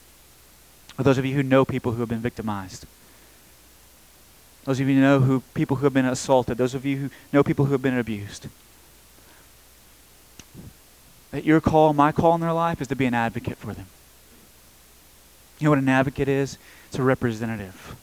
are 0.96 1.02
those 1.02 1.18
of 1.18 1.24
you 1.24 1.34
who 1.34 1.42
know 1.42 1.64
people 1.64 1.92
who 1.92 2.00
have 2.00 2.08
been 2.08 2.20
victimized. 2.20 2.86
Those 4.64 4.80
of 4.80 4.88
you 4.88 4.94
who 4.94 5.00
know 5.00 5.20
who 5.20 5.40
people 5.54 5.78
who 5.78 5.86
have 5.86 5.92
been 5.92 6.06
assaulted. 6.06 6.56
Those 6.56 6.74
of 6.74 6.86
you 6.86 6.96
who 6.96 7.10
know 7.32 7.42
people 7.42 7.66
who 7.66 7.72
have 7.72 7.82
been 7.82 7.98
abused. 7.98 8.48
That 11.32 11.44
your 11.44 11.60
call, 11.60 11.92
my 11.92 12.12
call 12.12 12.34
in 12.36 12.40
their 12.40 12.52
life, 12.52 12.80
is 12.80 12.88
to 12.88 12.96
be 12.96 13.06
an 13.06 13.14
advocate 13.14 13.58
for 13.58 13.74
them. 13.74 13.86
You 15.58 15.66
know 15.66 15.70
what 15.70 15.78
an 15.78 15.88
advocate 15.88 16.28
is? 16.28 16.58
It's 16.88 16.98
a 16.98 17.02
representative. 17.02 17.96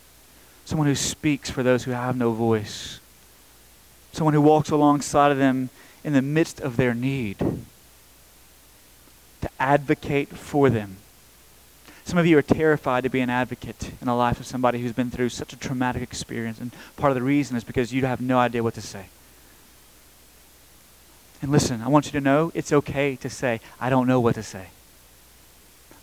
Someone 0.66 0.88
who 0.88 0.96
speaks 0.96 1.50
for 1.50 1.64
those 1.64 1.84
who 1.84 1.92
have 1.92 2.16
no 2.16 2.32
voice. 2.32 3.00
Someone 4.14 4.34
who 4.34 4.42
walks 4.42 4.70
alongside 4.70 5.32
of 5.32 5.38
them 5.38 5.70
in 6.04 6.14
the 6.14 6.22
midst 6.22 6.62
of 6.62 6.78
their 6.78 6.94
need. 6.94 7.40
To 7.40 9.50
advocate 9.60 10.30
for 10.30 10.70
them. 10.70 10.98
Some 12.06 12.18
of 12.18 12.26
you 12.26 12.38
are 12.38 12.42
terrified 12.42 13.04
to 13.04 13.10
be 13.10 13.22
an 13.22 13.30
advocate 13.30 13.92
in 14.02 14.08
the 14.08 14.16
life 14.16 14.40
of 14.40 14.46
somebody 14.46 14.82
who's 14.82 14.94
been 14.94 15.12
through 15.12 15.30
such 15.30 15.54
a 15.54 15.58
traumatic 15.58 16.02
experience. 16.02 16.60
And 16.60 16.72
part 16.96 17.12
of 17.12 17.16
the 17.16 17.22
reason 17.22 17.58
is 17.58 17.64
because 17.64 17.94
you 17.94 18.06
have 18.06 18.22
no 18.22 18.38
idea 18.38 18.64
what 18.64 18.74
to 18.76 18.82
say. 18.82 19.08
And 21.42 21.52
listen, 21.52 21.82
I 21.82 21.88
want 21.88 22.06
you 22.06 22.12
to 22.14 22.22
know 22.22 22.52
it's 22.54 22.72
okay 22.72 23.16
to 23.18 23.30
say, 23.30 23.60
I 23.80 23.90
don't 23.90 24.08
know 24.08 24.20
what 24.20 24.36
to 24.36 24.44
say. 24.44 24.68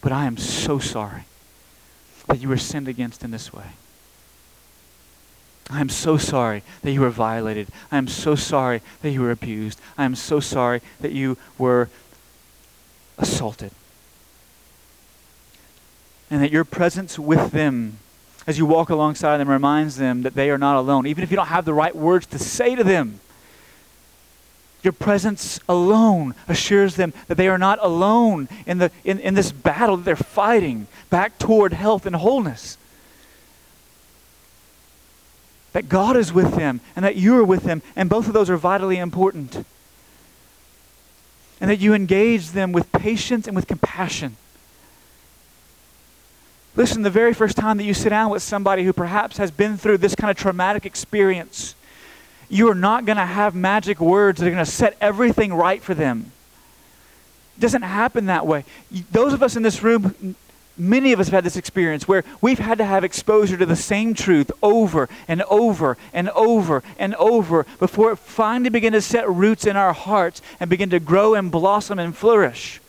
But 0.00 0.12
I 0.12 0.26
am 0.26 0.36
so 0.36 0.78
sorry 0.78 1.24
that 2.28 2.40
you 2.40 2.48
were 2.48 2.56
sinned 2.56 2.88
against 2.88 3.24
in 3.24 3.30
this 3.30 3.52
way. 3.52 3.72
I 5.70 5.80
am 5.80 5.88
so 5.88 6.16
sorry 6.16 6.62
that 6.82 6.92
you 6.92 7.00
were 7.00 7.10
violated. 7.10 7.68
I 7.92 7.98
am 7.98 8.08
so 8.08 8.34
sorry 8.34 8.80
that 9.02 9.10
you 9.10 9.20
were 9.20 9.30
abused. 9.30 9.80
I 9.98 10.04
am 10.04 10.14
so 10.14 10.40
sorry 10.40 10.80
that 11.00 11.12
you 11.12 11.36
were 11.58 11.90
assaulted. 13.18 13.72
And 16.30 16.42
that 16.42 16.52
your 16.52 16.64
presence 16.64 17.18
with 17.18 17.50
them 17.50 17.98
as 18.46 18.56
you 18.56 18.64
walk 18.64 18.88
alongside 18.88 19.36
them 19.36 19.48
reminds 19.48 19.96
them 19.96 20.22
that 20.22 20.34
they 20.34 20.50
are 20.50 20.56
not 20.56 20.76
alone. 20.76 21.06
Even 21.06 21.22
if 21.22 21.30
you 21.30 21.36
don't 21.36 21.48
have 21.48 21.66
the 21.66 21.74
right 21.74 21.94
words 21.94 22.24
to 22.26 22.38
say 22.38 22.74
to 22.74 22.82
them, 22.82 23.20
your 24.82 24.92
presence 24.92 25.58
alone 25.68 26.34
assures 26.46 26.96
them 26.96 27.12
that 27.26 27.36
they 27.36 27.48
are 27.48 27.58
not 27.58 27.78
alone 27.82 28.48
in, 28.66 28.78
the, 28.78 28.90
in, 29.04 29.18
in 29.18 29.34
this 29.34 29.50
battle 29.50 29.96
that 29.96 30.04
they're 30.04 30.16
fighting 30.16 30.86
back 31.10 31.38
toward 31.38 31.72
health 31.72 32.06
and 32.06 32.16
wholeness. 32.16 32.78
That 35.72 35.88
God 35.88 36.16
is 36.16 36.32
with 36.32 36.54
them 36.54 36.80
and 36.94 37.04
that 37.04 37.16
you 37.16 37.36
are 37.36 37.44
with 37.44 37.64
them, 37.64 37.82
and 37.96 38.08
both 38.08 38.28
of 38.28 38.32
those 38.32 38.48
are 38.48 38.56
vitally 38.56 38.98
important. 38.98 39.64
And 41.60 41.68
that 41.70 41.80
you 41.80 41.92
engage 41.92 42.50
them 42.50 42.70
with 42.70 42.90
patience 42.92 43.48
and 43.48 43.56
with 43.56 43.66
compassion. 43.66 44.36
Listen, 46.76 47.02
the 47.02 47.10
very 47.10 47.34
first 47.34 47.56
time 47.56 47.76
that 47.78 47.84
you 47.84 47.92
sit 47.92 48.10
down 48.10 48.30
with 48.30 48.44
somebody 48.44 48.84
who 48.84 48.92
perhaps 48.92 49.38
has 49.38 49.50
been 49.50 49.76
through 49.76 49.98
this 49.98 50.14
kind 50.14 50.30
of 50.30 50.36
traumatic 50.36 50.86
experience, 50.86 51.74
you 52.48 52.70
are 52.70 52.74
not 52.74 53.04
going 53.04 53.16
to 53.16 53.26
have 53.26 53.54
magic 53.54 54.00
words 54.00 54.40
that 54.40 54.46
are 54.46 54.50
going 54.50 54.64
to 54.64 54.70
set 54.70 54.96
everything 55.00 55.52
right 55.52 55.82
for 55.82 55.94
them. 55.94 56.32
It 57.56 57.60
doesn't 57.60 57.82
happen 57.82 58.26
that 58.26 58.46
way. 58.46 58.64
Those 59.10 59.32
of 59.32 59.42
us 59.42 59.56
in 59.56 59.62
this 59.62 59.82
room, 59.82 60.36
many 60.76 61.12
of 61.12 61.20
us 61.20 61.26
have 61.26 61.34
had 61.34 61.44
this 61.44 61.56
experience 61.56 62.06
where 62.06 62.24
we've 62.40 62.58
had 62.58 62.78
to 62.78 62.84
have 62.84 63.04
exposure 63.04 63.56
to 63.56 63.66
the 63.66 63.76
same 63.76 64.14
truth 64.14 64.50
over 64.62 65.08
and 65.26 65.42
over 65.42 65.98
and 66.12 66.30
over 66.30 66.82
and 66.98 67.14
over 67.16 67.66
before 67.78 68.12
it 68.12 68.16
finally 68.16 68.70
began 68.70 68.92
to 68.92 69.00
set 69.00 69.28
roots 69.28 69.66
in 69.66 69.76
our 69.76 69.92
hearts 69.92 70.40
and 70.60 70.70
begin 70.70 70.90
to 70.90 71.00
grow 71.00 71.34
and 71.34 71.50
blossom 71.50 71.98
and 71.98 72.16
flourish. 72.16 72.80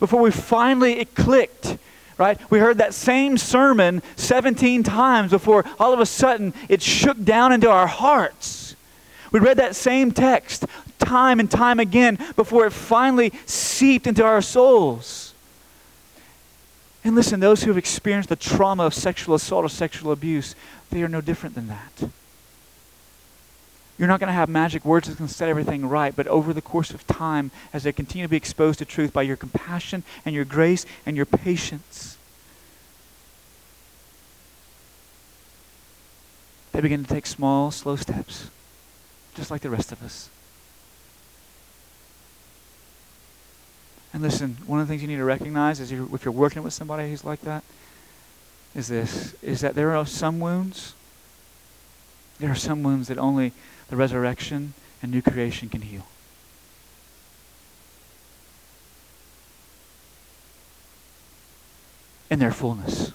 Before 0.00 0.20
we 0.20 0.30
finally 0.30 0.98
it 0.98 1.14
clicked 1.14 1.78
right? 2.18 2.38
We 2.50 2.58
heard 2.58 2.78
that 2.78 2.94
same 2.94 3.38
sermon 3.38 4.02
17 4.16 4.82
times 4.82 5.30
before 5.30 5.64
all 5.78 5.92
of 5.92 6.00
a 6.00 6.06
sudden 6.06 6.52
it 6.68 6.82
shook 6.82 7.22
down 7.22 7.52
into 7.52 7.70
our 7.70 7.86
hearts. 7.86 8.67
We 9.30 9.40
read 9.40 9.58
that 9.58 9.76
same 9.76 10.12
text 10.12 10.64
time 10.98 11.40
and 11.40 11.50
time 11.50 11.80
again 11.80 12.18
before 12.36 12.66
it 12.66 12.72
finally 12.72 13.32
seeped 13.46 14.06
into 14.06 14.24
our 14.24 14.42
souls. 14.42 15.34
And 17.04 17.14
listen, 17.14 17.40
those 17.40 17.62
who 17.62 17.70
have 17.70 17.78
experienced 17.78 18.28
the 18.28 18.36
trauma 18.36 18.84
of 18.84 18.94
sexual 18.94 19.34
assault 19.34 19.64
or 19.64 19.68
sexual 19.68 20.12
abuse, 20.12 20.54
they 20.90 21.02
are 21.02 21.08
no 21.08 21.20
different 21.20 21.54
than 21.54 21.68
that. 21.68 22.10
You're 23.98 24.08
not 24.08 24.20
going 24.20 24.28
to 24.28 24.34
have 24.34 24.48
magic 24.48 24.84
words 24.84 25.08
that 25.08 25.16
can 25.16 25.26
set 25.26 25.48
everything 25.48 25.88
right, 25.88 26.14
but 26.14 26.26
over 26.28 26.52
the 26.52 26.62
course 26.62 26.92
of 26.92 27.06
time, 27.06 27.50
as 27.72 27.82
they 27.82 27.92
continue 27.92 28.26
to 28.26 28.30
be 28.30 28.36
exposed 28.36 28.78
to 28.78 28.84
truth 28.84 29.12
by 29.12 29.22
your 29.22 29.36
compassion 29.36 30.04
and 30.24 30.34
your 30.34 30.44
grace 30.44 30.86
and 31.04 31.16
your 31.16 31.26
patience, 31.26 32.16
they 36.72 36.80
begin 36.80 37.02
to 37.02 37.12
take 37.12 37.26
small, 37.26 37.70
slow 37.72 37.96
steps 37.96 38.50
just 39.38 39.52
like 39.52 39.62
the 39.62 39.70
rest 39.70 39.92
of 39.92 40.02
us. 40.02 40.28
And 44.12 44.20
listen, 44.20 44.58
one 44.66 44.80
of 44.80 44.88
the 44.88 44.92
things 44.92 45.00
you 45.00 45.06
need 45.06 45.16
to 45.16 45.24
recognize 45.24 45.78
is 45.78 45.92
if 45.92 46.24
you're 46.24 46.32
working 46.32 46.64
with 46.64 46.72
somebody 46.72 47.08
who's 47.08 47.24
like 47.24 47.40
that, 47.42 47.62
is 48.74 48.88
this, 48.88 49.34
is 49.40 49.60
that 49.60 49.76
there 49.76 49.96
are 49.96 50.04
some 50.04 50.40
wounds, 50.40 50.94
there 52.40 52.50
are 52.50 52.56
some 52.56 52.82
wounds 52.82 53.06
that 53.06 53.16
only 53.16 53.52
the 53.88 53.96
resurrection 53.96 54.74
and 55.02 55.12
new 55.12 55.22
creation 55.22 55.68
can 55.68 55.82
heal. 55.82 56.06
In 62.28 62.40
their 62.40 62.52
fullness. 62.52 63.12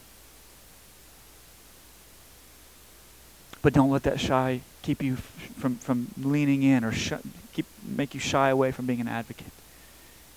But 3.63 3.73
don't 3.73 3.89
let 3.89 4.03
that 4.03 4.19
shy 4.19 4.61
keep 4.83 5.01
you 5.01 5.15
from, 5.15 5.77
from 5.77 6.09
leaning 6.21 6.61
in 6.61 6.83
or 6.83 6.91
sh- 6.91 7.13
keep, 7.53 7.65
make 7.83 8.13
you 8.13 8.19
shy 8.19 8.49
away 8.49 8.71
from 8.71 8.85
being 8.85 9.01
an 9.01 9.07
advocate 9.07 9.47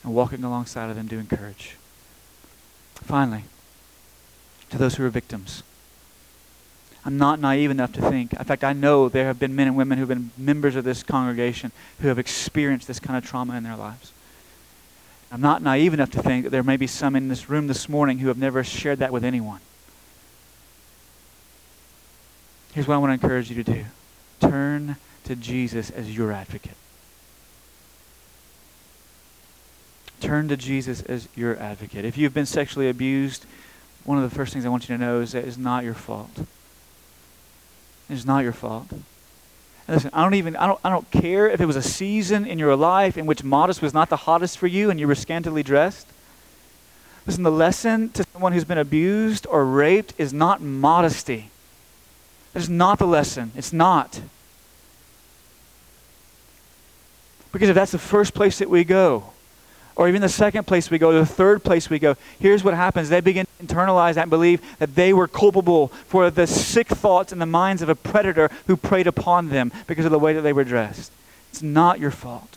and 0.02 0.14
walking 0.14 0.42
alongside 0.42 0.88
of 0.88 0.96
them 0.96 1.08
to 1.08 1.18
encourage. 1.18 1.76
Finally, 2.94 3.42
to 4.70 4.78
those 4.78 4.94
who 4.94 5.04
are 5.04 5.10
victims. 5.10 5.62
I'm 7.04 7.18
not 7.18 7.40
naive 7.40 7.70
enough 7.70 7.92
to 7.92 8.00
think. 8.00 8.32
In 8.32 8.44
fact, 8.44 8.64
I 8.64 8.72
know 8.72 9.08
there 9.08 9.26
have 9.26 9.38
been 9.38 9.54
men 9.54 9.68
and 9.68 9.76
women 9.76 9.98
who 9.98 10.02
have 10.02 10.08
been 10.08 10.30
members 10.36 10.74
of 10.74 10.84
this 10.84 11.02
congregation 11.02 11.72
who 12.00 12.08
have 12.08 12.18
experienced 12.18 12.88
this 12.88 12.98
kind 12.98 13.16
of 13.16 13.24
trauma 13.28 13.56
in 13.56 13.62
their 13.62 13.76
lives. 13.76 14.12
I'm 15.30 15.40
not 15.40 15.62
naive 15.62 15.94
enough 15.94 16.10
to 16.12 16.22
think 16.22 16.44
that 16.44 16.50
there 16.50 16.62
may 16.62 16.76
be 16.76 16.86
some 16.86 17.16
in 17.16 17.28
this 17.28 17.50
room 17.50 17.66
this 17.66 17.88
morning 17.88 18.18
who 18.18 18.28
have 18.28 18.38
never 18.38 18.62
shared 18.62 19.00
that 19.00 19.12
with 19.12 19.24
anyone. 19.24 19.60
Here's 22.76 22.86
what 22.86 22.96
I 22.96 22.98
want 22.98 23.08
to 23.18 23.24
encourage 23.24 23.48
you 23.50 23.64
to 23.64 23.72
do 23.72 23.84
turn 24.38 24.96
to 25.24 25.34
Jesus 25.34 25.88
as 25.88 26.14
your 26.14 26.30
advocate. 26.30 26.76
Turn 30.20 30.48
to 30.48 30.58
Jesus 30.58 31.00
as 31.00 31.26
your 31.34 31.58
advocate. 31.58 32.04
If 32.04 32.18
you've 32.18 32.34
been 32.34 32.44
sexually 32.44 32.90
abused, 32.90 33.46
one 34.04 34.22
of 34.22 34.28
the 34.28 34.36
first 34.36 34.52
things 34.52 34.66
I 34.66 34.68
want 34.68 34.90
you 34.90 34.94
to 34.94 35.02
know 35.02 35.20
is 35.20 35.32
that 35.32 35.46
it's 35.46 35.56
not 35.56 35.84
your 35.84 35.94
fault. 35.94 36.44
It's 38.10 38.26
not 38.26 38.44
your 38.44 38.52
fault. 38.52 38.88
And 38.90 39.02
listen, 39.88 40.10
I 40.12 40.22
don't 40.22 40.34
even 40.34 40.54
I 40.56 40.66
don't 40.66 40.80
I 40.84 40.90
don't 40.90 41.10
care 41.10 41.48
if 41.48 41.62
it 41.62 41.66
was 41.66 41.76
a 41.76 41.82
season 41.82 42.44
in 42.44 42.58
your 42.58 42.76
life 42.76 43.16
in 43.16 43.24
which 43.24 43.42
modest 43.42 43.80
was 43.80 43.94
not 43.94 44.10
the 44.10 44.16
hottest 44.16 44.58
for 44.58 44.66
you 44.66 44.90
and 44.90 45.00
you 45.00 45.08
were 45.08 45.14
scantily 45.14 45.62
dressed. 45.62 46.08
Listen, 47.26 47.42
the 47.42 47.50
lesson 47.50 48.10
to 48.10 48.26
someone 48.34 48.52
who's 48.52 48.64
been 48.64 48.76
abused 48.76 49.46
or 49.46 49.64
raped 49.64 50.12
is 50.18 50.34
not 50.34 50.60
modesty. 50.60 51.48
That 52.56 52.62
is 52.62 52.70
not 52.70 52.98
the 52.98 53.06
lesson. 53.06 53.52
It's 53.54 53.70
not. 53.70 54.18
Because 57.52 57.68
if 57.68 57.74
that's 57.74 57.92
the 57.92 57.98
first 57.98 58.32
place 58.32 58.60
that 58.60 58.70
we 58.70 58.82
go, 58.82 59.24
or 59.94 60.08
even 60.08 60.22
the 60.22 60.30
second 60.30 60.66
place 60.66 60.90
we 60.90 60.96
go, 60.96 61.12
the 61.12 61.26
third 61.26 61.62
place 61.62 61.90
we 61.90 61.98
go, 61.98 62.16
here's 62.40 62.64
what 62.64 62.72
happens. 62.72 63.10
They 63.10 63.20
begin 63.20 63.44
to 63.44 63.66
internalize 63.66 64.14
that 64.14 64.22
and 64.22 64.30
believe 64.30 64.62
that 64.78 64.94
they 64.94 65.12
were 65.12 65.28
culpable 65.28 65.88
for 66.06 66.30
the 66.30 66.46
sick 66.46 66.88
thoughts 66.88 67.30
in 67.30 67.40
the 67.40 67.44
minds 67.44 67.82
of 67.82 67.90
a 67.90 67.94
predator 67.94 68.50
who 68.68 68.78
preyed 68.78 69.06
upon 69.06 69.50
them 69.50 69.70
because 69.86 70.06
of 70.06 70.10
the 70.10 70.18
way 70.18 70.32
that 70.32 70.40
they 70.40 70.54
were 70.54 70.64
dressed. 70.64 71.12
It's 71.50 71.60
not 71.60 72.00
your 72.00 72.10
fault. 72.10 72.56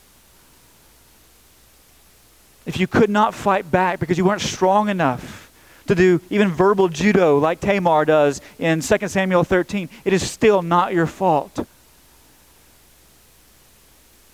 If 2.66 2.80
you 2.80 2.88
could 2.88 3.10
not 3.10 3.34
fight 3.34 3.70
back 3.70 4.00
because 4.00 4.18
you 4.18 4.24
weren't 4.24 4.39
strong 4.39 4.88
enough 4.88 5.49
to 5.90 5.96
do 5.96 6.22
even 6.30 6.50
verbal 6.50 6.88
judo 6.88 7.40
like 7.40 7.60
Tamar 7.60 8.06
does 8.06 8.42
in 8.60 8.80
2 8.82 9.08
Samuel 9.08 9.44
13, 9.44 9.90
it 10.06 10.14
is 10.14 10.30
still 10.30 10.62
not 10.62 10.94
your 10.94 11.08
fault. 11.08 11.66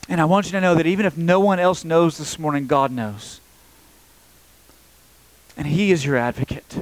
And 0.10 0.20
I 0.20 0.26
want 0.26 0.48
you 0.48 0.52
to 0.52 0.62
know 0.62 0.76
that 0.76 0.86
even 0.86 1.06
if 1.06 1.18
no 1.18 1.40
one 1.40 1.58
else 1.58 1.86
knows 1.86 2.18
this 2.18 2.38
morning, 2.38 2.68
God 2.68 2.92
knows. 2.92 3.40
And 5.56 5.66
He 5.66 5.94
is 5.94 6.06
your 6.06 6.18
advocate. 6.18 6.78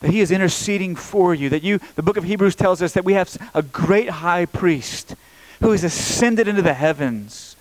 That 0.00 0.10
He 0.10 0.20
is 0.20 0.30
interceding 0.30 0.96
for 0.96 1.34
you. 1.34 1.50
That 1.50 1.62
you, 1.62 1.78
the 1.94 2.02
book 2.02 2.16
of 2.16 2.24
Hebrews 2.24 2.56
tells 2.56 2.80
us 2.80 2.94
that 2.94 3.04
we 3.04 3.12
have 3.12 3.36
a 3.52 3.62
great 3.62 4.08
high 4.08 4.46
priest 4.46 5.14
who 5.60 5.72
has 5.72 5.84
ascended 5.84 6.48
into 6.48 6.62
the 6.62 6.72
heavens, 6.72 7.54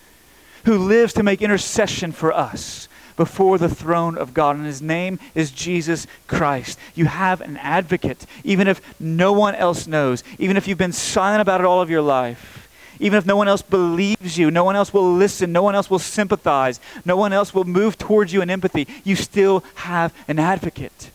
who 0.63 0.77
lives 0.77 1.11
to 1.13 1.21
make 1.21 1.41
intercession 1.41 2.13
for 2.13 2.31
us 2.31 2.87
before 3.21 3.59
the 3.59 3.69
throne 3.69 4.17
of 4.17 4.33
God. 4.33 4.55
And 4.55 4.65
his 4.65 4.81
name 4.81 5.19
is 5.35 5.51
Jesus 5.51 6.07
Christ. 6.25 6.79
You 6.95 7.05
have 7.05 7.39
an 7.39 7.55
advocate, 7.57 8.25
even 8.43 8.67
if 8.67 8.81
no 8.99 9.31
one 9.31 9.53
else 9.53 9.85
knows, 9.85 10.23
even 10.39 10.57
if 10.57 10.67
you've 10.67 10.79
been 10.79 10.91
silent 10.91 11.39
about 11.39 11.61
it 11.61 11.67
all 11.67 11.83
of 11.83 11.89
your 11.91 12.01
life. 12.01 12.67
Even 12.99 13.19
if 13.19 13.27
no 13.27 13.35
one 13.35 13.47
else 13.47 13.61
believes 13.61 14.39
you, 14.39 14.49
no 14.49 14.63
one 14.63 14.75
else 14.75 14.91
will 14.91 15.13
listen, 15.13 15.51
no 15.51 15.61
one 15.61 15.75
else 15.75 15.87
will 15.87 15.99
sympathize, 15.99 16.79
no 17.05 17.15
one 17.15 17.31
else 17.31 17.53
will 17.53 17.63
move 17.63 17.95
towards 17.95 18.33
you 18.33 18.41
in 18.41 18.49
empathy, 18.49 18.87
you 19.03 19.15
still 19.15 19.63
have 19.75 20.11
an 20.27 20.39
advocate. 20.39 21.11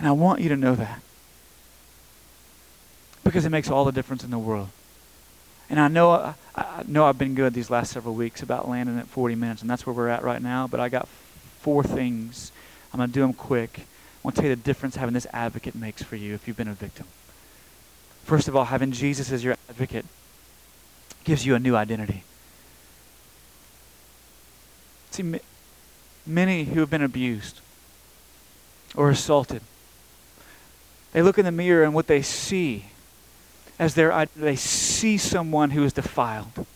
And 0.00 0.08
I 0.08 0.10
want 0.10 0.40
you 0.40 0.48
to 0.48 0.56
know 0.56 0.74
that. 0.74 1.00
Because 3.22 3.44
it 3.44 3.50
makes 3.50 3.70
all 3.70 3.84
the 3.84 3.92
difference 3.92 4.24
in 4.24 4.32
the 4.32 4.40
world. 4.40 4.70
And 5.70 5.78
I 5.78 5.88
know, 5.88 6.34
I 6.54 6.82
know 6.86 7.04
I've 7.04 7.18
been 7.18 7.34
good 7.34 7.52
these 7.52 7.68
last 7.70 7.92
several 7.92 8.14
weeks 8.14 8.42
about 8.42 8.68
landing 8.68 8.98
at 8.98 9.06
40 9.06 9.34
minutes, 9.34 9.60
and 9.60 9.70
that's 9.70 9.86
where 9.86 9.94
we're 9.94 10.08
at 10.08 10.22
right 10.22 10.40
now, 10.40 10.66
but 10.66 10.80
I 10.80 10.88
got 10.88 11.06
four 11.60 11.84
things. 11.84 12.52
I'm 12.92 12.98
going 12.98 13.10
to 13.10 13.14
do 13.14 13.20
them 13.20 13.34
quick. 13.34 13.80
I 13.80 13.82
want 14.22 14.36
to 14.36 14.42
tell 14.42 14.50
you 14.50 14.56
the 14.56 14.62
difference 14.62 14.96
having 14.96 15.14
this 15.14 15.26
advocate 15.32 15.74
makes 15.74 16.02
for 16.02 16.16
you 16.16 16.34
if 16.34 16.48
you've 16.48 16.56
been 16.56 16.68
a 16.68 16.74
victim. 16.74 17.06
First 18.24 18.48
of 18.48 18.56
all, 18.56 18.64
having 18.64 18.92
Jesus 18.92 19.30
as 19.30 19.44
your 19.44 19.56
advocate 19.68 20.06
gives 21.24 21.44
you 21.44 21.54
a 21.54 21.58
new 21.58 21.76
identity. 21.76 22.24
See, 25.10 25.22
m- 25.22 25.40
many 26.26 26.64
who 26.64 26.80
have 26.80 26.90
been 26.90 27.02
abused 27.02 27.60
or 28.94 29.10
assaulted, 29.10 29.62
they 31.12 31.22
look 31.22 31.38
in 31.38 31.44
the 31.44 31.52
mirror 31.52 31.84
and 31.84 31.92
what 31.92 32.06
they 32.06 32.22
see 32.22 32.86
as 33.78 33.94
they 33.94 34.56
see 34.56 35.18
someone 35.18 35.70
who 35.70 35.84
is 35.84 35.92
defiled. 35.92 36.66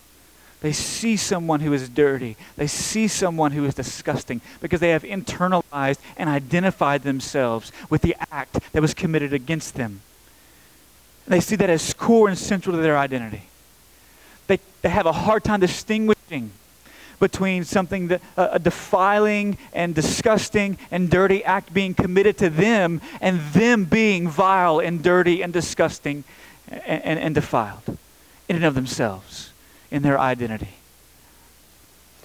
They 0.61 0.73
see 0.73 1.17
someone 1.17 1.59
who 1.59 1.73
is 1.73 1.89
dirty. 1.89 2.37
They 2.57 2.69
see 2.69 3.09
someone 3.09 3.51
who 3.51 3.65
is 3.65 3.75
disgusting 3.75 4.41
because 4.61 4.79
they 4.79 4.91
have 4.91 5.03
internalized 5.03 5.99
and 6.17 6.31
identified 6.31 7.03
themselves 7.03 7.73
with 7.91 8.03
the 8.03 8.15
act 8.31 8.61
that 8.73 8.81
was 8.81 8.95
committed 8.95 9.33
against 9.33 9.75
them. 9.75 10.03
They 11.27 11.41
see 11.41 11.57
that 11.57 11.69
as 11.69 11.93
core 11.93 12.29
and 12.29 12.39
central 12.39 12.77
to 12.77 12.83
their 12.83 12.97
identity. 12.97 13.43
They, 14.47 14.61
they 14.83 14.89
have 14.89 15.07
a 15.07 15.13
hard 15.13 15.43
time 15.43 15.59
distinguishing 15.59 16.53
between 17.19 17.65
something 17.65 18.09
that 18.09 18.21
uh, 18.37 18.49
a 18.53 18.59
defiling 18.61 19.59
and 19.73 19.95
disgusting 19.95 20.79
and 20.93 21.11
dirty 21.11 21.45
act 21.45 21.73
being 21.73 21.95
committed 21.95 22.39
to 22.39 22.51
them 22.51 23.01
and 23.21 23.41
them 23.53 23.85
being 23.85 24.29
vile 24.29 24.79
and 24.81 25.03
dirty 25.03 25.43
and 25.43 25.53
disgusting 25.53 26.23
and, 26.87 27.19
and, 27.19 27.35
defiled 27.35 27.99
in 28.49 28.57
and 28.57 28.65
of 28.65 28.75
themselves 28.75 29.53
in 29.91 30.03
their 30.03 30.19
identity. 30.19 30.75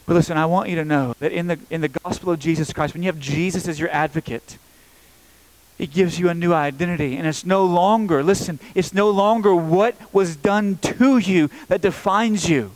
But 0.06 0.14
listen, 0.14 0.38
I 0.38 0.46
want 0.46 0.70
you 0.70 0.76
to 0.78 0.86
know 0.86 1.16
that 1.20 1.32
in 1.32 1.48
the, 1.48 1.60
in 1.70 1.82
the 1.82 1.90
gospel 1.90 2.32
of 2.32 2.40
Jesus 2.40 2.72
Christ, 2.72 2.94
when 2.94 3.04
you 3.04 3.08
have 3.08 3.20
Jesus 3.20 3.68
as 3.68 3.80
your 3.80 3.90
advocate, 3.90 4.58
it 5.78 5.92
gives 5.92 6.18
you 6.18 6.30
a 6.30 6.34
new 6.34 6.54
identity. 6.54 7.18
And 7.18 7.28
it's 7.28 7.46
no 7.46 7.66
longer, 7.66 8.24
listen, 8.24 8.60
it's 8.74 8.94
no 8.94 9.10
longer 9.10 9.54
what 9.54 9.96
was 10.14 10.36
done 10.36 10.78
to 10.78 11.18
you 11.18 11.50
that 11.68 11.82
defines 11.82 12.50
you. 12.50 12.72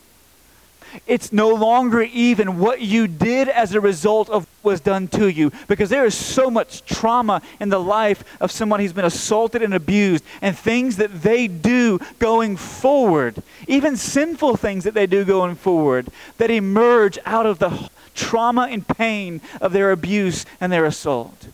It's 1.06 1.32
no 1.32 1.48
longer 1.50 2.02
even 2.02 2.58
what 2.58 2.80
you 2.80 3.06
did 3.06 3.48
as 3.48 3.74
a 3.74 3.80
result 3.80 4.28
of 4.28 4.46
what 4.62 4.72
was 4.72 4.80
done 4.80 5.08
to 5.08 5.28
you. 5.28 5.52
Because 5.68 5.90
there 5.90 6.04
is 6.04 6.14
so 6.14 6.50
much 6.50 6.84
trauma 6.84 7.42
in 7.60 7.68
the 7.68 7.80
life 7.80 8.24
of 8.40 8.50
someone 8.50 8.80
who's 8.80 8.92
been 8.92 9.04
assaulted 9.04 9.62
and 9.62 9.74
abused, 9.74 10.24
and 10.40 10.56
things 10.56 10.96
that 10.96 11.22
they 11.22 11.48
do 11.48 11.98
going 12.18 12.56
forward, 12.56 13.42
even 13.66 13.96
sinful 13.96 14.56
things 14.56 14.84
that 14.84 14.94
they 14.94 15.06
do 15.06 15.24
going 15.24 15.56
forward, 15.56 16.08
that 16.38 16.50
emerge 16.50 17.18
out 17.26 17.46
of 17.46 17.58
the 17.58 17.90
trauma 18.14 18.68
and 18.70 18.86
pain 18.86 19.40
of 19.60 19.72
their 19.72 19.90
abuse 19.90 20.44
and 20.60 20.72
their 20.72 20.84
assault. 20.84 21.46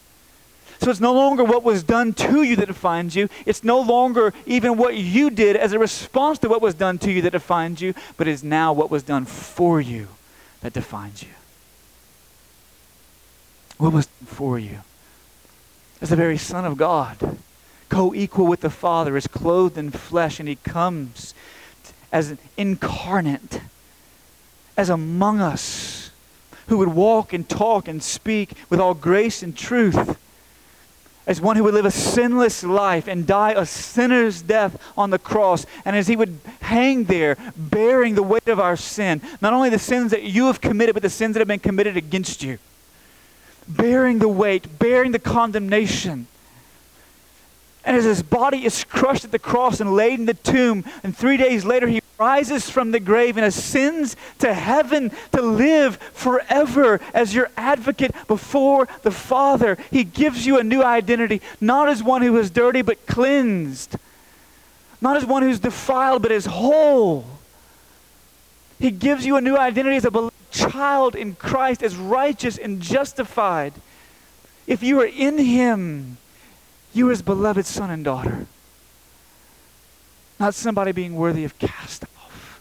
So 0.81 0.91
it's 0.91 1.01
no 1.01 1.13
longer 1.13 1.43
what 1.43 1.65
was 1.65 1.83
done 1.83 2.13
to 2.15 2.43
you 2.43 2.55
that 2.57 2.67
defines 2.67 3.17
you. 3.17 3.29
It's 3.45 3.65
no 3.65 3.81
longer 3.81 4.33
even 4.47 4.77
what 4.77 4.97
you 4.97 5.29
did 5.29 5.57
as 5.57 5.73
a 5.73 5.79
response 5.79 6.39
to 6.41 6.49
what 6.49 6.63
was 6.63 6.75
done 6.75 6.99
to 6.99 7.11
you 7.11 7.21
that 7.23 7.33
defines 7.33 7.81
you, 7.81 7.95
but 8.17 8.29
is 8.29 8.45
now 8.45 8.73
what 8.73 8.91
was 8.91 9.03
done 9.03 9.25
for 9.25 9.81
you 9.81 10.09
that 10.61 10.73
defines 10.73 11.23
you. 11.23 11.31
What 13.77 13.93
was 13.93 14.09
for 14.25 14.59
you? 14.59 14.79
As 16.01 16.11
the 16.11 16.17
very 16.17 16.39
Son 16.39 16.65
of 16.65 16.77
God, 16.77 17.39
co 17.89 18.15
equal 18.15 18.47
with 18.47 18.61
the 18.61 18.71
Father, 18.71 19.17
is 19.17 19.27
clothed 19.27 19.77
in 19.77 19.91
flesh, 19.91 20.39
and 20.39 20.49
he 20.49 20.57
comes 20.57 21.35
as 22.13 22.31
an 22.31 22.39
incarnate, 22.57 23.61
as 24.77 24.91
among 24.91 25.41
us, 25.41 26.11
who 26.69 26.79
would 26.79 26.89
walk 26.89 27.33
and 27.33 27.49
talk 27.49 27.89
and 27.89 28.01
speak 28.01 28.53
with 28.71 28.79
all 28.79 28.95
grace 28.95 29.43
and 29.43 29.57
truth 29.57 30.17
as 31.29 31.43
one 31.43 31.57
who 31.57 31.63
would 31.63 31.75
live 31.75 31.85
a 31.85 31.91
sinless 31.91 32.65
life 32.65 33.07
and 33.07 33.27
die 33.27 33.53
a 33.53 33.67
sinner's 33.67 34.41
death 34.41 34.83
on 34.97 35.11
the 35.11 35.19
cross. 35.19 35.67
And 35.85 35.95
as 35.95 36.09
he 36.09 36.17
would 36.17 36.41
hang 36.63 37.05
there, 37.05 37.37
bearing 37.55 38.15
the 38.15 38.23
weight 38.23 38.49
of 38.49 38.59
our 38.59 38.77
sin, 38.77 39.21
not 39.43 39.53
only 39.53 39.69
the 39.69 39.79
sins 39.79 40.11
that 40.11 40.23
you 40.23 40.47
have 40.47 40.63
committed, 40.63 40.95
but 40.95 41.03
the 41.03 41.11
sins 41.11 41.35
that 41.35 41.41
have 41.41 41.47
been 41.47 41.61
committed 41.61 41.99
against 41.99 42.43
you. 42.43 42.59
Bearing 43.69 44.21
the 44.21 44.29
weight, 44.29 44.79
bearing 44.79 45.13
the 45.13 45.19
condemnation. 45.19 46.27
And 47.85 47.95
as 47.95 48.05
his 48.05 48.23
body 48.23 48.65
is 48.65 48.83
crushed 48.85 49.27
at 49.27 49.31
the 49.31 49.39
cross 49.39 49.81
and 49.81 49.95
laid 49.95 50.19
in 50.19 50.25
the 50.25 50.35
tomb, 50.35 50.83
and 51.03 51.15
three 51.15 51.37
days 51.37 51.67
later 51.67 51.87
he 51.89 52.01
rises 52.19 52.69
from 52.69 52.91
the 52.91 52.99
grave 52.99 53.37
and 53.37 53.47
ascends 53.47 54.17
to 54.41 54.53
heaven 54.53 55.13
to 55.33 55.41
live 55.41 55.97
forever 55.97 57.01
as 57.15 57.33
your 57.33 57.49
advocate 57.57 58.13
before 58.27 58.89
the 59.03 59.11
Father. 59.11 59.79
He 59.91 60.03
gives 60.03 60.45
you 60.45 60.59
a 60.59 60.65
new 60.65 60.83
identity, 60.83 61.41
not 61.61 61.89
as 61.89 62.03
one 62.03 62.23
who 62.23 62.37
is 62.37 62.51
dirty 62.51 62.83
but 62.83 63.07
cleansed, 63.07 63.97
not 65.01 65.17
as 65.17 65.25
one 65.25 65.43
who's 65.43 65.61
defiled 65.61 66.23
but 66.23 66.33
as 66.33 66.47
whole. 66.47 67.25
He 68.81 68.91
gives 68.91 69.25
you 69.25 69.37
a 69.37 69.41
new 69.41 69.57
identity 69.57 69.97
as 69.97 70.05
a 70.05 70.11
beloved 70.11 70.35
child 70.51 71.15
in 71.15 71.35
Christ, 71.37 71.83
as 71.83 71.97
righteous 71.97 72.59
and 72.59 72.81
justified. 72.81 73.75
If 74.67 74.83
you 74.83 75.01
are 75.01 75.07
in 75.07 75.39
Him, 75.39 76.19
you 76.93 77.07
are 77.09 77.11
His 77.11 77.23
beloved 77.23 77.65
son 77.65 77.91
and 77.91 78.05
daughter 78.05 78.47
not 80.39 80.55
somebody 80.55 80.93
being 80.93 81.17
worthy 81.17 81.45
of 81.45 81.59
cast 81.59 82.05
off. 82.05 82.61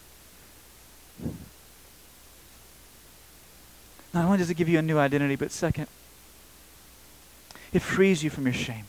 Not 4.12 4.24
only 4.24 4.38
does 4.38 4.50
it 4.50 4.54
give 4.54 4.68
you 4.68 4.78
a 4.78 4.82
new 4.82 4.98
identity, 4.98 5.36
but 5.36 5.50
second, 5.50 5.86
it 7.72 7.82
frees 7.82 8.24
you 8.24 8.30
from 8.30 8.44
your 8.44 8.54
shame. 8.54 8.84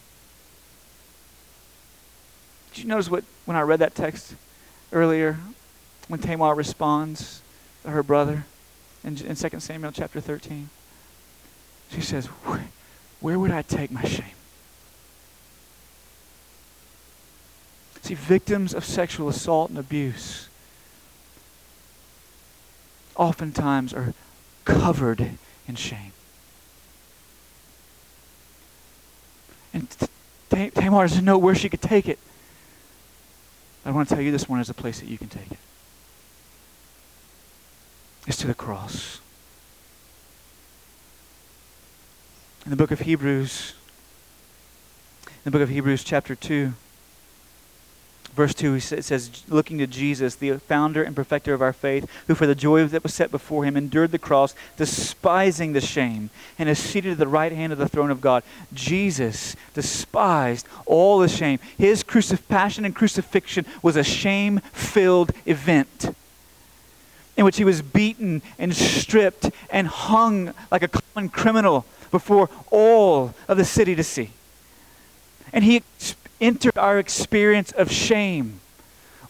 Did 2.73 2.83
you 2.83 2.89
notice 2.89 3.09
what 3.09 3.23
when 3.45 3.57
I 3.57 3.61
read 3.61 3.79
that 3.79 3.95
text 3.95 4.35
earlier, 4.91 5.37
when 6.07 6.19
Tamar 6.19 6.55
responds 6.55 7.41
to 7.83 7.91
her 7.91 8.03
brother 8.03 8.45
in, 9.03 9.17
in 9.17 9.35
2 9.35 9.59
Samuel 9.59 9.91
chapter 9.91 10.19
13? 10.19 10.69
She 11.91 12.01
says, 12.01 12.27
Where 13.19 13.37
would 13.37 13.51
I 13.51 13.61
take 13.63 13.91
my 13.91 14.03
shame? 14.03 14.38
See, 18.01 18.13
victims 18.13 18.73
of 18.73 18.85
sexual 18.85 19.29
assault 19.29 19.69
and 19.69 19.77
abuse 19.77 20.49
oftentimes 23.15 23.93
are 23.93 24.13
covered 24.65 25.37
in 25.67 25.75
shame. 25.75 26.13
And 29.73 29.87
Tamar 30.49 31.07
doesn't 31.07 31.25
know 31.25 31.37
where 31.37 31.53
she 31.53 31.69
could 31.69 31.81
take 31.81 32.07
it. 32.07 32.17
I 33.85 33.91
want 33.91 34.09
to 34.09 34.15
tell 34.15 34.23
you 34.23 34.31
this 34.31 34.49
one 34.49 34.59
is 34.59 34.69
a 34.69 34.73
place 34.73 34.99
that 34.99 35.07
you 35.07 35.17
can 35.17 35.27
take 35.27 35.51
it. 35.51 35.57
It's 38.25 38.37
to 38.37 38.47
the 38.47 38.53
cross. 38.53 39.19
In 42.65 42.71
the 42.71 42.75
book 42.75 42.91
of 42.91 43.01
Hebrews, 43.01 43.73
in 45.25 45.41
the 45.45 45.51
book 45.51 45.61
of 45.61 45.69
Hebrews, 45.69 46.03
chapter 46.03 46.35
2, 46.35 46.73
verse 48.35 48.53
2, 48.53 48.75
it 48.75 49.03
says, 49.03 49.43
looking 49.47 49.77
to 49.79 49.87
Jesus, 49.87 50.35
the 50.35 50.57
founder 50.57 51.03
and 51.03 51.15
perfecter 51.15 51.53
of 51.53 51.61
our 51.61 51.73
faith, 51.73 52.09
who 52.27 52.35
for 52.35 52.47
the 52.47 52.55
joy 52.55 52.85
that 52.85 53.03
was 53.03 53.13
set 53.13 53.31
before 53.31 53.65
him 53.65 53.75
endured 53.75 54.11
the 54.11 54.19
cross, 54.19 54.55
despising 54.77 55.73
the 55.73 55.81
shame, 55.81 56.29
and 56.57 56.69
is 56.69 56.79
seated 56.79 57.13
at 57.13 57.17
the 57.17 57.27
right 57.27 57.51
hand 57.51 57.73
of 57.73 57.79
the 57.79 57.87
throne 57.87 58.11
of 58.11 58.21
God. 58.21 58.43
Jesus 58.73 59.55
despised 59.73 60.67
all 60.85 61.19
the 61.19 61.27
shame. 61.27 61.59
His 61.77 62.03
crucif- 62.03 62.47
passion 62.47 62.85
and 62.85 62.95
crucifixion 62.95 63.65
was 63.81 63.95
a 63.95 64.03
shame 64.03 64.59
filled 64.73 65.31
event 65.45 66.15
in 67.39 67.45
which 67.45 67.57
he 67.57 67.63
was 67.63 67.81
beaten 67.81 68.41
and 68.57 68.75
stripped 68.75 69.49
and 69.69 69.87
hung 69.87 70.53
like 70.71 70.83
a 70.83 70.89
common 70.89 71.29
criminal 71.29 71.85
before 72.11 72.49
all 72.69 73.33
of 73.47 73.57
the 73.57 73.63
city 73.63 73.95
to 73.95 74.03
see. 74.03 74.31
And 75.53 75.63
he 75.63 75.83
entered 76.41 76.77
our 76.77 76.99
experience 76.99 77.71
of 77.71 77.91
shame. 77.91 78.59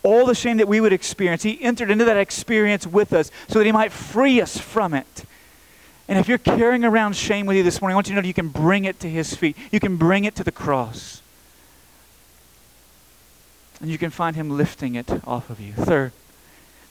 All 0.01 0.25
the 0.25 0.35
shame 0.35 0.57
that 0.57 0.67
we 0.67 0.79
would 0.79 0.93
experience, 0.93 1.43
he 1.43 1.61
entered 1.61 1.91
into 1.91 2.05
that 2.05 2.17
experience 2.17 2.87
with 2.87 3.11
us 3.11 3.31
so 3.47 3.59
that 3.59 3.65
he 3.65 3.71
might 3.71 3.91
free 3.91 4.39
us 4.39 4.57
from 4.57 4.93
it. 4.93 5.25
And 6.07 6.17
if 6.17 6.27
you're 6.27 6.37
carrying 6.37 6.83
around 6.83 7.15
shame 7.15 7.45
with 7.45 7.57
you 7.57 7.63
this 7.63 7.81
morning, 7.81 7.93
I 7.93 7.97
want 7.97 8.07
you 8.07 8.15
to 8.15 8.21
know 8.21 8.27
you 8.27 8.33
can 8.33 8.47
bring 8.47 8.85
it 8.85 8.99
to 9.01 9.09
his 9.09 9.35
feet. 9.35 9.55
You 9.71 9.79
can 9.79 9.97
bring 9.97 10.23
it 10.23 10.35
to 10.35 10.43
the 10.43 10.51
cross. 10.51 11.21
And 13.79 13.91
you 13.91 13.97
can 13.97 14.09
find 14.09 14.35
him 14.35 14.49
lifting 14.49 14.95
it 14.95 15.07
off 15.27 15.49
of 15.49 15.59
you. 15.59 15.73
Third, 15.73 16.11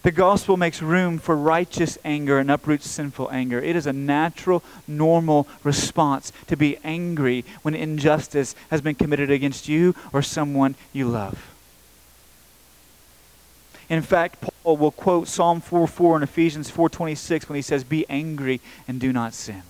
the 0.02 0.10
gospel 0.12 0.56
makes 0.56 0.80
room 0.80 1.18
for 1.18 1.36
righteous 1.36 1.98
anger 2.04 2.38
and 2.38 2.50
uproots 2.50 2.88
sinful 2.88 3.30
anger. 3.30 3.60
It 3.60 3.76
is 3.76 3.86
a 3.86 3.92
natural, 3.92 4.62
normal 4.86 5.48
response 5.64 6.32
to 6.46 6.56
be 6.56 6.78
angry 6.84 7.44
when 7.62 7.74
injustice 7.74 8.54
has 8.70 8.80
been 8.80 8.94
committed 8.94 9.30
against 9.30 9.68
you 9.68 9.94
or 10.12 10.22
someone 10.22 10.76
you 10.92 11.08
love. 11.08 11.54
In 13.88 14.02
fact, 14.02 14.40
Paul 14.40 14.76
will 14.76 14.90
quote 14.90 15.28
Psalm 15.28 15.60
4:4 15.60 16.16
and 16.16 16.24
Ephesians 16.24 16.70
4:26 16.70 17.48
when 17.48 17.56
he 17.56 17.62
says, 17.62 17.84
"Be 17.84 18.04
angry 18.08 18.60
and 18.86 19.00
do 19.00 19.12
not 19.12 19.34
sin." 19.34 19.62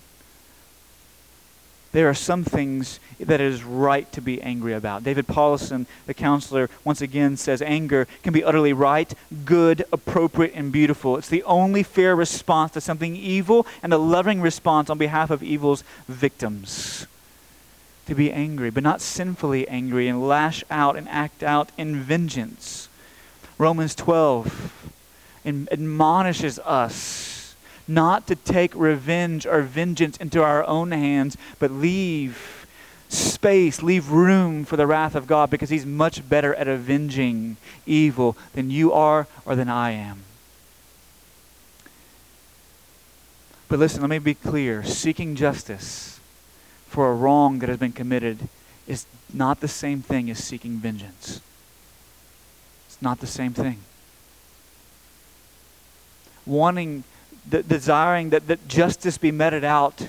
There 1.92 2.08
are 2.08 2.14
some 2.14 2.44
things 2.44 3.00
that 3.18 3.40
it 3.40 3.46
is 3.46 3.64
right 3.64 4.10
to 4.12 4.20
be 4.20 4.42
angry 4.42 4.74
about. 4.74 5.04
David 5.04 5.26
Powlison, 5.26 5.86
the 6.06 6.14
counselor, 6.14 6.68
once 6.84 7.00
again 7.00 7.36
says 7.36 7.62
anger 7.62 8.06
can 8.22 8.32
be 8.32 8.44
utterly 8.44 8.74
right, 8.74 9.12
good, 9.44 9.84
appropriate, 9.90 10.52
and 10.54 10.70
beautiful. 10.70 11.16
It's 11.16 11.28
the 11.28 11.42
only 11.44 11.82
fair 11.82 12.14
response 12.14 12.72
to 12.72 12.80
something 12.80 13.16
evil 13.16 13.66
and 13.82 13.92
a 13.92 13.98
loving 13.98 14.42
response 14.42 14.90
on 14.90 14.98
behalf 14.98 15.30
of 15.30 15.42
evil's 15.42 15.82
victims. 16.06 17.06
To 18.06 18.14
be 18.14 18.32
angry, 18.32 18.70
but 18.70 18.82
not 18.82 19.00
sinfully 19.00 19.66
angry, 19.68 20.08
and 20.08 20.26
lash 20.26 20.64
out 20.70 20.96
and 20.96 21.08
act 21.08 21.42
out 21.42 21.70
in 21.78 21.96
vengeance. 21.96 22.88
Romans 23.56 23.94
12 23.94 24.92
admonishes 25.44 26.58
us 26.60 27.37
not 27.88 28.26
to 28.26 28.36
take 28.36 28.74
revenge 28.74 29.46
or 29.46 29.62
vengeance 29.62 30.16
into 30.18 30.42
our 30.42 30.64
own 30.64 30.92
hands, 30.92 31.36
but 31.58 31.70
leave 31.70 32.66
space, 33.08 33.82
leave 33.82 34.10
room 34.10 34.64
for 34.64 34.76
the 34.76 34.86
wrath 34.86 35.14
of 35.14 35.26
God 35.26 35.50
because 35.50 35.70
He's 35.70 35.86
much 35.86 36.28
better 36.28 36.54
at 36.54 36.68
avenging 36.68 37.56
evil 37.86 38.36
than 38.52 38.70
you 38.70 38.92
are 38.92 39.26
or 39.46 39.56
than 39.56 39.68
I 39.68 39.92
am. 39.92 40.22
But 43.68 43.78
listen, 43.78 44.00
let 44.00 44.10
me 44.10 44.18
be 44.18 44.34
clear. 44.34 44.82
Seeking 44.84 45.34
justice 45.34 46.20
for 46.86 47.10
a 47.10 47.14
wrong 47.14 47.58
that 47.58 47.68
has 47.68 47.78
been 47.78 47.92
committed 47.92 48.48
is 48.86 49.04
not 49.32 49.60
the 49.60 49.68
same 49.68 50.00
thing 50.00 50.30
as 50.30 50.42
seeking 50.42 50.78
vengeance. 50.78 51.40
It's 52.86 53.00
not 53.02 53.20
the 53.20 53.26
same 53.26 53.52
thing. 53.52 53.80
Wanting 56.46 57.04
the, 57.48 57.62
desiring 57.62 58.30
that, 58.30 58.46
that 58.46 58.68
justice 58.68 59.18
be 59.18 59.30
meted 59.30 59.64
out 59.64 60.08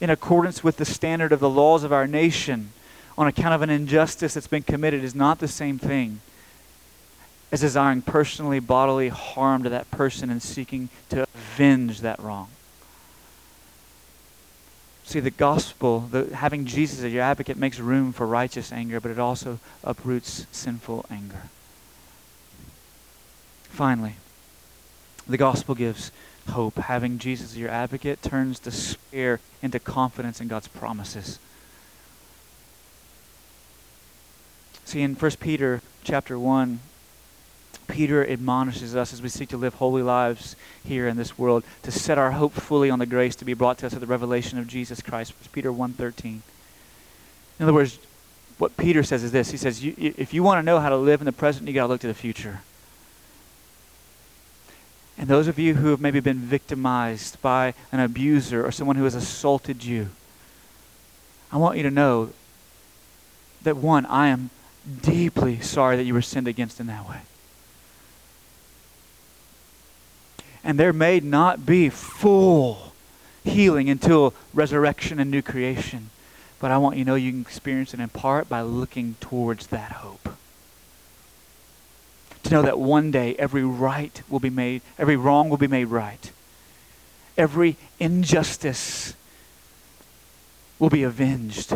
in 0.00 0.10
accordance 0.10 0.62
with 0.62 0.76
the 0.76 0.84
standard 0.84 1.32
of 1.32 1.40
the 1.40 1.50
laws 1.50 1.84
of 1.84 1.92
our 1.92 2.06
nation 2.06 2.72
on 3.18 3.26
account 3.26 3.54
of 3.54 3.62
an 3.62 3.70
injustice 3.70 4.34
that's 4.34 4.46
been 4.46 4.62
committed 4.62 5.02
is 5.02 5.14
not 5.14 5.38
the 5.38 5.48
same 5.48 5.78
thing 5.78 6.20
as 7.50 7.60
desiring 7.60 8.02
personally 8.02 8.58
bodily 8.58 9.08
harm 9.08 9.62
to 9.62 9.68
that 9.70 9.90
person 9.90 10.30
and 10.30 10.42
seeking 10.42 10.88
to 11.08 11.26
avenge 11.34 12.00
that 12.00 12.20
wrong. 12.20 12.48
See, 15.04 15.20
the 15.20 15.30
gospel, 15.30 16.00
the, 16.00 16.34
having 16.34 16.66
Jesus 16.66 17.04
as 17.04 17.12
your 17.12 17.22
advocate, 17.22 17.56
makes 17.56 17.78
room 17.78 18.12
for 18.12 18.26
righteous 18.26 18.72
anger, 18.72 19.00
but 19.00 19.12
it 19.12 19.20
also 19.20 19.60
uproots 19.84 20.46
sinful 20.50 21.06
anger. 21.08 21.44
Finally, 23.68 24.16
the 25.28 25.36
gospel 25.36 25.76
gives 25.76 26.10
hope. 26.48 26.76
Having 26.76 27.18
Jesus 27.18 27.52
as 27.52 27.58
your 27.58 27.70
advocate 27.70 28.22
turns 28.22 28.58
despair 28.58 29.40
into 29.62 29.78
confidence 29.78 30.40
in 30.40 30.48
God's 30.48 30.68
promises. 30.68 31.38
See, 34.84 35.02
in 35.02 35.14
1 35.14 35.30
Peter 35.40 35.82
chapter 36.04 36.38
1, 36.38 36.78
Peter 37.88 38.26
admonishes 38.26 38.96
us 38.96 39.12
as 39.12 39.22
we 39.22 39.28
seek 39.28 39.48
to 39.48 39.56
live 39.56 39.74
holy 39.74 40.02
lives 40.02 40.56
here 40.84 41.06
in 41.08 41.16
this 41.16 41.38
world 41.38 41.64
to 41.82 41.90
set 41.90 42.18
our 42.18 42.32
hope 42.32 42.52
fully 42.52 42.90
on 42.90 42.98
the 42.98 43.06
grace 43.06 43.36
to 43.36 43.44
be 43.44 43.54
brought 43.54 43.78
to 43.78 43.86
us 43.86 43.94
at 43.94 44.00
the 44.00 44.06
revelation 44.06 44.58
of 44.58 44.66
Jesus 44.66 45.00
Christ. 45.00 45.32
1 45.40 45.48
Peter 45.52 45.72
1.13. 45.72 46.24
In 46.24 46.42
other 47.60 47.72
words, 47.72 47.98
what 48.58 48.76
Peter 48.76 49.02
says 49.02 49.22
is 49.22 49.32
this. 49.32 49.50
He 49.50 49.56
says, 49.56 49.84
you, 49.84 49.94
if 49.98 50.32
you 50.32 50.42
want 50.42 50.58
to 50.58 50.62
know 50.62 50.80
how 50.80 50.88
to 50.88 50.96
live 50.96 51.20
in 51.20 51.26
the 51.26 51.32
present, 51.32 51.68
you 51.68 51.74
got 51.74 51.82
to 51.82 51.88
look 51.88 52.00
to 52.00 52.06
the 52.06 52.14
future. 52.14 52.60
And 55.18 55.28
those 55.28 55.48
of 55.48 55.58
you 55.58 55.74
who 55.74 55.90
have 55.90 56.00
maybe 56.00 56.20
been 56.20 56.38
victimized 56.38 57.40
by 57.40 57.74
an 57.90 58.00
abuser 58.00 58.64
or 58.64 58.70
someone 58.70 58.96
who 58.96 59.04
has 59.04 59.14
assaulted 59.14 59.84
you, 59.84 60.10
I 61.50 61.56
want 61.56 61.76
you 61.76 61.82
to 61.84 61.90
know 61.90 62.30
that 63.62 63.76
one, 63.76 64.04
I 64.06 64.28
am 64.28 64.50
deeply 65.02 65.60
sorry 65.60 65.96
that 65.96 66.04
you 66.04 66.14
were 66.14 66.22
sinned 66.22 66.46
against 66.46 66.80
in 66.80 66.86
that 66.86 67.08
way. 67.08 67.20
And 70.62 70.78
there 70.78 70.92
may 70.92 71.20
not 71.20 71.64
be 71.64 71.88
full 71.88 72.92
healing 73.44 73.88
until 73.88 74.34
resurrection 74.52 75.18
and 75.18 75.30
new 75.30 75.42
creation. 75.42 76.10
But 76.58 76.70
I 76.70 76.78
want 76.78 76.96
you 76.96 77.04
to 77.04 77.10
know 77.10 77.14
you 77.14 77.32
can 77.32 77.40
experience 77.42 77.94
it 77.94 78.00
in 78.00 78.08
part 78.08 78.48
by 78.48 78.62
looking 78.62 79.16
towards 79.20 79.68
that 79.68 79.92
hope 79.92 80.35
to 82.48 82.54
know 82.54 82.62
that 82.62 82.78
one 82.78 83.10
day 83.10 83.34
every 83.38 83.64
right 83.64 84.22
will 84.28 84.40
be 84.40 84.50
made, 84.50 84.82
every 84.98 85.16
wrong 85.16 85.48
will 85.48 85.56
be 85.56 85.66
made 85.66 85.86
right. 85.86 86.30
Every 87.36 87.76
injustice 87.98 89.14
will 90.78 90.90
be 90.90 91.02
avenged. 91.02 91.74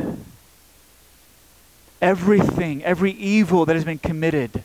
Everything, 2.00 2.82
every 2.82 3.12
evil 3.12 3.66
that 3.66 3.74
has 3.74 3.84
been 3.84 3.98
committed 3.98 4.64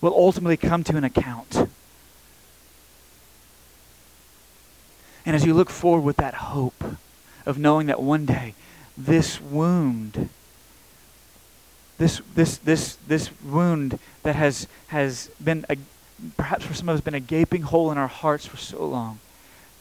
will 0.00 0.14
ultimately 0.14 0.56
come 0.56 0.82
to 0.84 0.96
an 0.96 1.04
account. 1.04 1.68
And 5.24 5.36
as 5.36 5.44
you 5.44 5.54
look 5.54 5.70
forward 5.70 6.02
with 6.02 6.16
that 6.16 6.34
hope 6.34 6.82
of 7.46 7.58
knowing 7.58 7.86
that 7.86 8.02
one 8.02 8.26
day 8.26 8.54
this 8.96 9.40
wound 9.40 10.28
this, 12.00 12.22
this, 12.34 12.56
this, 12.56 12.96
this 13.06 13.30
wound 13.42 13.98
that 14.22 14.34
has, 14.34 14.66
has 14.86 15.30
been, 15.38 15.66
a, 15.68 15.76
perhaps 16.38 16.64
for 16.64 16.72
some 16.72 16.88
of 16.88 16.94
us, 16.94 17.02
been 17.02 17.12
a 17.12 17.20
gaping 17.20 17.60
hole 17.60 17.92
in 17.92 17.98
our 17.98 18.08
hearts 18.08 18.46
for 18.46 18.56
so 18.56 18.86
long 18.86 19.20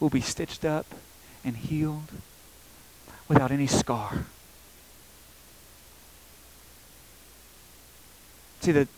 will 0.01 0.09
be 0.09 0.19
stitched 0.19 0.65
up 0.65 0.85
and 1.45 1.55
healed 1.55 2.11
without 3.29 3.51
any 3.51 3.67
scar. 3.67 4.25
See, 8.59 8.73
that 8.73 8.89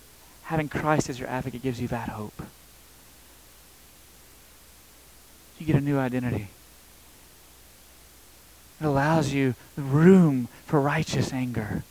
having 0.46 0.68
Christ 0.68 1.08
as 1.08 1.20
your 1.20 1.30
advocate 1.30 1.62
gives 1.62 1.80
you 1.80 1.88
that 1.90 2.10
hope. 2.10 2.42
You 5.60 5.68
get 5.68 5.76
a 5.76 5.82
new 5.82 6.00
identity. 6.00 6.48
It 8.80 8.86
allows 8.86 9.32
you 9.32 9.54
room 9.78 10.48
for 10.66 10.82
righteous 10.82 11.32
anger. 11.32 11.84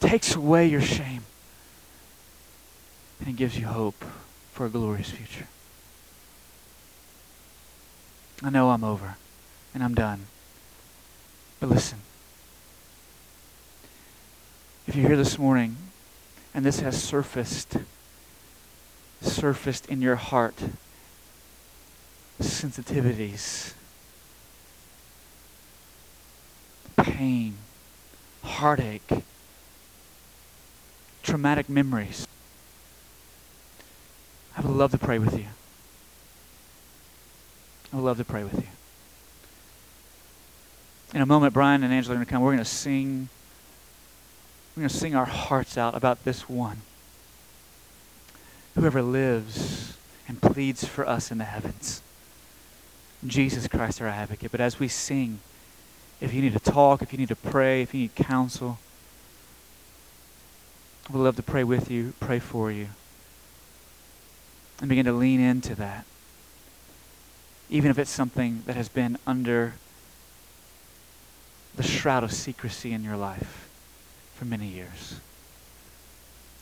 Takes 0.00 0.34
away 0.34 0.66
your 0.66 0.82
shame. 0.82 1.22
And 3.24 3.36
gives 3.36 3.58
you 3.58 3.66
hope 3.66 4.04
for 4.52 4.66
a 4.66 4.68
glorious 4.68 5.10
future. 5.10 5.48
I 8.42 8.50
know 8.50 8.70
I'm 8.70 8.84
over 8.84 9.16
and 9.72 9.82
I'm 9.82 9.94
done. 9.94 10.26
But 11.60 11.70
listen. 11.70 11.98
If 14.86 14.94
you're 14.94 15.08
here 15.08 15.16
this 15.16 15.38
morning 15.38 15.76
and 16.52 16.64
this 16.64 16.80
has 16.80 17.02
surfaced, 17.02 17.78
surfaced 19.22 19.86
in 19.86 20.02
your 20.02 20.16
heart, 20.16 20.56
sensitivities, 22.40 23.72
pain, 26.96 27.54
heartache, 28.42 29.24
traumatic 31.24 31.68
memories, 31.68 32.28
I 34.56 34.60
would 34.60 34.70
love 34.70 34.92
to 34.92 34.98
pray 34.98 35.18
with 35.18 35.36
you. 35.36 35.46
I 37.92 37.96
would 37.96 38.04
love 38.04 38.18
to 38.18 38.24
pray 38.24 38.44
with 38.44 38.54
you. 38.54 38.68
In 41.12 41.20
a 41.20 41.26
moment, 41.26 41.54
Brian 41.54 41.82
and 41.82 41.92
Angela 41.92 42.14
are 42.14 42.16
going 42.16 42.26
to 42.26 42.30
come. 42.30 42.42
We're 42.42 42.52
going 42.52 42.58
to 42.58 42.64
sing. 42.64 43.28
We're 44.76 44.82
going 44.82 44.88
to 44.88 44.96
sing 44.96 45.14
our 45.14 45.24
hearts 45.24 45.78
out 45.78 45.94
about 45.94 46.24
this 46.24 46.48
one. 46.48 46.82
Whoever 48.74 49.02
lives 49.02 49.96
and 50.26 50.42
pleads 50.42 50.84
for 50.84 51.06
us 51.06 51.30
in 51.30 51.38
the 51.38 51.44
heavens. 51.44 52.02
Jesus 53.24 53.68
Christ, 53.68 54.00
our 54.02 54.08
advocate. 54.08 54.50
But 54.50 54.60
as 54.60 54.80
we 54.80 54.88
sing, 54.88 55.38
if 56.20 56.34
you 56.34 56.42
need 56.42 56.52
to 56.52 56.58
talk, 56.58 57.00
if 57.00 57.12
you 57.12 57.18
need 57.18 57.28
to 57.28 57.36
pray, 57.36 57.82
if 57.82 57.94
you 57.94 58.00
need 58.00 58.14
counsel, 58.16 58.78
we'd 61.10 61.20
love 61.20 61.36
to 61.36 61.42
pray 61.42 61.64
with 61.64 61.90
you, 61.90 62.14
pray 62.20 62.38
for 62.38 62.70
you, 62.70 62.88
and 64.80 64.88
begin 64.88 65.04
to 65.06 65.12
lean 65.12 65.40
into 65.40 65.74
that. 65.74 66.04
Even 67.70 67.90
if 67.90 67.98
it's 67.98 68.10
something 68.10 68.62
that 68.66 68.76
has 68.76 68.88
been 68.88 69.18
under 69.26 69.74
the 71.76 71.82
shroud 71.82 72.22
of 72.22 72.32
secrecy 72.32 72.92
in 72.92 73.02
your 73.02 73.16
life 73.16 73.68
for 74.34 74.44
many 74.44 74.66
years. 74.66 75.18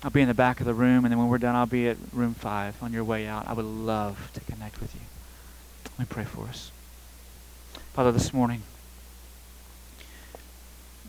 I'll 0.02 0.10
be 0.10 0.20
in 0.20 0.28
the 0.28 0.34
back 0.34 0.58
of 0.60 0.66
the 0.66 0.74
room, 0.74 1.04
and 1.04 1.12
then 1.12 1.18
when 1.18 1.28
we're 1.28 1.38
done, 1.38 1.54
I'll 1.54 1.66
be 1.66 1.88
at 1.88 1.96
room 2.12 2.34
five 2.34 2.82
on 2.82 2.92
your 2.92 3.04
way 3.04 3.26
out. 3.26 3.46
I 3.46 3.52
would 3.52 3.64
love 3.64 4.30
to 4.34 4.40
connect 4.40 4.80
with 4.80 4.94
you. 4.94 5.00
Let 5.92 5.98
me 6.00 6.06
pray 6.08 6.24
for 6.24 6.46
us. 6.46 6.72
Father, 7.92 8.10
this 8.10 8.32
morning, 8.32 8.62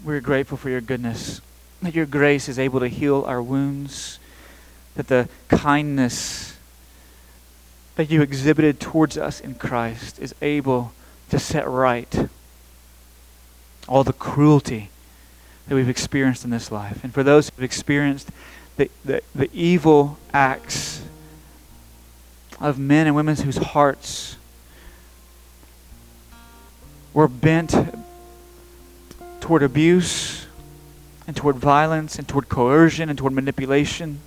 we're 0.04 0.20
grateful 0.20 0.58
for 0.58 0.70
your 0.70 0.82
goodness, 0.82 1.42
that 1.84 1.96
your 1.96 2.06
grace 2.06 2.48
is 2.50 2.60
able 2.60 2.80
to 2.80 2.88
heal 2.88 3.24
our 3.28 3.42
wounds, 3.42 4.20
that 4.96 5.08
the 5.08 5.28
kindness 5.50 6.58
that 7.96 8.10
you 8.10 8.22
exhibited 8.22 8.80
towards 8.80 9.18
us 9.18 9.40
in 9.40 9.56
Christ 9.56 10.20
is 10.20 10.34
able 10.42 10.94
to 11.30 11.40
set 11.40 11.68
right 11.68 12.28
all 13.88 14.04
the 14.04 14.14
cruelty 14.14 14.90
that 15.68 15.76
we've 15.76 15.90
experienced 15.90 16.44
in 16.44 16.50
this 16.50 16.72
life. 16.72 17.04
And 17.04 17.14
for 17.14 17.24
those 17.24 17.50
who've 17.50 17.64
experienced 17.64 18.30
the, 18.78 18.90
the, 19.06 19.22
the 19.36 19.50
evil 19.54 20.18
acts 20.34 21.04
of 22.60 22.80
men 22.80 23.08
and 23.08 23.16
women 23.16 23.36
whose 23.36 23.58
hearts 23.58 24.38
were 27.14 27.28
bent 27.28 27.76
toward 29.40 29.62
abuse 29.62 30.48
and 31.28 31.36
toward 31.36 31.56
violence 31.56 32.18
and 32.18 32.28
toward 32.28 32.50
coercion 32.50 33.10
and 33.10 33.18
toward 33.18 33.34
manipulation. 33.34 34.20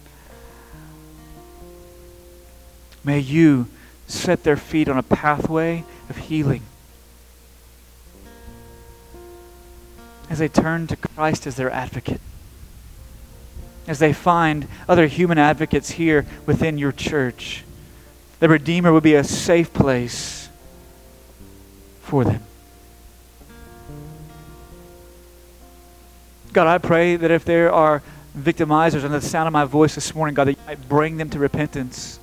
May 3.05 3.21
you 3.21 3.69
set 4.07 4.45
their 4.45 4.57
feet 4.57 4.89
on 4.89 4.99
a 4.99 5.03
pathway 5.03 5.85
of 6.09 6.17
healing. 6.17 6.63
as 10.29 10.39
they 10.39 10.49
turn 10.49 10.87
to 10.89 10.97
Christ 10.97 11.47
as 11.47 11.57
their 11.57 11.71
advocate, 11.71 12.21
as 13.87 13.99
they 13.99 14.13
find 14.13 14.67
other 14.89 15.07
human 15.07 15.39
advocates 15.39 15.93
here 15.93 16.27
within 16.45 16.79
your 16.79 16.93
church, 16.93 17.65
the 18.41 18.49
Redeemer 18.49 18.93
would 18.93 19.03
be 19.03 19.15
a 19.15 19.25
safe 19.25 19.73
place 19.73 20.49
for 22.01 22.25
them. 22.25 22.43
God, 26.57 26.67
I 26.69 26.79
pray 26.79 27.17
that 27.17 27.31
if 27.31 27.45
there 27.45 27.71
are 27.71 28.03
victimizers 28.35 29.05
under 29.05 29.21
the 29.21 29.21
sound 29.21 29.47
of 29.47 29.53
my 29.53 29.67
voice 29.67 29.95
this 29.95 30.15
morning, 30.15 30.35
God, 30.35 30.47
that 30.47 30.53
you 30.53 30.65
might 30.67 30.89
bring 30.89 31.19
them 31.19 31.29
to 31.29 31.39
repentance. 31.39 32.19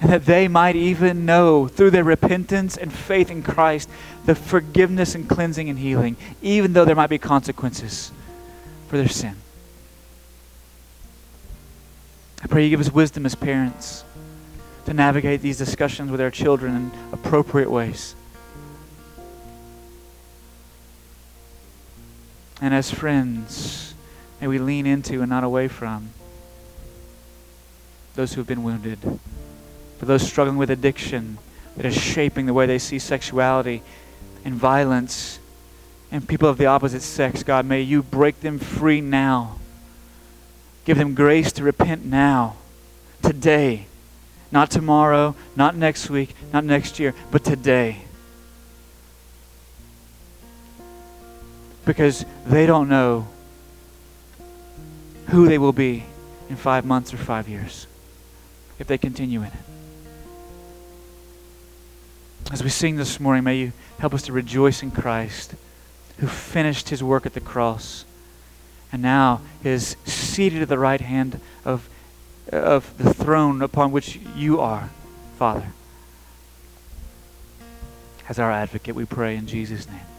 and 0.00 0.10
that 0.10 0.26
they 0.26 0.48
might 0.48 0.74
even 0.74 1.24
know 1.26 1.68
through 1.68 1.90
their 1.90 2.02
repentance 2.02 2.76
and 2.76 2.92
faith 2.92 3.30
in 3.30 3.44
Christ 3.44 3.88
the 4.24 4.34
forgiveness 4.34 5.14
and 5.14 5.28
cleansing 5.28 5.68
and 5.68 5.78
healing, 5.78 6.16
even 6.42 6.72
though 6.72 6.84
there 6.84 6.96
might 6.96 7.10
be 7.10 7.18
consequences 7.18 8.10
for 8.88 8.96
their 8.96 9.08
sin. 9.08 9.36
I 12.42 12.48
pray 12.48 12.64
you 12.64 12.70
give 12.70 12.80
us 12.80 12.90
wisdom 12.90 13.26
as 13.26 13.36
parents 13.36 14.02
to 14.86 14.92
navigate 14.92 15.40
these 15.40 15.58
discussions 15.58 16.10
with 16.10 16.20
our 16.20 16.32
children 16.32 16.74
in 16.74 16.92
appropriate 17.12 17.70
ways. 17.70 18.16
And 22.60 22.74
as 22.74 22.90
friends, 22.90 23.94
may 24.40 24.46
we 24.46 24.58
lean 24.58 24.86
into 24.86 25.20
and 25.20 25.30
not 25.30 25.44
away 25.44 25.68
from 25.68 26.10
those 28.14 28.34
who 28.34 28.40
have 28.40 28.48
been 28.48 28.62
wounded 28.62 28.98
for 29.98 30.06
those 30.06 30.26
struggling 30.26 30.56
with 30.56 30.70
addiction 30.70 31.36
that 31.76 31.84
is 31.84 31.94
shaping 31.94 32.46
the 32.46 32.54
way 32.54 32.64
they 32.64 32.78
see 32.78 32.98
sexuality 32.98 33.82
and 34.46 34.54
violence 34.54 35.38
and 36.10 36.26
people 36.26 36.48
of 36.48 36.58
the 36.58 36.66
opposite 36.66 37.02
sex, 37.02 37.42
God, 37.42 37.66
may 37.66 37.82
you 37.82 38.02
break 38.02 38.40
them 38.40 38.58
free 38.58 39.00
now. 39.00 39.58
Give 40.84 40.96
them 40.96 41.14
grace 41.14 41.52
to 41.52 41.62
repent 41.62 42.04
now, 42.04 42.56
today, 43.22 43.86
not 44.50 44.70
tomorrow, 44.70 45.36
not 45.54 45.76
next 45.76 46.10
week, 46.10 46.34
not 46.52 46.64
next 46.64 46.98
year, 46.98 47.14
but 47.30 47.44
today. 47.44 48.04
Because 51.90 52.24
they 52.46 52.66
don't 52.66 52.88
know 52.88 53.26
who 55.26 55.48
they 55.48 55.58
will 55.58 55.72
be 55.72 56.04
in 56.48 56.54
five 56.54 56.84
months 56.84 57.12
or 57.12 57.16
five 57.16 57.48
years 57.48 57.88
if 58.78 58.86
they 58.86 58.96
continue 58.96 59.40
in 59.40 59.48
it. 59.48 59.52
As 62.52 62.62
we 62.62 62.68
sing 62.70 62.94
this 62.94 63.18
morning, 63.18 63.42
may 63.42 63.56
you 63.56 63.72
help 63.98 64.14
us 64.14 64.22
to 64.22 64.32
rejoice 64.32 64.84
in 64.84 64.92
Christ, 64.92 65.56
who 66.18 66.28
finished 66.28 66.90
his 66.90 67.02
work 67.02 67.26
at 67.26 67.34
the 67.34 67.40
cross 67.40 68.04
and 68.92 69.02
now 69.02 69.40
is 69.64 69.96
seated 70.04 70.62
at 70.62 70.68
the 70.68 70.78
right 70.78 71.00
hand 71.00 71.40
of, 71.64 71.88
of 72.52 72.96
the 72.98 73.12
throne 73.12 73.62
upon 73.62 73.90
which 73.90 74.14
you 74.36 74.60
are, 74.60 74.90
Father. 75.38 75.72
As 78.28 78.38
our 78.38 78.52
advocate, 78.52 78.94
we 78.94 79.06
pray 79.06 79.34
in 79.34 79.48
Jesus' 79.48 79.88
name. 79.88 80.09